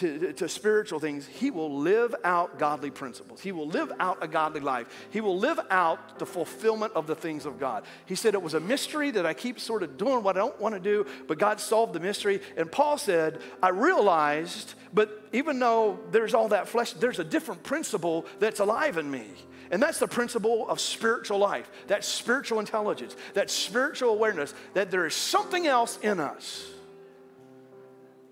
to, 0.00 0.32
to, 0.32 0.48
spiritual 0.48 0.98
things, 0.98 1.26
he 1.26 1.50
will 1.50 1.78
live 1.78 2.14
out 2.24 2.58
godly 2.58 2.90
principles. 2.90 3.40
He 3.40 3.52
will 3.52 3.68
live 3.68 3.92
out 4.00 4.18
a 4.22 4.28
godly 4.28 4.60
life. 4.60 4.88
He 5.10 5.20
will 5.20 5.38
live 5.38 5.60
out 5.70 6.18
the 6.18 6.26
fulfillment 6.26 6.92
of 6.94 7.06
the 7.06 7.14
things 7.14 7.46
of 7.46 7.60
God. 7.60 7.84
He 8.06 8.14
said, 8.14 8.34
It 8.34 8.42
was 8.42 8.54
a 8.54 8.60
mystery 8.60 9.10
that 9.12 9.26
I 9.26 9.34
keep 9.34 9.60
sort 9.60 9.82
of 9.82 9.96
doing 9.96 10.22
what 10.22 10.36
I 10.36 10.40
don't 10.40 10.60
want 10.60 10.74
to 10.74 10.80
do, 10.80 11.06
but 11.28 11.38
God 11.38 11.60
solved 11.60 11.92
the 11.92 12.00
mystery. 12.00 12.40
And 12.56 12.70
Paul 12.70 12.98
said, 12.98 13.40
I 13.62 13.68
realized, 13.68 14.74
but 14.92 15.28
even 15.32 15.58
though 15.58 16.00
there's 16.10 16.34
all 16.34 16.48
that 16.48 16.68
flesh, 16.68 16.92
there's 16.92 17.18
a 17.18 17.24
different 17.24 17.62
principle 17.62 18.26
that's 18.40 18.60
alive 18.60 18.98
in 18.98 19.10
me. 19.10 19.26
And 19.70 19.82
that's 19.82 19.98
the 19.98 20.08
principle 20.08 20.68
of 20.68 20.80
spiritual 20.80 21.38
life, 21.38 21.70
that 21.86 22.04
spiritual 22.04 22.60
intelligence, 22.60 23.16
that 23.32 23.50
spiritual 23.50 24.10
awareness 24.10 24.54
that 24.74 24.90
there 24.90 25.06
is 25.06 25.14
something 25.14 25.66
else 25.66 25.98
in 26.02 26.20
us. 26.20 26.70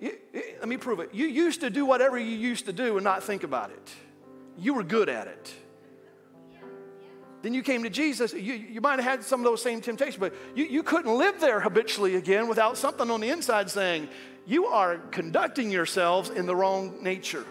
You, 0.03 0.19
let 0.59 0.69
me 0.69 0.77
prove 0.77 0.99
it. 0.99 1.11
You 1.15 1.27
used 1.27 1.61
to 1.61 1.71
do 1.71 1.87
whatever 1.87 2.19
you 2.19 2.37
used 2.37 2.67
to 2.67 2.73
do 2.73 2.97
and 2.97 3.05
not 3.05 3.23
think 3.23 3.45
about 3.45 3.71
it. 3.71 3.95
You 4.59 4.75
were 4.75 4.83
good 4.83 5.09
at 5.09 5.29
it. 5.29 5.55
Then 7.43 7.55
you 7.55 7.63
came 7.63 7.85
to 7.85 7.91
Jesus. 7.91 8.33
You, 8.33 8.55
you 8.55 8.81
might 8.81 8.99
have 8.99 9.05
had 9.05 9.23
some 9.23 9.39
of 9.39 9.45
those 9.45 9.63
same 9.63 9.81
temptations, 9.81 10.17
but 10.17 10.35
you, 10.57 10.65
you 10.65 10.83
couldn't 10.83 11.17
live 11.17 11.41
there 11.41 11.61
habitually 11.61 12.17
again 12.17 12.49
without 12.49 12.77
something 12.77 13.13
on 13.13 13.21
the 13.21 13.29
inside 13.29 13.71
saying, 13.71 14.09
You 14.45 14.67
are 14.67 14.99
conducting 14.99 15.71
yourselves 15.71 16.31
in 16.31 16.47
the 16.47 16.57
wrong 16.57 17.01
nature. 17.01 17.47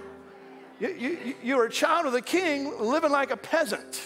You, 0.82 0.90
you, 0.90 1.36
you're 1.42 1.66
a 1.66 1.70
child 1.70 2.06
of 2.06 2.12
the 2.12 2.22
king 2.22 2.82
living 2.82 3.12
like 3.12 3.32
a 3.32 3.38
peasant. 3.38 4.02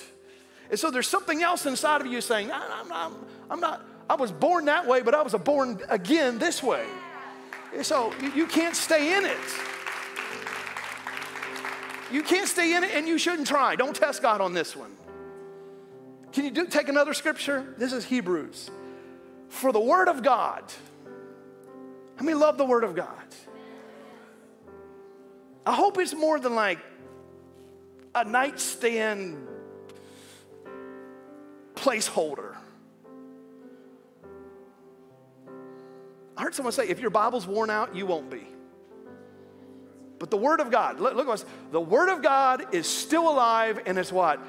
And 0.69 0.79
so 0.79 0.91
there's 0.91 1.07
something 1.07 1.41
else 1.41 1.65
inside 1.65 2.01
of 2.01 2.07
you 2.07 2.21
saying, 2.21 2.51
I'm, 2.51 2.91
I'm, 2.91 3.13
I'm 3.49 3.59
not, 3.59 3.83
I 4.07 4.15
was 4.15 4.31
born 4.31 4.65
that 4.65 4.85
way, 4.85 5.01
but 5.01 5.15
I 5.15 5.23
was 5.23 5.33
born 5.33 5.79
again 5.89 6.37
this 6.37 6.61
way. 6.61 6.85
So 7.83 8.13
you, 8.21 8.31
you 8.31 8.47
can't 8.47 8.75
stay 8.75 9.17
in 9.17 9.25
it. 9.25 9.37
You 12.11 12.23
can't 12.23 12.47
stay 12.47 12.75
in 12.75 12.83
it 12.83 12.91
and 12.93 13.07
you 13.07 13.17
shouldn't 13.17 13.47
try. 13.47 13.75
Don't 13.75 13.95
test 13.95 14.21
God 14.21 14.41
on 14.41 14.53
this 14.53 14.75
one. 14.75 14.91
Can 16.31 16.45
you 16.45 16.51
do, 16.51 16.67
take 16.67 16.89
another 16.89 17.13
scripture? 17.13 17.73
This 17.77 17.93
is 17.93 18.05
Hebrews. 18.05 18.69
For 19.49 19.71
the 19.71 19.79
word 19.79 20.07
of 20.07 20.21
God, 20.21 20.63
I 22.19 22.23
mean, 22.23 22.39
love 22.39 22.57
the 22.57 22.65
word 22.65 22.83
of 22.83 22.95
God? 22.95 23.07
I 25.65 25.73
hope 25.73 25.97
it's 25.97 26.13
more 26.13 26.39
than 26.39 26.53
like 26.55 26.79
a 28.13 28.23
nightstand 28.23 29.47
placeholder. 31.75 32.44
I 36.37 36.43
heard 36.43 36.55
someone 36.55 36.73
say, 36.73 36.87
if 36.87 36.99
your 36.99 37.09
Bible's 37.09 37.47
worn 37.47 37.69
out, 37.69 37.95
you 37.95 38.05
won't 38.05 38.29
be. 38.29 38.47
But 40.19 40.31
the 40.31 40.37
Word 40.37 40.59
of 40.59 40.71
God, 40.71 40.99
look, 40.99 41.15
look 41.15 41.27
at 41.27 41.31
this. 41.31 41.45
The 41.71 41.81
Word 41.81 42.09
of 42.09 42.21
God 42.21 42.73
is 42.73 42.87
still 42.87 43.29
alive 43.29 43.81
and 43.85 43.97
it's 43.97 44.11
what? 44.11 44.39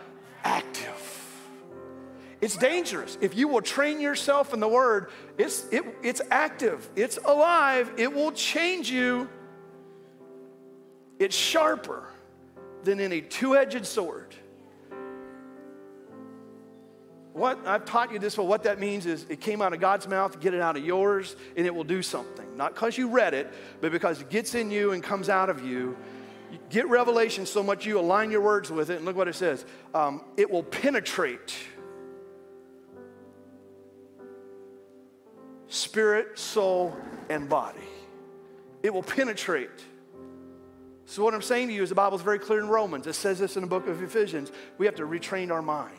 Active. 0.44 0.92
It's 2.40 2.56
dangerous. 2.56 3.16
If 3.20 3.36
you 3.36 3.48
will 3.48 3.62
train 3.62 4.00
yourself 4.00 4.52
in 4.52 4.60
the 4.60 4.68
Word, 4.68 5.10
it's, 5.38 5.66
it, 5.70 5.84
it's 6.02 6.20
active, 6.30 6.88
it's 6.94 7.18
alive, 7.24 7.92
it 7.96 8.12
will 8.12 8.32
change 8.32 8.90
you 8.90 9.28
it's 11.18 11.36
sharper 11.36 12.04
than 12.84 13.00
any 13.00 13.20
two 13.22 13.56
edged 13.56 13.86
sword. 13.86 14.34
What 17.36 17.66
I've 17.66 17.84
taught 17.84 18.12
you 18.12 18.18
this, 18.18 18.34
but 18.34 18.44
what 18.44 18.62
that 18.62 18.80
means 18.80 19.04
is 19.04 19.26
it 19.28 19.42
came 19.42 19.60
out 19.60 19.74
of 19.74 19.78
God's 19.78 20.08
mouth, 20.08 20.40
get 20.40 20.54
it 20.54 20.62
out 20.62 20.78
of 20.78 20.82
yours, 20.86 21.36
and 21.54 21.66
it 21.66 21.74
will 21.74 21.84
do 21.84 22.00
something. 22.00 22.56
Not 22.56 22.72
because 22.72 22.96
you 22.96 23.10
read 23.10 23.34
it, 23.34 23.52
but 23.82 23.92
because 23.92 24.22
it 24.22 24.30
gets 24.30 24.54
in 24.54 24.70
you 24.70 24.92
and 24.92 25.02
comes 25.02 25.28
out 25.28 25.50
of 25.50 25.62
you. 25.62 25.98
you 26.50 26.58
get 26.70 26.88
revelation 26.88 27.44
so 27.44 27.62
much 27.62 27.84
you 27.84 28.00
align 28.00 28.30
your 28.30 28.40
words 28.40 28.70
with 28.70 28.88
it, 28.88 28.96
and 28.96 29.04
look 29.04 29.16
what 29.16 29.28
it 29.28 29.34
says 29.34 29.66
um, 29.92 30.24
it 30.38 30.50
will 30.50 30.62
penetrate 30.62 31.54
spirit, 35.68 36.38
soul, 36.38 36.96
and 37.28 37.50
body. 37.50 37.78
It 38.82 38.94
will 38.94 39.02
penetrate. 39.02 39.68
So, 41.04 41.22
what 41.22 41.34
I'm 41.34 41.42
saying 41.42 41.68
to 41.68 41.74
you 41.74 41.82
is 41.82 41.90
the 41.90 41.94
Bible 41.94 42.16
is 42.16 42.22
very 42.22 42.38
clear 42.38 42.60
in 42.60 42.68
Romans. 42.68 43.06
It 43.06 43.12
says 43.12 43.38
this 43.38 43.56
in 43.56 43.60
the 43.60 43.68
book 43.68 43.88
of 43.88 44.02
Ephesians. 44.02 44.50
We 44.78 44.86
have 44.86 44.94
to 44.94 45.06
retrain 45.06 45.50
our 45.50 45.60
mind. 45.60 45.98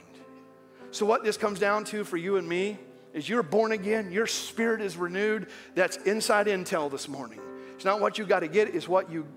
So, 0.91 1.05
what 1.05 1.23
this 1.23 1.37
comes 1.37 1.59
down 1.59 1.83
to 1.85 2.03
for 2.03 2.17
you 2.17 2.37
and 2.37 2.47
me 2.47 2.77
is 3.13 3.27
you're 3.27 3.43
born 3.43 3.71
again, 3.71 4.11
your 4.11 4.27
spirit 4.27 4.81
is 4.81 4.95
renewed. 4.97 5.47
That's 5.75 5.97
inside 5.97 6.47
intel 6.47 6.89
this 6.89 7.07
morning. 7.07 7.39
It's 7.75 7.85
not 7.85 7.99
what 7.99 8.17
you 8.17 8.25
got 8.25 8.39
to 8.41 8.47
get, 8.47 8.73
it's 8.73 8.87
what 8.87 9.11
you 9.11 9.27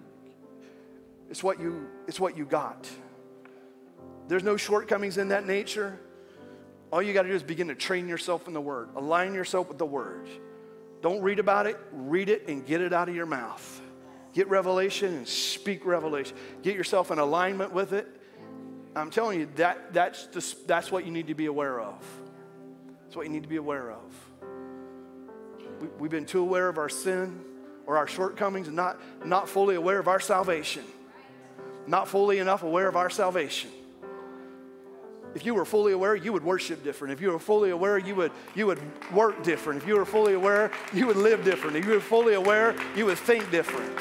it's 1.29 1.43
what 1.43 1.61
you 1.61 1.89
it's 2.07 2.21
what 2.21 2.37
you 2.37 2.45
got. 2.45 2.89
There's 4.29 4.45
no 4.45 4.57
shortcomings 4.57 5.19
in 5.19 5.29
that 5.29 5.47
nature. 5.47 5.99
All 6.93 7.03
you 7.03 7.13
got 7.13 7.23
to 7.23 7.29
do 7.29 7.35
is 7.35 7.43
begin 7.43 7.69
to 7.69 7.75
train 7.75 8.09
yourself 8.09 8.49
in 8.49 8.55
the 8.55 8.61
word. 8.61 8.91
Align 8.97 9.35
yourself 9.35 9.69
with 9.69 9.79
the 9.79 9.87
word. 9.87 10.29
Don't 11.03 11.23
read 11.23 11.39
about 11.39 11.67
it, 11.67 11.79
read 11.93 12.29
it 12.29 12.49
and 12.49 12.67
get 12.67 12.81
it 12.81 12.93
out 12.93 13.09
of 13.09 13.15
your 13.15 13.27
mouth. 13.27 13.81
Get 14.33 14.49
revelation 14.49 15.15
and 15.15 15.27
speak 15.27 15.85
revelation. 15.87 16.37
Get 16.63 16.77
yourself 16.77 17.11
in 17.11 17.19
alignment 17.19 17.73
with 17.73 17.93
it. 17.93 18.20
I'm 18.97 19.11
telling 19.11 19.41
you, 19.41 19.49
that, 19.57 19.93
that's, 19.93 20.27
the, 20.27 20.57
that's 20.67 20.91
what 20.91 21.05
you 21.05 21.13
need 21.13 21.29
to 21.29 21.35
be 21.35 21.47
aware 21.47 21.81
of. 21.81 22.05
That's 23.05 23.17
what 23.17 23.27
you 23.27 23.33
need 23.33 23.45
to 23.45 23.49
be 23.49 23.57
aware 23.57 23.93
of. 23.93 24.01
We, 25.81 25.89
we've 25.99 26.11
been 26.11 26.27
too 26.27 26.41
aware 26.41 26.69
of 26.69 26.79
our 26.79 26.89
sin 26.89 27.41
or 27.87 27.97
our 27.97 28.07
shortcomings 28.07 28.67
and 28.67 28.77
not, 28.77 29.01
not 29.25 29.49
fully 29.49 29.77
aware 29.77 29.99
of 29.99 30.09
our 30.09 30.21
salvation. 30.21 30.85
Not 31.87 32.09
fully 32.09 32.39
enough 32.39 32.63
aware 32.63 32.89
of 32.89 32.97
our 32.97 33.11
salvation. 33.11 33.71
If 35.35 35.47
you 35.47 35.55
were 35.55 35.65
fully 35.65 35.93
aware, 35.93 36.17
you 36.17 36.33
would 36.33 36.45
worship 36.45 36.83
different. 36.83 37.13
If 37.13 37.21
you 37.21 37.31
were 37.31 37.39
fully 37.39 37.71
aware, 37.71 37.99
you 37.99 38.17
would, 38.17 38.33
you 38.57 38.67
would 38.67 38.81
work 39.13 39.45
different. 39.45 39.81
If 39.81 39.89
you 39.89 39.97
were 39.97 40.05
fully 40.05 40.35
aware, 40.35 40.73
you 40.93 41.07
would 41.07 41.17
live 41.17 41.45
different. 41.45 41.77
If 41.77 41.85
you 41.87 41.93
were 41.93 42.01
fully 42.01 42.35
aware, 42.35 42.75
you 42.97 43.07
would 43.07 43.19
think 43.19 43.49
different. 43.51 43.97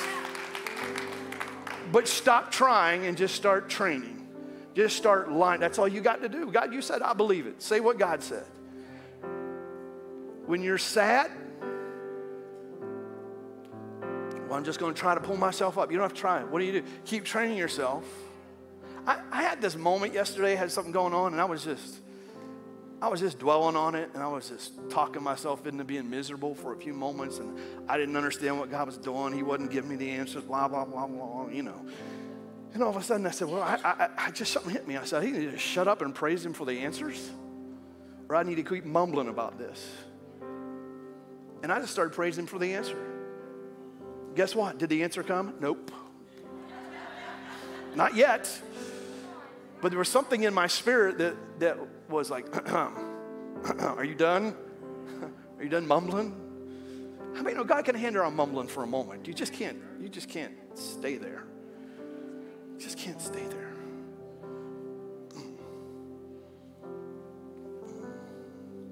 But 1.91 2.07
stop 2.07 2.51
trying 2.51 3.05
and 3.05 3.15
just 3.15 3.35
start 3.35 3.69
training. 3.69 4.18
Just 4.79 4.95
start 4.95 5.29
lying. 5.29 5.59
That's 5.59 5.77
all 5.77 5.89
you 5.89 5.99
got 5.99 6.21
to 6.21 6.29
do. 6.29 6.49
God, 6.49 6.71
you 6.71 6.81
said, 6.81 7.01
I 7.01 7.11
believe 7.11 7.47
it. 7.47 7.61
Say 7.61 7.81
what 7.81 7.99
God 7.99 8.23
said. 8.23 8.45
When 10.45 10.63
you're 10.63 10.77
sad, 10.77 11.29
well, 14.47 14.53
I'm 14.53 14.63
just 14.63 14.79
going 14.79 14.93
to 14.93 14.97
try 14.97 15.15
to 15.15 15.19
pull 15.19 15.35
myself 15.35 15.77
up. 15.77 15.91
You 15.91 15.97
don't 15.97 16.05
have 16.05 16.13
to 16.13 16.21
try 16.21 16.39
it. 16.39 16.47
What 16.47 16.59
do 16.59 16.65
you 16.65 16.71
do? 16.71 16.83
Keep 17.03 17.25
training 17.25 17.57
yourself. 17.57 18.05
I, 19.05 19.19
I 19.29 19.41
had 19.43 19.61
this 19.61 19.75
moment 19.75 20.13
yesterday, 20.13 20.53
I 20.53 20.55
had 20.55 20.71
something 20.71 20.93
going 20.93 21.13
on, 21.13 21.33
and 21.33 21.41
I 21.41 21.45
was 21.45 21.65
just, 21.65 21.99
I 23.01 23.09
was 23.09 23.19
just 23.19 23.37
dwelling 23.37 23.75
on 23.75 23.95
it, 23.95 24.09
and 24.13 24.23
I 24.23 24.27
was 24.27 24.47
just 24.47 24.79
talking 24.89 25.21
myself 25.21 25.67
into 25.67 25.83
being 25.83 26.09
miserable 26.09 26.55
for 26.55 26.71
a 26.71 26.77
few 26.77 26.93
moments, 26.93 27.39
and 27.39 27.59
I 27.89 27.97
didn't 27.97 28.15
understand 28.15 28.57
what 28.57 28.71
God 28.71 28.87
was 28.87 28.97
doing. 28.97 29.33
He 29.33 29.43
wasn't 29.43 29.71
giving 29.71 29.89
me 29.89 29.97
the 29.97 30.09
answers, 30.11 30.45
blah, 30.45 30.69
blah, 30.69 30.85
blah, 30.85 31.05
blah, 31.05 31.49
you 31.49 31.63
know. 31.63 31.85
And 32.73 32.83
all 32.83 32.89
of 32.89 32.95
a 32.95 33.03
sudden 33.03 33.25
I 33.25 33.31
said, 33.31 33.47
well, 33.47 33.63
I, 33.63 33.79
I, 33.83 34.09
I 34.17 34.31
just 34.31 34.53
something 34.53 34.71
hit 34.71 34.87
me. 34.87 34.95
I 34.95 35.03
said, 35.03 35.23
I 35.23 35.25
need 35.25 35.51
to 35.51 35.57
shut 35.57 35.87
up 35.87 36.01
and 36.01 36.13
praise 36.13 36.45
him 36.45 36.53
for 36.53 36.65
the 36.65 36.79
answers, 36.79 37.29
or 38.29 38.35
I 38.35 38.43
need 38.43 38.55
to 38.55 38.63
keep 38.63 38.85
mumbling 38.85 39.27
about 39.27 39.57
this. 39.57 39.85
And 41.61 41.71
I 41.71 41.79
just 41.79 41.91
started 41.91 42.13
praising 42.13 42.43
him 42.43 42.47
for 42.47 42.59
the 42.59 42.73
answer. 42.73 42.97
Guess 44.35 44.55
what? 44.55 44.77
Did 44.77 44.89
the 44.89 45.03
answer 45.03 45.23
come? 45.23 45.55
Nope. 45.59 45.91
Not 47.95 48.15
yet. 48.15 48.49
But 49.81 49.89
there 49.89 49.99
was 49.99 50.09
something 50.09 50.43
in 50.43 50.53
my 50.53 50.67
spirit 50.67 51.17
that, 51.17 51.35
that 51.59 51.77
was 52.07 52.29
like, 52.29 52.45
Are 52.69 54.03
you 54.03 54.15
done? 54.15 54.55
Are 55.57 55.63
you 55.63 55.69
done 55.69 55.87
mumbling? 55.87 56.35
I 57.35 57.41
mean, 57.41 57.57
no, 57.57 57.63
God 57.63 57.85
can 57.85 57.95
handle 57.95 58.23
our 58.23 58.31
mumbling 58.31 58.67
for 58.67 58.83
a 58.83 58.87
moment. 58.87 59.27
You 59.27 59.33
just 59.33 59.53
can't, 59.53 59.77
you 60.01 60.09
just 60.09 60.29
can't 60.29 60.53
stay 60.75 61.17
there. 61.17 61.43
Just 62.79 62.97
can't 62.97 63.21
stay 63.21 63.45
there. 63.45 63.73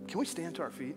Can 0.07 0.19
we 0.19 0.25
stand 0.25 0.55
to 0.55 0.61
our 0.61 0.71
feet? 0.71 0.95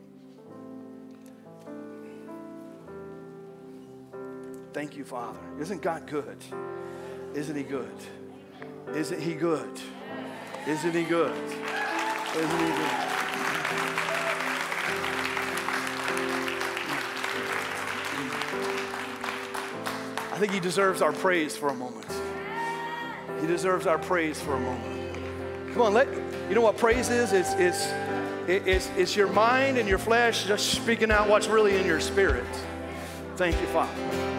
Thank 4.73 4.97
you, 4.97 5.05
Father. 5.05 5.39
Isn't 5.61 5.83
God 5.83 6.07
good? 6.07 6.39
Isn't 7.35 7.57
He 7.57 7.63
good? 7.63 7.97
Isn't 8.95 9.21
He 9.21 9.35
good? 9.35 9.81
Isn't 10.67 10.93
He 10.93 11.05
good? 11.05 11.37
Isn't 11.37 12.61
He 12.61 12.67
good? 12.67 12.91
I 20.33 20.37
think 20.39 20.53
He 20.53 20.61
deserves 20.61 21.03
our 21.03 21.13
praise 21.13 21.57
for 21.57 21.69
a 21.69 21.75
moment. 21.75 22.10
He 23.41 23.47
deserves 23.47 23.87
our 23.87 23.99
praise 23.99 24.41
for 24.41 24.55
a 24.55 24.61
moment. 24.61 25.73
Come 25.73 25.83
on, 25.83 25.95
let 25.95 26.09
you 26.49 26.55
know 26.55 26.61
what 26.61 26.77
praise 26.77 27.11
is? 27.11 27.33
It's 27.33 27.53
it's 27.55 27.87
it's 28.47 28.91
it's 28.97 29.17
your 29.17 29.29
mind 29.29 29.79
and 29.79 29.89
your 29.89 29.99
flesh 29.99 30.45
just 30.47 30.73
speaking 30.73 31.11
out 31.11 31.29
what's 31.29 31.47
really 31.47 31.77
in 31.77 31.87
your 31.87 32.01
spirit. 32.01 32.45
Thank 33.37 33.61
you, 33.61 33.67
Father. 33.69 34.30